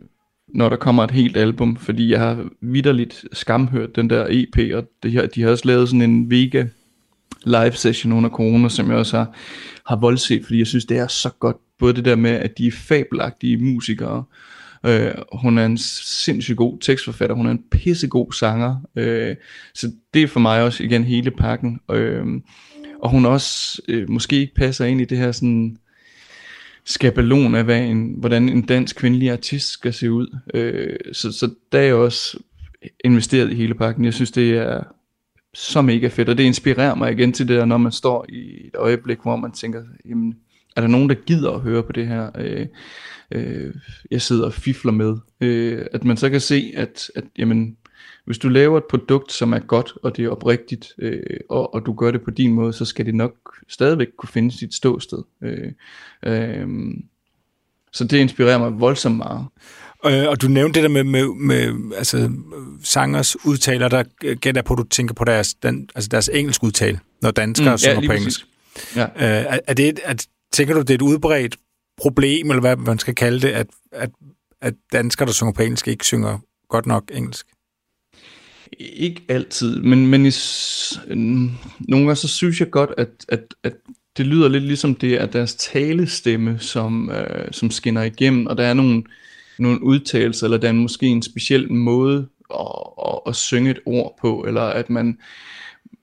når 0.54 0.68
der 0.68 0.76
kommer 0.76 1.04
et 1.04 1.10
helt 1.10 1.36
album, 1.36 1.76
fordi 1.76 2.10
jeg 2.10 2.20
har 2.20 2.48
vidderligt 2.60 3.24
skamhørt 3.32 3.96
den 3.96 4.10
der 4.10 4.26
EP, 4.30 4.74
og 4.74 4.84
det 5.02 5.12
her, 5.12 5.26
de 5.26 5.42
har 5.42 5.50
også 5.50 5.66
lavet 5.66 5.88
sådan 5.88 6.02
en 6.02 6.30
Vega 6.30 6.64
live 7.44 7.72
session 7.72 8.12
under 8.12 8.30
corona, 8.30 8.68
som 8.68 8.90
jeg 8.90 8.96
også 8.96 9.16
har, 9.16 9.34
har 9.86 9.96
voldset, 9.96 10.44
fordi 10.44 10.58
jeg 10.58 10.66
synes, 10.66 10.84
det 10.84 10.98
er 10.98 11.06
så 11.06 11.30
godt. 11.40 11.56
Både 11.78 11.94
det 11.94 12.04
der 12.04 12.16
med, 12.16 12.30
at 12.30 12.58
de 12.58 12.66
er 12.66 12.70
fabelagtige 12.70 13.56
musikere, 13.56 14.24
øh, 14.86 15.10
hun 15.32 15.58
er 15.58 15.66
en 15.66 15.78
sindssygt 15.78 16.56
god 16.56 16.78
tekstforfatter, 16.80 17.36
hun 17.36 17.46
er 17.46 17.50
en 17.50 17.64
pissegod 17.70 18.32
sanger, 18.32 18.76
øh, 18.96 19.36
så 19.74 19.92
det 20.14 20.22
er 20.22 20.26
for 20.26 20.40
mig 20.40 20.62
også 20.62 20.82
igen 20.82 21.04
hele 21.04 21.30
pakken. 21.30 21.80
Øh, 21.90 22.26
og 23.02 23.10
hun 23.10 23.24
også 23.24 23.82
øh, 23.88 24.10
måske 24.10 24.36
ikke 24.36 24.54
passer 24.54 24.84
ind 24.84 25.00
i 25.00 25.04
det 25.04 25.18
her 25.18 25.32
sådan 25.32 25.76
skabelon 26.84 27.54
af, 27.54 27.64
hvad 27.64 27.80
en, 27.80 28.14
hvordan 28.16 28.48
en 28.48 28.62
dansk 28.62 28.96
kvindelig 28.96 29.30
artist 29.30 29.68
skal 29.68 29.92
se 29.92 30.12
ud. 30.12 30.36
Øh, 30.54 30.96
så, 31.12 31.32
så 31.32 31.50
der 31.72 31.78
er 31.78 31.82
jeg 31.82 31.94
også 31.94 32.38
investeret 33.04 33.50
i 33.50 33.54
hele 33.54 33.74
pakken. 33.74 34.04
Jeg 34.04 34.14
synes, 34.14 34.30
det 34.30 34.50
er 34.50 34.82
så 35.54 35.82
mega 35.82 36.08
fedt, 36.08 36.28
og 36.28 36.38
det 36.38 36.44
inspirerer 36.44 36.94
mig 36.94 37.12
igen 37.12 37.32
til 37.32 37.48
det 37.48 37.56
der, 37.56 37.64
når 37.64 37.76
man 37.76 37.92
står 37.92 38.26
i 38.28 38.66
et 38.66 38.76
øjeblik, 38.76 39.18
hvor 39.22 39.36
man 39.36 39.52
tænker, 39.52 39.82
jamen, 40.08 40.34
er 40.76 40.80
der 40.80 40.88
nogen, 40.88 41.08
der 41.08 41.14
gider 41.14 41.50
at 41.50 41.60
høre 41.60 41.82
på 41.82 41.92
det 41.92 42.06
her, 42.06 42.30
øh, 42.38 42.66
øh, 43.30 43.74
jeg 44.10 44.22
sidder 44.22 44.46
og 44.46 44.52
fifler 44.52 44.92
med. 44.92 45.16
Øh, 45.40 45.86
at 45.92 46.04
man 46.04 46.16
så 46.16 46.30
kan 46.30 46.40
se, 46.40 46.72
at, 46.76 47.10
at 47.14 47.24
jamen, 47.38 47.76
hvis 48.30 48.38
du 48.38 48.48
laver 48.48 48.78
et 48.78 48.84
produkt, 48.84 49.32
som 49.32 49.52
er 49.52 49.58
godt, 49.58 49.92
og 50.02 50.16
det 50.16 50.24
er 50.24 50.28
oprigtigt, 50.28 50.92
øh, 50.98 51.20
og, 51.48 51.74
og 51.74 51.86
du 51.86 51.92
gør 51.92 52.10
det 52.10 52.22
på 52.22 52.30
din 52.30 52.52
måde, 52.52 52.72
så 52.72 52.84
skal 52.84 53.06
det 53.06 53.14
nok 53.14 53.32
stadigvæk 53.68 54.06
kunne 54.18 54.28
finde 54.28 54.58
sit 54.58 54.74
ståsted. 54.74 55.22
Øh, 55.42 55.72
øh, 56.26 56.66
så 57.92 58.04
det 58.04 58.18
inspirerer 58.18 58.58
mig 58.58 58.80
voldsomt 58.80 59.16
meget. 59.16 59.46
Øh, 60.06 60.28
og 60.28 60.42
du 60.42 60.48
nævnte 60.48 60.80
det 60.80 60.82
der 60.82 60.94
med, 60.94 61.04
med, 61.04 61.28
med 61.28 61.92
altså, 61.96 62.30
sangers 62.82 63.46
udtaler, 63.46 63.88
der 63.88 64.34
gætter 64.34 64.62
på, 64.62 64.74
at 64.74 64.78
du 64.78 64.84
tænker 64.84 65.14
på 65.14 65.24
deres, 65.24 65.54
den, 65.54 65.88
altså 65.94 66.08
deres 66.08 66.30
engelsk 66.32 66.62
udtale, 66.62 67.00
når 67.22 67.30
danskere 67.30 67.72
mm, 67.72 67.78
synger 67.78 68.00
ja, 68.00 68.06
på 68.06 68.12
engelsk. 68.12 68.46
Ja. 68.96 69.04
Øh, 69.04 69.54
er, 69.54 69.58
er 69.66 69.74
det, 69.74 70.00
at, 70.04 70.26
tænker 70.52 70.74
du, 70.74 70.80
det 70.80 70.90
er 70.90 70.94
et 70.94 71.02
udbredt 71.02 71.56
problem, 71.96 72.50
eller 72.50 72.60
hvad 72.60 72.76
man 72.76 72.98
skal 72.98 73.14
kalde 73.14 73.40
det, 73.40 73.48
at, 73.48 73.66
at, 73.92 74.10
at 74.60 74.74
danskere, 74.92 75.26
der 75.26 75.32
synger 75.32 75.52
på 75.52 75.62
engelsk, 75.62 75.88
ikke 75.88 76.04
synger 76.04 76.38
godt 76.68 76.86
nok 76.86 77.04
engelsk? 77.12 77.46
Ikke 78.78 79.22
altid, 79.28 79.80
men, 79.82 80.06
men 80.06 80.26
i, 80.26 80.30
nogle 81.78 82.06
gange 82.06 82.16
så 82.16 82.28
synes 82.28 82.60
jeg 82.60 82.70
godt, 82.70 82.90
at, 82.98 83.08
at, 83.28 83.54
at 83.62 83.72
det 84.16 84.26
lyder 84.26 84.48
lidt 84.48 84.64
ligesom 84.64 84.94
det 84.94 85.14
er 85.14 85.26
deres 85.26 85.54
talestemme, 85.54 86.58
som, 86.58 87.10
øh, 87.10 87.48
som 87.52 87.70
skinner 87.70 88.02
igennem, 88.02 88.46
og 88.46 88.56
der 88.56 88.64
er 88.64 88.74
nogle, 88.74 89.02
nogle 89.58 89.82
udtalelser, 89.82 90.46
eller 90.46 90.58
der 90.58 90.68
er 90.68 90.72
måske 90.72 91.06
en 91.06 91.22
speciel 91.22 91.72
måde 91.72 92.26
at, 92.54 92.66
at, 93.06 93.18
at 93.26 93.36
synge 93.36 93.70
et 93.70 93.80
ord 93.86 94.18
på, 94.20 94.44
eller 94.48 94.62
at 94.62 94.90
man, 94.90 95.18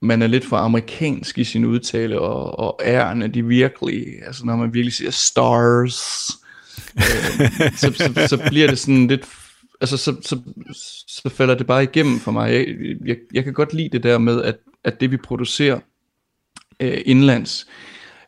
man 0.00 0.22
er 0.22 0.26
lidt 0.26 0.44
for 0.44 0.56
amerikansk 0.56 1.38
i 1.38 1.44
sin 1.44 1.64
udtale, 1.64 2.20
og, 2.20 2.58
og 2.58 2.80
ærerne, 2.84 3.28
de 3.28 3.46
virkelig, 3.46 4.06
altså 4.26 4.44
når 4.44 4.56
man 4.56 4.74
virkelig 4.74 4.92
siger 4.92 5.10
stars, 5.10 6.30
øh, 6.96 7.72
så, 7.76 7.92
så, 7.92 8.26
så 8.28 8.42
bliver 8.48 8.66
det 8.66 8.78
sådan 8.78 9.06
lidt 9.06 9.24
altså 9.80 9.96
så, 9.96 10.16
så, 10.22 10.38
så 11.08 11.28
falder 11.28 11.54
det 11.54 11.66
bare 11.66 11.82
igennem 11.82 12.18
for 12.18 12.30
mig. 12.30 12.52
Jeg, 12.52 12.66
jeg, 13.04 13.16
jeg 13.34 13.44
kan 13.44 13.52
godt 13.52 13.74
lide 13.74 13.88
det 13.88 14.02
der 14.02 14.18
med, 14.18 14.42
at, 14.42 14.56
at 14.84 15.00
det 15.00 15.10
vi 15.10 15.16
producerer 15.16 15.80
øh, 16.80 17.00
indlands, 17.04 17.66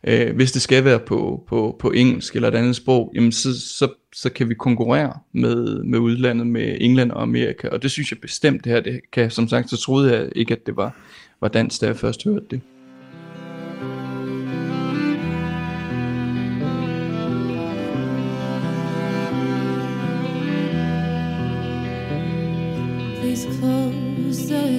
Øh, 0.05 0.37
hvis 0.37 0.53
det 0.53 0.63
skal 0.63 0.85
være 0.85 0.99
på, 0.99 1.45
på, 1.49 1.77
på 1.79 1.91
engelsk 1.91 2.35
eller 2.35 2.49
et 2.49 2.55
andet 2.55 2.77
sprog, 2.77 3.13
jamen 3.15 3.33
så, 3.33 3.61
så, 3.61 3.89
så 4.15 4.31
kan 4.31 4.49
vi 4.49 4.55
konkurrere 4.55 5.13
med, 5.33 5.83
med 5.85 5.99
udlandet, 5.99 6.47
med 6.47 6.77
England 6.81 7.11
og 7.13 7.23
Amerika, 7.23 7.69
og 7.69 7.83
det 7.83 7.91
synes 7.91 8.11
jeg 8.13 8.21
bestemt 8.21 8.65
det 8.65 8.73
her, 8.73 8.81
det 8.81 9.01
kan, 9.13 9.31
som 9.31 9.49
sagt, 9.49 9.71
så 9.71 9.77
troede 9.77 10.13
jeg 10.13 10.29
ikke, 10.37 10.55
at 10.55 10.67
det 10.67 10.77
var, 10.77 10.97
var 11.41 11.49
dansk, 11.49 11.81
da 11.81 11.87
jeg 11.87 11.97
først 11.97 12.25
hørte 12.25 12.47
det. 12.51 12.61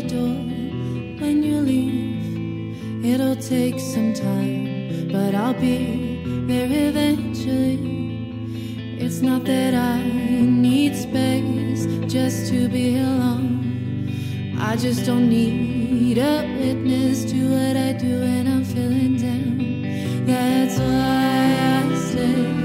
Door 0.08 0.38
when 1.22 1.44
you 1.44 1.62
leave. 1.62 3.06
It'll 3.06 3.36
take 3.36 3.80
some 3.80 4.14
time, 4.14 5.10
but 5.12 5.36
I'll 5.36 5.54
be 5.54 6.24
there 6.48 6.68
eventually. 6.90 7.80
It's 9.00 9.22
not 9.22 9.44
that 9.46 9.74
I 9.74 10.02
need 10.04 10.96
space 10.96 11.86
just 12.12 12.52
to 12.52 12.68
be 12.68 12.98
alone. 12.98 14.58
I 14.60 14.76
just 14.76 15.06
don't 15.06 15.30
need 15.30 16.18
a 16.18 16.48
witness 16.60 17.26
to 17.32 17.40
what 17.50 17.76
I 17.76 17.94
do 17.94 18.20
when 18.22 18.48
I'm 18.48 18.64
feeling 18.64 19.18
down. 19.18 20.26
That's 20.26 20.78
why 20.78 21.92
I 21.92 21.96
stay 21.96 22.62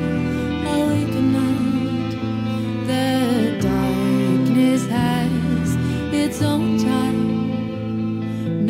its 6.26 6.43
own 6.43 6.76
time. 6.78 7.05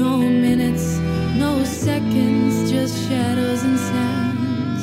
No 0.07 0.19
minutes, 0.19 0.87
no 1.45 1.65
seconds, 1.65 2.71
just 2.71 2.95
shadows 3.09 3.63
and 3.65 3.77
sounds. 3.77 4.83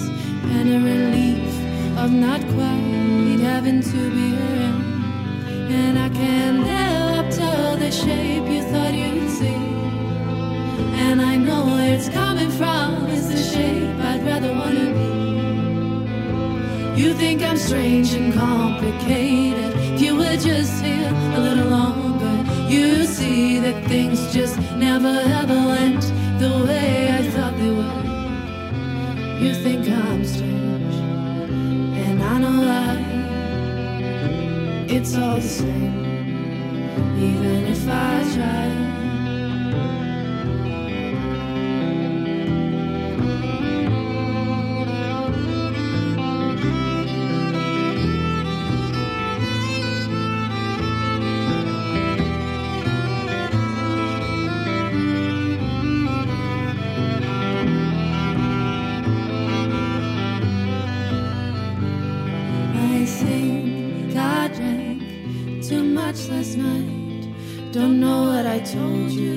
And 0.56 0.66
a 0.78 0.80
relief 0.94 1.54
of 1.98 2.10
not 2.12 2.42
quite 2.56 3.40
having 3.52 3.82
to 3.92 4.02
be 4.18 4.28
around. 4.44 4.84
And 5.80 5.98
I 5.98 6.10
can't 6.10 6.68
up 7.20 7.28
to 7.40 7.50
the 7.84 7.90
shape 7.90 8.46
you 8.56 8.64
thought 8.72 8.94
you'd 8.94 9.30
see. 9.40 9.62
And 11.06 11.22
I 11.22 11.38
know 11.38 11.62
where 11.72 11.94
it's 11.96 12.10
coming 12.10 12.52
from, 12.60 13.08
it's 13.16 13.28
the 13.34 13.42
shape 13.52 13.98
I'd 14.12 14.24
rather 14.30 14.52
wanna 14.62 14.90
be. 14.98 15.12
You 17.02 17.10
think 17.14 17.42
I'm 17.42 17.60
strange 17.68 18.10
and 18.14 18.34
complicated. 18.34 19.72
If 19.94 20.02
you 20.02 20.14
were 20.18 20.38
just 20.50 20.84
here 20.84 21.14
a 21.38 21.40
little 21.48 21.70
longer, 21.78 22.13
you 22.74 23.06
see 23.06 23.60
that 23.60 23.88
things 23.88 24.34
just 24.34 24.58
never 24.88 25.16
ever 25.42 25.60
went 25.74 26.02
the 26.40 26.52
way 26.66 27.08
I 27.20 27.22
thought 27.34 27.56
they 27.62 27.72
would. 27.80 28.06
You 29.44 29.54
think 29.64 29.88
I'm 29.88 30.26
strange, 30.26 30.96
and 32.06 32.18
I 32.24 32.36
know 32.44 32.58
why. 32.68 32.94
It's 34.96 35.16
all 35.16 35.36
the 35.36 35.42
same, 35.42 36.06
even 37.30 37.60
if 37.74 37.88
I 37.88 38.14
try. 38.36 39.03
Told 68.74 69.12
you, 69.12 69.33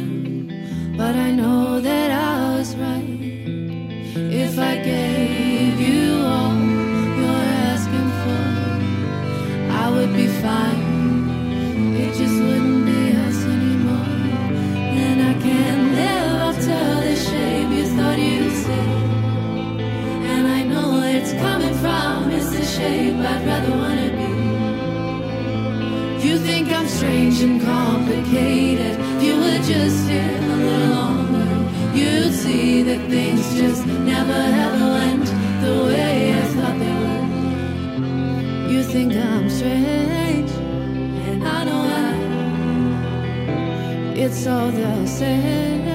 It's 44.18 44.46
all 44.46 44.70
the 44.70 45.06
same, 45.06 45.86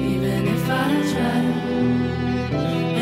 even 0.00 0.48
if 0.48 0.68
I 0.68 0.90
try. 1.12 1.40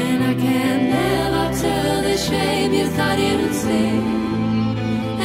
And 0.05 0.23
I 0.23 0.35
live 0.35 1.35
up 1.43 1.53
to 1.63 2.03
the 2.07 2.17
shape 2.19 2.73
you 2.73 2.87
thought 2.89 3.19
you'd 3.19 3.55
see. 3.55 3.97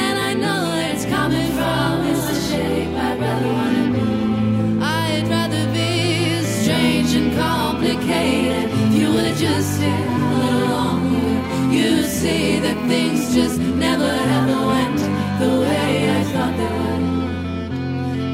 And 0.03 0.15
I 0.17 0.33
know 0.33 0.59
where 0.69 0.93
it's 0.93 1.05
coming 1.05 1.51
from. 1.59 2.07
It's 2.07 2.25
the 2.31 2.39
shape 2.49 2.95
I'd 2.95 3.19
rather 3.19 3.51
wanna 3.59 3.85
be. 3.95 4.81
I'd 4.81 5.27
rather 5.27 5.65
be 5.73 6.41
strange 6.45 7.13
and 7.13 7.35
complicated. 7.35 8.69
If 8.71 8.93
you 8.95 9.11
would 9.11 9.35
just 9.35 9.75
stay 9.75 9.91
a 9.91 10.37
little 10.39 10.69
longer, 10.69 11.73
you'd 11.75 12.05
see 12.05 12.59
that 12.59 12.77
things 12.87 13.35
just 13.35 13.59
never 13.59 14.11
ever 14.37 14.59
went 14.73 14.99
the 15.41 15.51
way 15.65 16.09
I 16.17 16.23
thought 16.31 16.55
they 16.55 16.71
would. 16.79 17.03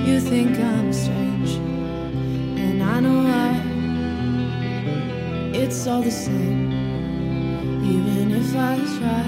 You 0.08 0.20
think 0.20 0.60
I'm 0.60 0.89
It's 5.80 5.88
all 5.88 6.02
the 6.02 6.12
same, 6.12 6.74
even 7.84 8.32
if 8.32 8.54
I 8.54 8.76
try. 8.98 9.24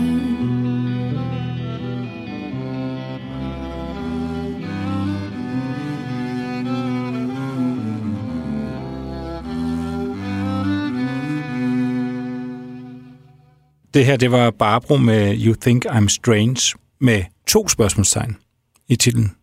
Det 13.94 14.06
her, 14.06 14.18
det 14.18 14.32
var 14.32 14.52
Barbro 14.52 14.98
med 14.98 15.38
You 15.46 15.56
Think 15.62 15.86
I'm 15.86 16.08
Strange 16.08 16.80
med 17.00 17.24
to 17.48 17.68
spørgsmålstegn 17.68 18.38
i 18.88 18.96
titlen. 18.96 19.36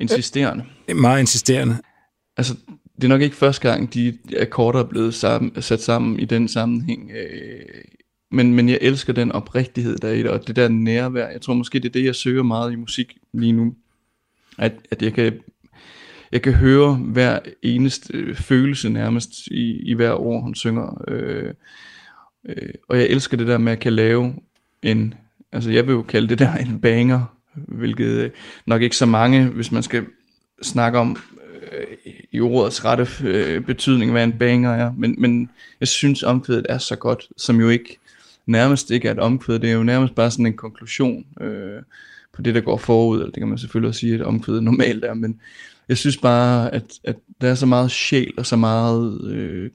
Insisterende. 0.00 0.64
Meget 0.94 1.20
insisterende. 1.20 1.78
Altså, 2.36 2.56
det 2.96 3.04
er 3.04 3.08
nok 3.08 3.20
ikke 3.20 3.36
første 3.36 3.70
gang, 3.70 3.94
de 3.94 4.18
akkorder 4.38 4.78
er 4.78 4.88
blevet 4.88 5.14
sammen, 5.14 5.62
sat 5.62 5.82
sammen 5.82 6.20
i 6.20 6.24
den 6.24 6.48
sammenhæng. 6.48 7.10
Øh, 7.10 7.60
men, 8.30 8.54
men 8.54 8.68
jeg 8.68 8.78
elsker 8.80 9.12
den 9.12 9.32
oprigtighed, 9.32 9.98
der 9.98 10.08
er 10.08 10.12
i 10.12 10.18
det, 10.18 10.30
og 10.30 10.46
det 10.46 10.56
der 10.56 10.68
nærvær. 10.68 11.28
Jeg 11.28 11.40
tror 11.40 11.54
måske, 11.54 11.78
det 11.78 11.88
er 11.88 11.92
det, 11.92 12.04
jeg 12.04 12.14
søger 12.14 12.42
meget 12.42 12.72
i 12.72 12.76
musik 12.76 13.16
lige 13.32 13.52
nu. 13.52 13.74
At, 14.58 14.72
at 14.90 15.02
jeg 15.02 15.12
kan 15.12 15.40
jeg 16.32 16.42
kan 16.42 16.52
høre 16.52 16.94
hver 16.94 17.38
eneste 17.62 18.14
øh, 18.14 18.36
følelse 18.36 18.88
nærmest 18.88 19.46
i, 19.46 19.90
i 19.90 19.94
hver 19.94 20.12
ord, 20.12 20.42
hun 20.42 20.54
synger. 20.54 21.04
Øh, 21.08 21.54
øh, 22.44 22.68
og 22.88 22.98
jeg 22.98 23.06
elsker 23.06 23.36
det 23.36 23.46
der 23.46 23.58
med 23.58 23.72
at 23.72 23.80
kan 23.80 23.92
lave 23.92 24.34
en, 24.82 25.14
altså 25.52 25.70
jeg 25.70 25.86
vil 25.86 25.92
jo 25.92 26.02
kalde 26.02 26.28
det 26.28 26.38
der 26.38 26.54
en 26.54 26.80
banger, 26.80 27.36
hvilket 27.54 28.06
øh, 28.06 28.30
nok 28.66 28.82
ikke 28.82 28.96
så 28.96 29.06
mange, 29.06 29.46
hvis 29.46 29.72
man 29.72 29.82
skal 29.82 30.06
snakke 30.62 30.98
om 30.98 31.16
Øh, 31.72 32.12
i 32.32 32.40
ordets 32.40 32.84
rette 32.84 33.06
øh, 33.24 33.60
betydning, 33.60 34.10
hvad 34.10 34.24
en 34.24 34.38
banger 34.38 34.70
er. 34.70 34.92
Men, 34.98 35.14
men 35.18 35.50
jeg 35.80 35.88
synes 35.88 36.22
omkvædet 36.22 36.66
er 36.68 36.78
så 36.78 36.96
godt, 36.96 37.28
som 37.36 37.60
jo 37.60 37.68
ikke 37.68 37.98
nærmest 38.46 38.90
ikke 38.90 39.08
er 39.08 39.12
et 39.12 39.18
omkvæd, 39.18 39.58
det 39.58 39.70
er 39.70 39.74
jo 39.74 39.82
nærmest 39.82 40.14
bare 40.14 40.30
sådan 40.30 40.46
en 40.46 40.56
konklusion 40.56 41.26
øh, 41.40 41.82
på 42.32 42.42
det, 42.42 42.54
der 42.54 42.60
går 42.60 42.76
forud, 42.76 43.16
eller 43.18 43.30
det 43.30 43.40
kan 43.40 43.48
man 43.48 43.58
selvfølgelig 43.58 43.88
også 43.88 44.00
sige, 44.00 44.14
at 44.14 44.22
omkvædet 44.22 44.62
normalt 44.62 45.04
er, 45.04 45.14
men 45.14 45.40
jeg 45.88 45.98
synes 45.98 46.16
bare, 46.16 46.74
at, 46.74 46.84
at 47.04 47.16
der 47.40 47.48
er 47.48 47.54
så 47.54 47.66
meget 47.66 47.90
sjæl 47.90 48.34
og 48.36 48.46
så 48.46 48.56
meget 48.56 49.30
øh, 49.30 49.70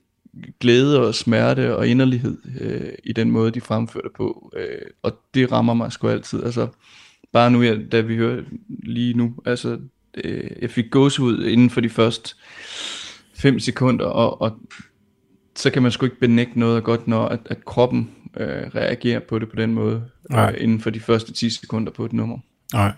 glæde 0.59 1.07
og 1.07 1.15
smerte 1.15 1.75
og 1.75 1.87
inderlighed 1.87 2.37
øh, 2.61 2.91
i 3.03 3.13
den 3.13 3.31
måde, 3.31 3.51
de 3.51 3.61
fremfører 3.61 4.03
det 4.03 4.13
på. 4.13 4.53
Øh, 4.57 4.81
og 5.03 5.19
det 5.33 5.51
rammer 5.51 5.73
mig 5.73 5.91
sgu 5.91 6.07
altid. 6.07 6.43
Altså, 6.43 6.67
bare 7.31 7.51
nu, 7.51 7.61
ja, 7.61 7.77
da 7.91 8.01
vi 8.01 8.15
hører 8.15 8.43
lige 8.67 9.13
nu, 9.13 9.33
altså, 9.45 9.79
øh, 10.23 10.51
jeg 10.61 10.69
fik 10.69 10.85
gåsehud 10.91 11.45
inden 11.45 11.69
for 11.69 11.81
de 11.81 11.89
første 11.89 12.35
fem 13.35 13.59
sekunder, 13.59 14.05
og, 14.05 14.41
og 14.41 14.51
så 15.55 15.69
kan 15.69 15.81
man 15.81 15.91
sgu 15.91 16.05
ikke 16.05 16.19
benægte 16.19 16.59
noget 16.59 16.83
godt, 16.83 17.07
når 17.07 17.25
at, 17.27 17.39
at 17.45 17.65
kroppen 17.65 18.09
øh, 18.37 18.47
reagerer 18.75 19.19
på 19.19 19.39
det 19.39 19.49
på 19.49 19.55
den 19.55 19.73
måde, 19.73 20.03
Nej. 20.29 20.51
øh, 20.51 20.63
inden 20.63 20.81
for 20.81 20.89
de 20.89 20.99
første 20.99 21.33
10 21.33 21.49
sekunder 21.49 21.91
på 21.91 22.05
et 22.05 22.13
nummer. 22.13 22.37
Nej. 22.73 22.91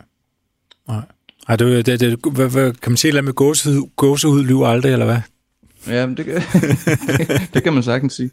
Nej. 0.87 1.01
Ej, 1.47 1.55
det, 1.55 1.85
det, 1.85 1.99
det, 1.99 2.19
hvad, 2.33 2.49
hvad, 2.49 2.73
kan 2.73 2.91
man 2.91 2.97
sige, 2.97 3.17
at 3.17 3.23
med 3.23 3.33
gåsehud, 3.33 3.89
gåsehud 3.95 4.43
lyver 4.43 4.67
aldrig, 4.67 4.93
eller 4.93 5.05
hvad? 5.05 5.21
Ja, 5.87 6.07
det, 6.07 6.25
kan, 6.25 6.35
det 7.53 7.63
kan 7.63 7.73
man 7.73 7.83
sagtens 7.83 8.13
sige. 8.13 8.31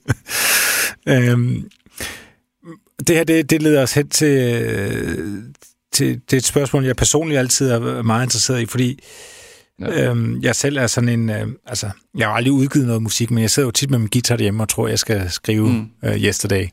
Øhm, 1.09 1.71
det 2.99 3.17
her, 3.17 3.25
det, 3.25 3.51
det 3.51 3.63
leder 3.63 3.83
os 3.83 3.95
hen 3.95 4.09
til, 4.09 4.27
øh, 5.89 5.93
til, 5.93 6.21
til 6.29 6.37
et 6.37 6.45
spørgsmål, 6.45 6.85
jeg 6.85 6.97
personligt 6.97 7.39
altid 7.39 7.71
er 7.71 8.03
meget 8.03 8.27
interesseret 8.27 8.61
i, 8.61 8.67
fordi 8.67 9.01
Ja. 9.81 10.11
øhm, 10.11 10.41
jeg 10.43 10.57
selv 10.57 10.77
er 10.77 10.87
sådan 10.87 11.09
en, 11.09 11.31
øh, 11.31 11.47
altså, 11.67 11.91
jeg 12.17 12.27
har 12.27 12.35
aldrig 12.35 12.53
udgivet 12.53 12.87
noget 12.87 13.03
musik, 13.03 13.31
men 13.31 13.43
jeg 13.43 13.51
sidder 13.51 13.67
jo 13.67 13.71
tit 13.71 13.91
med 13.91 13.99
min 13.99 14.09
guitar 14.13 14.37
derhjemme 14.37 14.63
og 14.63 14.69
tror, 14.69 14.89
jeg 14.89 14.99
skal 14.99 15.31
skrive 15.31 15.69
mm. 15.69 15.89
øh, 16.05 16.17
Yesterday, 16.17 16.69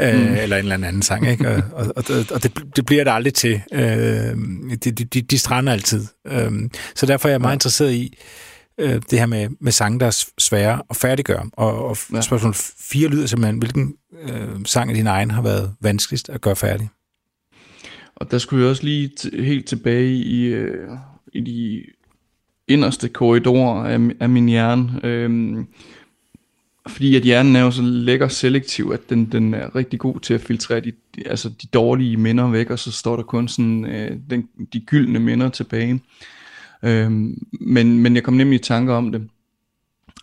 øh, 0.00 0.14
mm. 0.14 0.34
eller 0.34 0.56
en 0.56 0.72
eller 0.72 0.88
anden 0.88 1.02
sang, 1.02 1.28
ikke? 1.28 1.48
og, 1.48 1.62
og, 1.72 1.92
og, 1.96 2.04
og 2.30 2.42
det, 2.42 2.62
det 2.76 2.86
bliver 2.86 3.04
det 3.04 3.10
aldrig 3.10 3.34
til. 3.34 3.62
Øh, 3.72 3.80
de, 3.80 4.76
de, 4.76 4.90
de, 4.90 5.22
de 5.22 5.38
strander 5.38 5.72
altid. 5.72 6.06
Øh, 6.26 6.52
så 6.94 7.06
derfor 7.06 7.28
er 7.28 7.32
jeg 7.32 7.40
meget 7.40 7.52
ja. 7.52 7.56
interesseret 7.56 7.92
i, 7.92 8.18
øh, 8.80 9.02
det 9.10 9.18
her 9.18 9.26
med, 9.26 9.48
med 9.60 9.72
sange, 9.72 10.00
der 10.00 10.06
er 10.06 10.24
svære 10.38 10.82
at 10.90 10.96
færdiggøre. 10.96 11.50
Og, 11.52 11.84
og 11.84 11.96
ja. 12.12 12.20
Spørgsmål 12.20 12.54
4 12.54 13.08
lyder 13.08 13.26
simpelthen, 13.26 13.58
hvilken 13.58 13.94
øh, 14.22 14.48
sang 14.64 14.90
af 14.90 14.96
din 14.96 15.06
egen 15.06 15.30
har 15.30 15.42
været 15.42 15.74
vanskeligst 15.80 16.28
at 16.28 16.40
gøre 16.40 16.56
færdig? 16.56 16.88
Og 18.16 18.30
der 18.30 18.38
skulle 18.38 18.62
jeg 18.62 18.70
også 18.70 18.84
lige 18.84 19.10
t- 19.20 19.42
helt 19.42 19.66
tilbage 19.66 20.14
i, 20.14 20.44
øh, 20.44 20.88
i 21.32 21.40
de 21.40 21.84
inderste 22.68 23.08
korridorer 23.08 23.84
af, 23.84 24.10
af 24.20 24.28
min 24.28 24.48
hjerne. 24.48 25.00
Øh, 25.04 25.64
fordi 26.88 27.16
at 27.16 27.22
hjernen 27.22 27.56
er 27.56 27.60
jo 27.60 27.70
så 27.70 27.82
lækker 27.82 28.28
selektiv, 28.28 28.90
at 28.94 29.10
den, 29.10 29.24
den 29.32 29.54
er 29.54 29.76
rigtig 29.76 29.98
god 29.98 30.20
til 30.20 30.34
at 30.34 30.40
filtrere 30.40 30.80
de, 30.80 30.92
de, 31.16 31.28
altså 31.28 31.48
de 31.48 31.66
dårlige 31.66 32.16
minder 32.16 32.50
væk, 32.50 32.70
og 32.70 32.78
så 32.78 32.92
står 32.92 33.16
der 33.16 33.22
kun 33.22 33.48
sådan, 33.48 33.84
øh, 33.84 34.16
den, 34.30 34.48
de 34.72 34.80
gyldne 34.80 35.18
minder 35.18 35.48
tilbage. 35.48 36.00
Øhm, 36.82 37.42
men, 37.60 37.98
men 37.98 38.14
jeg 38.14 38.22
kom 38.22 38.34
nemlig 38.34 38.60
i 38.60 38.62
tanker 38.62 38.94
om 38.94 39.12
det. 39.12 39.28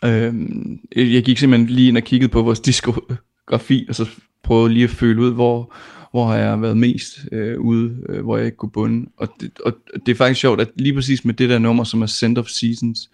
Øhm, 0.04 0.80
jeg 0.96 1.24
gik 1.24 1.38
simpelthen 1.38 1.66
lige 1.70 1.88
ind 1.88 1.96
og 1.96 2.02
kiggede 2.02 2.32
på 2.32 2.42
vores 2.42 2.60
diskografi, 2.60 3.86
og 3.88 3.94
så 3.94 4.08
prøvede 4.42 4.74
lige 4.74 4.84
at 4.84 4.90
føle 4.90 5.22
ud, 5.22 5.32
hvor, 5.32 5.74
hvor 6.12 6.26
har 6.26 6.36
jeg 6.36 6.62
været 6.62 6.76
mest 6.76 7.18
øh, 7.32 7.60
ude, 7.60 7.96
øh, 8.08 8.24
hvor 8.24 8.36
jeg 8.36 8.46
ikke 8.46 8.56
kunne 8.56 8.70
bunde. 8.70 9.10
Og 9.16 9.28
det, 9.40 9.58
og 9.64 9.72
det 10.06 10.12
er 10.12 10.16
faktisk 10.16 10.40
sjovt, 10.40 10.60
at 10.60 10.70
lige 10.76 10.94
præcis 10.94 11.24
med 11.24 11.34
det 11.34 11.50
der 11.50 11.58
nummer, 11.58 11.84
som 11.84 12.02
er 12.02 12.06
Send 12.06 12.38
of 12.38 12.48
Seasons, 12.48 13.10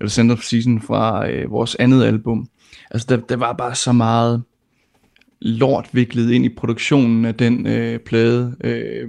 eller 0.00 0.10
Send 0.10 0.32
of 0.32 0.42
Season 0.42 0.82
fra 0.82 1.30
øh, 1.30 1.50
vores 1.50 1.74
andet 1.74 2.04
album, 2.04 2.48
altså 2.90 3.06
der, 3.08 3.16
der 3.16 3.36
var 3.36 3.52
bare 3.52 3.74
så 3.74 3.92
meget 3.92 4.42
lort 5.40 5.88
viklet 5.92 6.30
ind 6.30 6.44
i 6.44 6.48
produktionen 6.48 7.24
af 7.24 7.34
den 7.34 7.66
øh, 7.66 7.98
plade, 7.98 8.56
øh, 8.64 9.08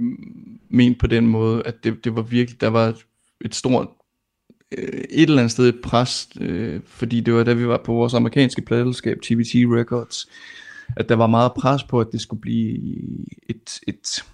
ment 0.70 0.98
på 0.98 1.06
den 1.06 1.26
måde, 1.26 1.62
at 1.66 1.84
det, 1.84 2.04
det 2.04 2.16
var 2.16 2.22
virkelig, 2.22 2.60
der 2.60 2.68
var 2.68 2.94
et 3.44 3.54
stort 3.54 3.88
øh, 4.78 5.04
et 5.10 5.22
eller 5.22 5.38
andet 5.38 5.52
sted 5.52 5.68
et 5.68 5.80
pres, 5.82 6.28
øh, 6.40 6.80
fordi 6.86 7.20
det 7.20 7.34
var 7.34 7.44
da 7.44 7.52
vi 7.52 7.68
var 7.68 7.80
på 7.84 7.92
vores 7.92 8.14
amerikanske 8.14 8.62
pladelskab, 8.62 9.18
TVT 9.22 9.54
Records, 9.54 10.28
at 10.96 11.08
der 11.08 11.14
var 11.14 11.26
meget 11.26 11.52
pres 11.52 11.82
på, 11.82 12.00
at 12.00 12.06
det 12.12 12.20
skulle 12.20 12.40
blive 12.40 12.78
et, 13.48 13.80
et 13.86 14.24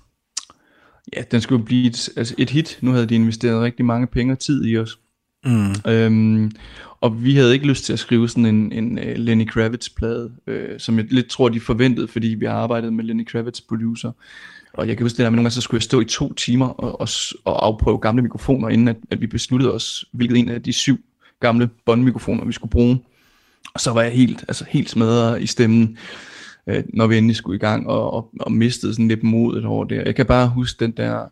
ja, 1.16 1.22
den 1.30 1.40
skulle 1.40 1.64
blive 1.64 1.86
et, 1.86 2.08
altså 2.16 2.34
et 2.38 2.50
hit. 2.50 2.78
Nu 2.80 2.90
havde 2.90 3.06
de 3.06 3.14
investeret 3.14 3.62
rigtig 3.62 3.84
mange 3.84 4.06
penge 4.06 4.32
og 4.32 4.38
tid 4.38 4.64
i 4.64 4.78
os. 4.78 4.98
Mm. 5.44 5.74
Øhm, 5.86 6.50
og 7.00 7.24
vi 7.24 7.34
havde 7.34 7.52
ikke 7.54 7.66
lyst 7.66 7.84
til 7.84 7.92
at 7.92 7.98
skrive 7.98 8.28
sådan 8.28 8.46
en, 8.46 8.72
en 8.72 8.98
uh, 8.98 9.14
Lenny 9.16 9.46
Kravitz-plade, 9.46 10.32
øh, 10.46 10.80
som 10.80 10.98
jeg 10.98 11.06
lidt 11.10 11.26
tror, 11.26 11.48
de 11.48 11.60
forventede, 11.60 12.08
fordi 12.08 12.28
vi 12.28 12.46
har 12.46 12.52
arbejdet 12.52 12.92
med 12.92 13.04
Lenny 13.04 13.26
Kravitz 13.26 13.60
producer. 13.60 14.12
Og 14.74 14.88
jeg 14.88 14.96
kan 14.96 15.04
huske 15.04 15.16
det 15.16 15.24
der, 15.24 15.30
men 15.30 15.36
nogle 15.36 15.44
gange 15.44 15.54
så 15.54 15.60
skulle 15.60 15.78
jeg 15.78 15.82
stå 15.82 16.00
i 16.00 16.04
to 16.04 16.32
timer 16.32 16.66
og, 16.66 17.00
og, 17.00 17.08
og 17.44 17.66
afprøve 17.66 17.98
gamle 17.98 18.22
mikrofoner, 18.22 18.68
inden 18.68 18.88
at, 18.88 18.96
at 19.10 19.20
vi 19.20 19.26
besluttede 19.26 19.74
os, 19.74 20.04
hvilket 20.12 20.38
en 20.38 20.48
af 20.48 20.62
de 20.62 20.72
syv 20.72 20.98
gamle 21.40 21.68
båndmikrofoner, 21.86 22.44
vi 22.44 22.52
skulle 22.52 22.70
bruge. 22.70 22.98
Og 23.74 23.80
så 23.80 23.90
var 23.90 24.02
jeg 24.02 24.12
helt, 24.12 24.44
altså 24.48 24.64
helt 24.68 24.90
smadret 24.90 25.42
i 25.42 25.46
stemmen, 25.46 25.98
øh, 26.66 26.84
når 26.94 27.06
vi 27.06 27.16
endelig 27.16 27.36
skulle 27.36 27.56
i 27.56 27.60
gang, 27.60 27.86
og, 27.86 28.12
og, 28.12 28.30
og 28.40 28.52
mistede 28.52 28.94
sådan 28.94 29.08
lidt 29.08 29.22
modet 29.22 29.64
over 29.64 29.84
det. 29.84 29.96
Jeg 29.96 30.14
kan 30.14 30.26
bare 30.26 30.48
huske 30.48 30.84
den 30.84 30.90
der 30.90 31.26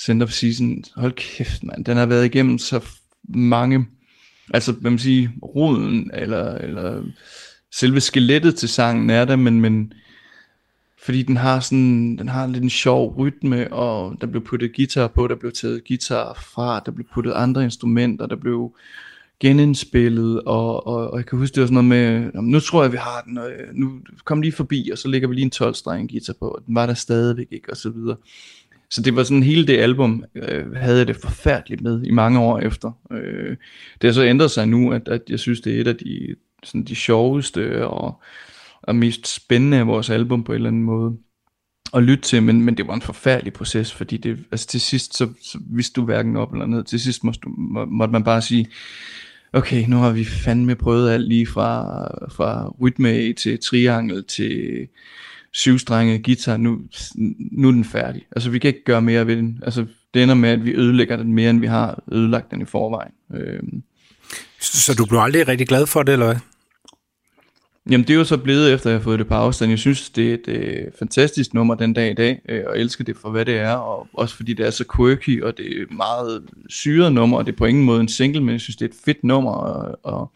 Center 0.00 0.26
of 0.26 0.32
Season, 0.32 0.84
hold 0.96 1.12
kæft 1.12 1.64
mand, 1.64 1.84
den 1.84 1.96
har 1.96 2.06
været 2.06 2.24
igennem 2.24 2.58
så 2.58 2.84
mange, 3.28 3.86
altså 4.54 4.72
hvad 4.72 4.90
man 4.90 4.98
siger, 4.98 5.28
roden, 5.42 6.10
eller, 6.14 6.54
eller 6.54 7.02
selve 7.72 8.00
skelettet 8.00 8.56
til 8.56 8.68
sangen 8.68 9.10
er 9.10 9.24
der, 9.24 9.36
men, 9.36 9.60
men 9.60 9.92
fordi 11.02 11.22
den 11.22 11.36
har 11.36 11.60
sådan, 11.60 12.16
den 12.16 12.28
har 12.28 12.46
lidt 12.46 12.62
en 12.64 12.70
sjov 12.70 13.14
rytme, 13.18 13.72
og 13.72 14.16
der 14.20 14.26
blev 14.26 14.44
puttet 14.44 14.76
guitar 14.76 15.08
på, 15.08 15.26
der 15.26 15.34
blev 15.34 15.52
taget 15.52 15.88
guitar 15.88 16.34
fra, 16.34 16.82
der 16.86 16.92
blev 16.92 17.06
puttet 17.14 17.32
andre 17.32 17.64
instrumenter, 17.64 18.26
der 18.26 18.36
blev 18.36 18.74
genindspillet, 19.40 20.40
og, 20.40 20.86
og, 20.86 21.10
og 21.10 21.18
jeg 21.18 21.26
kan 21.26 21.38
huske, 21.38 21.54
det 21.54 21.60
var 21.60 21.66
sådan 21.66 21.84
noget 21.84 21.88
med, 22.32 22.42
nu 22.42 22.60
tror 22.60 22.82
jeg, 22.82 22.92
vi 22.92 22.96
har 22.96 23.22
den, 23.26 23.38
og 23.38 23.50
øh, 23.50 23.74
nu 23.74 23.92
kom 24.24 24.42
lige 24.42 24.52
forbi, 24.52 24.90
og 24.92 24.98
så 24.98 25.08
lægger 25.08 25.28
vi 25.28 25.34
lige 25.34 25.44
en 25.44 25.52
12-streng 25.54 26.10
guitar 26.10 26.34
på, 26.40 26.48
og 26.48 26.62
den 26.66 26.74
var 26.74 26.86
der 26.86 26.94
stadigvæk 26.94 27.46
ikke, 27.50 27.70
og 27.70 27.76
så 27.76 27.90
videre. 27.90 28.16
Så 28.90 29.02
det 29.02 29.16
var 29.16 29.22
sådan, 29.22 29.42
hele 29.42 29.66
det 29.66 29.78
album 29.78 30.24
øh, 30.34 30.72
havde 30.72 30.98
jeg 30.98 31.06
det 31.06 31.16
forfærdeligt 31.16 31.80
med 31.80 32.02
i 32.04 32.10
mange 32.10 32.40
år 32.40 32.58
efter. 32.58 32.92
Øh, 33.12 33.56
det 34.00 34.08
har 34.08 34.12
så 34.12 34.24
ændret 34.24 34.50
sig 34.50 34.68
nu, 34.68 34.92
at, 34.92 35.08
at 35.08 35.22
jeg 35.28 35.38
synes, 35.38 35.60
det 35.60 35.76
er 35.76 35.80
et 35.80 35.86
af 35.86 35.96
de, 35.96 36.34
sådan 36.64 36.84
de 36.84 36.94
sjoveste 36.94 37.86
og, 37.86 38.22
og 38.82 38.96
mest 38.96 39.34
spændende 39.34 39.76
af 39.76 39.86
vores 39.86 40.10
album 40.10 40.44
på 40.44 40.52
en 40.52 40.56
eller 40.56 40.68
anden 40.68 40.82
måde 40.82 41.16
at 41.94 42.02
lytte 42.02 42.22
til, 42.22 42.42
men, 42.42 42.62
men 42.62 42.76
det 42.76 42.86
var 42.86 42.94
en 42.94 43.02
forfærdelig 43.02 43.52
proces, 43.52 43.92
fordi 43.92 44.16
det, 44.16 44.38
altså 44.52 44.66
til 44.66 44.80
sidst, 44.80 45.16
så, 45.16 45.28
så 45.42 45.58
vidste 45.70 46.00
du 46.00 46.04
hverken 46.04 46.36
op 46.36 46.52
eller 46.52 46.66
ned. 46.66 46.84
Til 46.84 47.00
sidst 47.00 47.24
måtte, 47.24 47.40
du, 47.40 47.48
må, 47.58 47.84
måtte 47.84 48.12
man 48.12 48.24
bare 48.24 48.42
sige, 48.42 48.66
okay, 49.52 49.84
nu 49.88 49.96
har 49.96 50.10
vi 50.10 50.24
fandme 50.24 50.74
prøvet 50.74 51.10
alt 51.10 51.28
lige 51.28 51.46
fra, 51.46 52.04
fra 52.32 52.68
rytme 52.80 53.32
til 53.32 53.58
triangel 53.58 54.24
til 54.24 54.86
syvstrenget 55.52 56.24
guitar, 56.24 56.56
nu, 56.56 56.78
nu 57.52 57.68
er 57.68 57.72
den 57.72 57.84
færdig. 57.84 58.22
Altså 58.36 58.50
vi 58.50 58.58
kan 58.58 58.68
ikke 58.68 58.84
gøre 58.84 59.02
mere 59.02 59.26
ved 59.26 59.36
den. 59.36 59.58
Altså 59.62 59.86
det 60.14 60.22
ender 60.22 60.34
med, 60.34 60.48
at 60.48 60.64
vi 60.64 60.72
ødelægger 60.74 61.16
den 61.16 61.32
mere, 61.32 61.50
end 61.50 61.60
vi 61.60 61.66
har 61.66 62.02
ødelagt 62.12 62.50
den 62.50 62.60
i 62.62 62.64
forvejen. 62.64 63.12
Øhm, 63.34 63.82
Så, 64.60 64.80
så 64.80 64.94
du 64.94 65.06
blev 65.06 65.20
aldrig 65.20 65.48
rigtig 65.48 65.68
glad 65.68 65.86
for 65.86 66.02
det, 66.02 66.12
eller 66.12 66.26
hvad? 66.26 66.36
Jamen 67.86 68.06
det 68.06 68.14
er 68.14 68.18
jo 68.18 68.24
så 68.24 68.36
blevet 68.36 68.72
efter, 68.72 68.86
at 68.86 68.92
jeg 68.92 68.98
har 68.98 69.04
fået 69.04 69.18
det 69.18 69.28
på 69.28 69.34
afstand. 69.34 69.70
Jeg 69.70 69.78
synes, 69.78 70.10
det 70.10 70.30
er 70.30 70.34
et 70.34 70.48
øh, 70.48 70.86
fantastisk 70.98 71.54
nummer 71.54 71.74
den 71.74 71.92
dag 71.92 72.10
i 72.10 72.14
dag, 72.14 72.40
øh, 72.48 72.62
og 72.66 72.80
elsker 72.80 73.04
det 73.04 73.16
for, 73.16 73.30
hvad 73.30 73.44
det 73.44 73.56
er, 73.58 73.72
og 73.72 74.08
også 74.12 74.36
fordi 74.36 74.54
det 74.54 74.66
er 74.66 74.70
så 74.70 74.84
quirky, 74.96 75.42
og 75.42 75.56
det 75.56 75.78
er 75.78 75.82
et 75.82 75.92
meget 75.92 76.44
syret 76.68 77.12
nummer, 77.12 77.38
og 77.38 77.46
det 77.46 77.52
er 77.52 77.56
på 77.56 77.64
ingen 77.64 77.84
måde 77.84 78.00
en 78.00 78.08
single, 78.08 78.40
men 78.40 78.52
jeg 78.52 78.60
synes, 78.60 78.76
det 78.76 78.84
er 78.84 78.88
et 78.88 79.00
fedt 79.04 79.24
nummer, 79.24 79.50
og, 79.52 79.98
og, 80.02 80.32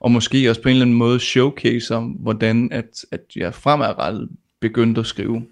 og 0.00 0.10
måske 0.10 0.50
også 0.50 0.62
på 0.62 0.68
en 0.68 0.74
eller 0.74 0.84
anden 0.84 0.96
måde 0.96 1.20
showcaser, 1.20 2.00
hvordan 2.00 2.72
at, 2.72 3.04
at 3.10 3.20
jeg 3.36 3.54
fremadrettet 3.54 4.28
begyndte 4.60 5.00
at 5.00 5.06
skrive 5.06 5.42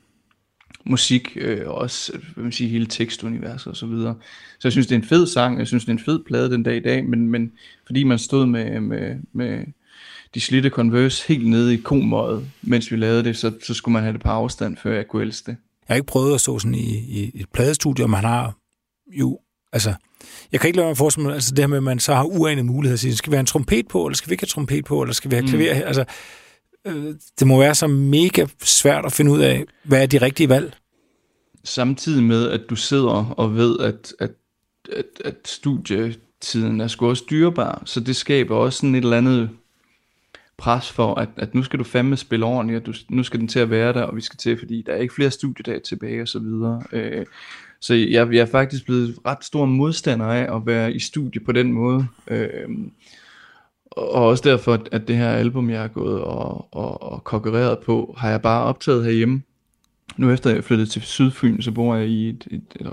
musik, 0.84 1.36
øh, 1.40 1.68
og 1.68 1.74
også 1.74 2.12
hvad 2.34 2.42
man 2.42 2.52
siger, 2.52 2.70
hele 2.70 2.86
tekstuniverset 2.86 3.66
og 3.66 3.76
så 3.76 3.86
videre. 3.86 4.14
Så 4.58 4.68
jeg 4.68 4.72
synes, 4.72 4.86
det 4.86 4.94
er 4.94 5.00
en 5.00 5.08
fed 5.08 5.26
sang, 5.26 5.58
jeg 5.58 5.66
synes, 5.66 5.84
det 5.84 5.88
er 5.88 5.98
en 5.98 6.04
fed 6.04 6.24
plade 6.26 6.50
den 6.50 6.62
dag 6.62 6.76
i 6.76 6.80
dag, 6.80 7.04
men, 7.04 7.28
men 7.28 7.52
fordi 7.86 8.04
man 8.04 8.18
stod 8.18 8.46
med, 8.46 8.80
med, 8.80 9.16
med 9.32 9.64
de 10.34 10.40
slidte 10.40 10.70
Converse 10.70 11.28
helt 11.28 11.48
nede 11.48 11.74
i 11.74 11.76
komøjet, 11.76 12.50
mens 12.62 12.92
vi 12.92 12.96
lavede 12.96 13.24
det, 13.24 13.36
så, 13.36 13.52
så 13.62 13.74
skulle 13.74 13.92
man 13.92 14.02
have 14.02 14.12
det 14.12 14.22
på 14.22 14.28
afstand, 14.28 14.76
før 14.76 14.94
jeg 14.94 15.08
kunne 15.08 15.22
elske 15.22 15.50
det. 15.50 15.56
Jeg 15.88 15.94
har 15.94 15.94
ikke 15.94 16.06
prøvet 16.06 16.34
at 16.34 16.40
stå 16.40 16.58
sådan 16.58 16.74
i, 16.74 16.96
i 16.98 17.30
et 17.34 17.48
pladestudie, 17.52 18.04
og 18.04 18.10
man 18.10 18.24
har 18.24 18.56
jo, 19.12 19.38
altså, 19.72 19.94
jeg 20.52 20.60
kan 20.60 20.68
ikke 20.68 20.76
lade 20.76 20.88
mig 20.88 20.96
forestille 20.96 21.26
mig, 21.26 21.34
altså 21.34 21.50
det 21.50 21.58
her 21.58 21.66
med, 21.66 21.76
at 21.76 21.82
man 21.82 21.98
så 21.98 22.14
har 22.14 22.24
uanede 22.24 22.66
muligheder 22.66 22.94
at 22.94 23.00
sige, 23.00 23.16
skal 23.16 23.30
vi 23.30 23.34
have 23.34 23.40
en 23.40 23.46
trompet 23.46 23.88
på, 23.88 24.06
eller 24.06 24.16
skal 24.16 24.30
vi 24.30 24.32
ikke 24.32 24.42
have 24.42 24.48
trompet 24.48 24.84
på, 24.84 25.02
eller 25.02 25.12
skal 25.12 25.30
vi 25.30 25.36
have 25.36 25.48
klaver 25.48 25.74
her? 25.74 25.86
Altså, 25.86 26.04
øh, 26.86 27.14
det 27.38 27.46
må 27.46 27.58
være 27.58 27.74
så 27.74 27.86
mega 27.86 28.46
svært 28.62 29.04
at 29.04 29.12
finde 29.12 29.30
ud 29.30 29.40
af, 29.40 29.64
hvad 29.84 30.02
er 30.02 30.06
de 30.06 30.18
rigtige 30.18 30.48
valg? 30.48 30.76
Samtidig 31.64 32.22
med, 32.22 32.50
at 32.50 32.60
du 32.70 32.76
sidder 32.76 33.34
og 33.36 33.54
ved, 33.56 33.78
at, 33.78 34.12
at, 34.18 34.30
at, 34.96 35.04
at 35.24 35.36
studietiden 35.44 36.80
er 36.80 36.88
sgu 36.88 37.08
også 37.08 37.24
dyrebar, 37.30 37.82
så 37.84 38.00
det 38.00 38.16
skaber 38.16 38.56
også 38.56 38.76
sådan 38.76 38.94
et 38.94 39.04
eller 39.04 39.16
andet 39.16 39.50
pres 40.58 40.92
for, 40.92 41.14
at, 41.14 41.28
at 41.36 41.54
nu 41.54 41.62
skal 41.62 41.78
du 41.78 41.84
fandme 41.84 42.16
spille 42.16 42.46
ordentligt, 42.46 42.80
og 42.80 42.86
du, 42.86 42.92
nu 43.08 43.22
skal 43.22 43.40
den 43.40 43.48
til 43.48 43.58
at 43.58 43.70
være 43.70 43.92
der, 43.92 44.02
og 44.02 44.16
vi 44.16 44.20
skal 44.20 44.36
til, 44.36 44.58
fordi 44.58 44.82
der 44.86 44.92
er 44.92 44.96
ikke 44.96 45.14
flere 45.14 45.30
studiedage 45.30 45.80
tilbage 45.80 46.22
og 46.22 46.28
så 46.28 46.38
videre. 46.38 46.82
Øh, 46.92 47.26
så 47.80 47.94
jeg, 47.94 48.32
jeg 48.32 48.40
er 48.40 48.46
faktisk 48.46 48.84
blevet 48.84 49.18
ret 49.26 49.44
stor 49.44 49.64
modstander 49.64 50.26
af 50.26 50.56
at 50.56 50.66
være 50.66 50.92
i 50.92 50.98
studie 50.98 51.40
på 51.44 51.52
den 51.52 51.72
måde. 51.72 52.06
Øh, 52.26 52.68
og 53.90 54.26
også 54.26 54.50
derfor, 54.50 54.86
at 54.92 55.08
det 55.08 55.16
her 55.16 55.30
album, 55.30 55.70
jeg 55.70 55.80
har 55.80 55.88
gået 55.88 56.20
og, 56.20 56.74
og, 56.74 57.02
og 57.02 57.24
konkurreret 57.24 57.78
på, 57.78 58.14
har 58.18 58.30
jeg 58.30 58.42
bare 58.42 58.64
optaget 58.64 59.04
herhjemme. 59.04 59.42
Nu 60.16 60.30
efter 60.30 60.50
jeg 60.50 60.64
flyttede 60.64 60.90
til 60.90 61.02
Sydfyn, 61.02 61.62
så 61.62 61.72
bor 61.72 61.96
jeg 61.96 62.08
i 62.08 62.28
et, 62.28 62.48
et, 62.50 62.62
et, 62.80 62.86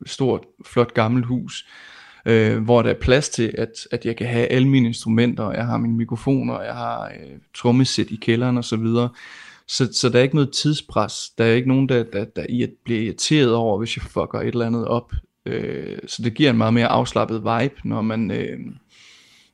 et 0.00 0.08
stort, 0.08 0.40
flot 0.66 0.94
gammelt 0.94 1.26
hus, 1.26 1.66
øh, 2.26 2.64
hvor 2.64 2.82
der 2.82 2.90
er 2.90 3.00
plads 3.00 3.28
til, 3.28 3.54
at, 3.58 3.70
at 3.90 4.04
jeg 4.04 4.16
kan 4.16 4.26
have 4.26 4.46
alle 4.46 4.68
mine 4.68 4.86
instrumenter, 4.86 5.52
jeg 5.52 5.66
har 5.66 5.76
mine 5.76 5.96
mikrofoner, 5.96 6.60
jeg 6.60 6.74
har 6.74 7.04
øh, 7.04 7.38
trommesæt 7.54 8.10
i 8.10 8.16
kælderen 8.16 8.58
og 8.58 8.64
så 8.64 8.76
videre. 8.76 9.08
Så, 9.68 9.92
så 9.92 10.08
der 10.08 10.18
er 10.18 10.22
ikke 10.22 10.34
noget 10.34 10.52
tidspres. 10.52 11.30
Der 11.38 11.44
er 11.44 11.54
ikke 11.54 11.68
nogen, 11.68 11.88
der, 11.88 12.04
der, 12.12 12.24
der 12.24 12.66
bliver 12.84 13.00
irriteret 13.00 13.54
over, 13.54 13.78
hvis 13.78 13.96
jeg 13.96 14.02
fucker 14.02 14.40
et 14.40 14.46
eller 14.46 14.66
andet 14.66 14.88
op. 14.88 15.12
Øh, 15.46 15.98
så 16.06 16.22
det 16.22 16.34
giver 16.34 16.50
en 16.50 16.58
meget 16.58 16.74
mere 16.74 16.86
afslappet 16.86 17.36
vibe, 17.36 17.74
når 17.84 18.02
man, 18.02 18.30
øh, 18.30 18.58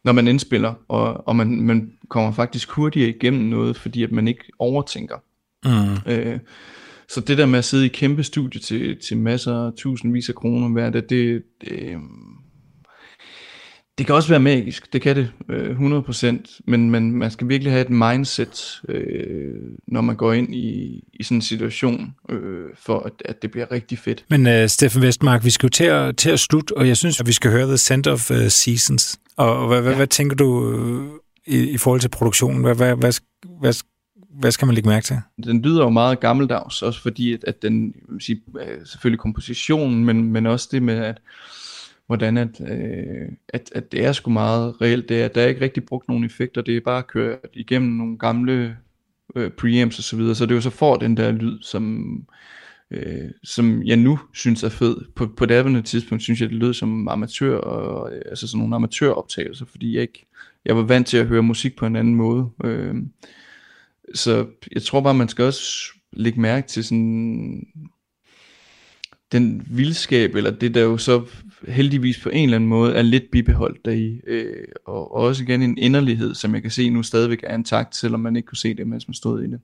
når 0.04 0.12
man 0.12 0.28
indspiller, 0.28 0.74
og, 0.88 1.28
og 1.28 1.36
man, 1.36 1.60
man 1.60 1.92
kommer 2.08 2.32
faktisk 2.32 2.70
hurtigere 2.70 3.08
igennem 3.08 3.42
noget, 3.42 3.76
fordi 3.76 4.02
at 4.02 4.12
man 4.12 4.28
ikke 4.28 4.44
overtænker. 4.58 5.16
Mm. 5.64 6.12
Øh, 6.12 6.38
så 7.08 7.20
det 7.20 7.38
der 7.38 7.46
med 7.46 7.58
at 7.58 7.64
sidde 7.64 7.86
i 7.86 7.88
kæmpe 7.88 8.22
studie 8.22 8.60
til, 8.60 9.00
til 9.00 9.16
masser, 9.16 9.70
tusindvis 9.70 10.28
af 10.28 10.34
kroner 10.34 10.68
hver 10.68 10.90
dag, 10.90 11.02
det, 11.08 11.42
det, 11.60 11.96
det 13.98 14.06
kan 14.06 14.14
også 14.14 14.28
være 14.28 14.40
magisk, 14.40 14.92
det 14.92 15.02
kan 15.02 15.16
det, 15.16 15.32
øh, 15.48 15.80
100%, 15.80 16.60
men, 16.66 16.90
men 16.90 17.12
man 17.12 17.30
skal 17.30 17.48
virkelig 17.48 17.72
have 17.72 17.82
et 17.82 17.90
mindset, 17.90 18.80
øh, 18.88 19.54
når 19.86 20.00
man 20.00 20.16
går 20.16 20.32
ind 20.32 20.54
i, 20.54 21.00
i 21.12 21.22
sådan 21.22 21.38
en 21.38 21.42
situation, 21.42 22.14
øh, 22.28 22.64
for 22.76 23.00
at, 23.00 23.12
at 23.24 23.42
det 23.42 23.50
bliver 23.50 23.72
rigtig 23.72 23.98
fedt. 23.98 24.24
Men 24.28 24.46
uh, 24.46 24.66
Steffen 24.66 25.02
Vestmark, 25.02 25.44
vi 25.44 25.50
skal 25.50 25.66
jo 25.66 25.70
til 25.70 25.84
at, 25.84 26.16
til 26.16 26.30
at 26.30 26.40
slutte, 26.40 26.76
og 26.76 26.88
jeg 26.88 26.96
synes, 26.96 27.20
at 27.20 27.26
vi 27.26 27.32
skal 27.32 27.50
høre 27.50 27.66
The 27.66 27.76
Scent 27.76 28.06
of 28.06 28.30
uh, 28.30 28.36
Seasons. 28.48 29.18
Og 29.36 29.68
hvad, 29.68 29.80
hvad, 29.80 29.90
ja. 29.90 29.96
hvad 29.96 30.06
tænker 30.06 30.36
du 30.36 30.46
uh, 30.46 31.08
i, 31.46 31.70
i 31.70 31.76
forhold 31.76 32.00
til 32.00 32.08
produktionen? 32.08 32.62
Hvad, 32.62 32.74
hvad, 32.74 32.96
hvad, 32.96 33.12
hvad, 33.60 33.74
hvad 34.40 34.50
skal 34.50 34.66
man 34.66 34.74
lægge 34.74 34.88
mærke 34.88 35.04
til? 35.04 35.16
Den 35.44 35.62
lyder 35.62 35.82
jo 35.82 35.90
meget 35.90 36.20
gammeldags, 36.20 36.82
også 36.82 37.02
fordi 37.02 37.32
at, 37.32 37.44
at 37.46 37.62
den, 37.62 37.94
sige, 38.20 38.40
selvfølgelig 38.84 39.20
kompositionen, 39.20 40.04
men, 40.04 40.32
men 40.32 40.46
også 40.46 40.68
det 40.72 40.82
med, 40.82 40.96
at 40.96 41.18
hvordan 42.08 42.36
at, 42.36 42.60
øh, 42.60 43.28
at, 43.48 43.70
at 43.74 43.92
det 43.92 44.04
er 44.04 44.12
sgu 44.12 44.30
meget 44.30 44.80
reelt. 44.80 45.08
Det 45.08 45.22
er, 45.22 45.28
der 45.28 45.42
er 45.42 45.46
ikke 45.46 45.60
rigtig 45.60 45.84
brugt 45.84 46.08
nogen 46.08 46.24
effekter, 46.24 46.62
det 46.62 46.76
er 46.76 46.80
bare 46.80 47.02
kørt 47.02 47.38
igennem 47.54 47.90
nogle 47.90 48.18
gamle 48.18 48.76
øh, 49.36 49.50
preamps 49.50 49.98
og 49.98 50.04
så 50.04 50.16
videre, 50.16 50.34
så 50.34 50.46
det 50.46 50.50
er 50.50 50.54
jo 50.54 50.60
så 50.60 50.70
får 50.70 50.96
den 50.96 51.16
der 51.16 51.32
lyd, 51.32 51.62
som, 51.62 52.14
øh, 52.90 53.30
som 53.44 53.82
jeg 53.82 53.96
nu 53.96 54.18
synes 54.34 54.62
er 54.62 54.68
fed. 54.68 54.96
På, 55.14 55.26
på 55.26 55.46
det 55.46 55.54
andet 55.54 55.84
tidspunkt 55.84 56.22
synes 56.22 56.40
jeg, 56.40 56.48
det 56.48 56.58
lød 56.58 56.74
som 56.74 57.08
amatør, 57.08 57.56
og, 57.56 58.12
altså 58.12 58.48
sådan 58.48 58.58
nogle 58.58 58.76
amatøroptagelser, 58.76 59.66
fordi 59.66 59.94
jeg 59.94 60.02
ikke, 60.02 60.26
jeg 60.64 60.76
var 60.76 60.82
vant 60.82 61.06
til 61.06 61.16
at 61.16 61.26
høre 61.26 61.42
musik 61.42 61.76
på 61.76 61.86
en 61.86 61.96
anden 61.96 62.14
måde. 62.14 62.50
Øh, 62.64 62.94
så 64.14 64.46
jeg 64.72 64.82
tror 64.82 65.00
bare, 65.00 65.14
man 65.14 65.28
skal 65.28 65.44
også 65.44 65.92
lægge 66.12 66.40
mærke 66.40 66.68
til 66.68 66.84
sådan 66.84 67.66
den 69.32 69.66
vildskab, 69.70 70.34
eller 70.34 70.50
det 70.50 70.74
der 70.74 70.82
jo 70.82 70.96
så 70.96 71.24
heldigvis 71.68 72.22
på 72.22 72.28
en 72.28 72.44
eller 72.44 72.56
anden 72.56 72.68
måde 72.68 72.94
er 72.94 73.02
lidt 73.02 73.30
bibeholdt 73.32 73.84
deri, 73.84 74.20
øh, 74.26 74.64
og, 74.86 75.14
og 75.14 75.22
også 75.22 75.42
igen 75.42 75.62
en 75.62 75.78
inderlighed, 75.78 76.34
som 76.34 76.54
jeg 76.54 76.62
kan 76.62 76.70
se 76.70 76.90
nu 76.90 77.02
stadigvæk 77.02 77.40
er 77.42 77.54
intakt, 77.54 77.96
selvom 77.96 78.20
man 78.20 78.36
ikke 78.36 78.46
kunne 78.46 78.58
se 78.58 78.74
det, 78.74 78.86
mens 78.86 79.08
man 79.08 79.14
stod 79.14 79.42
i 79.42 79.46
det. 79.46 79.60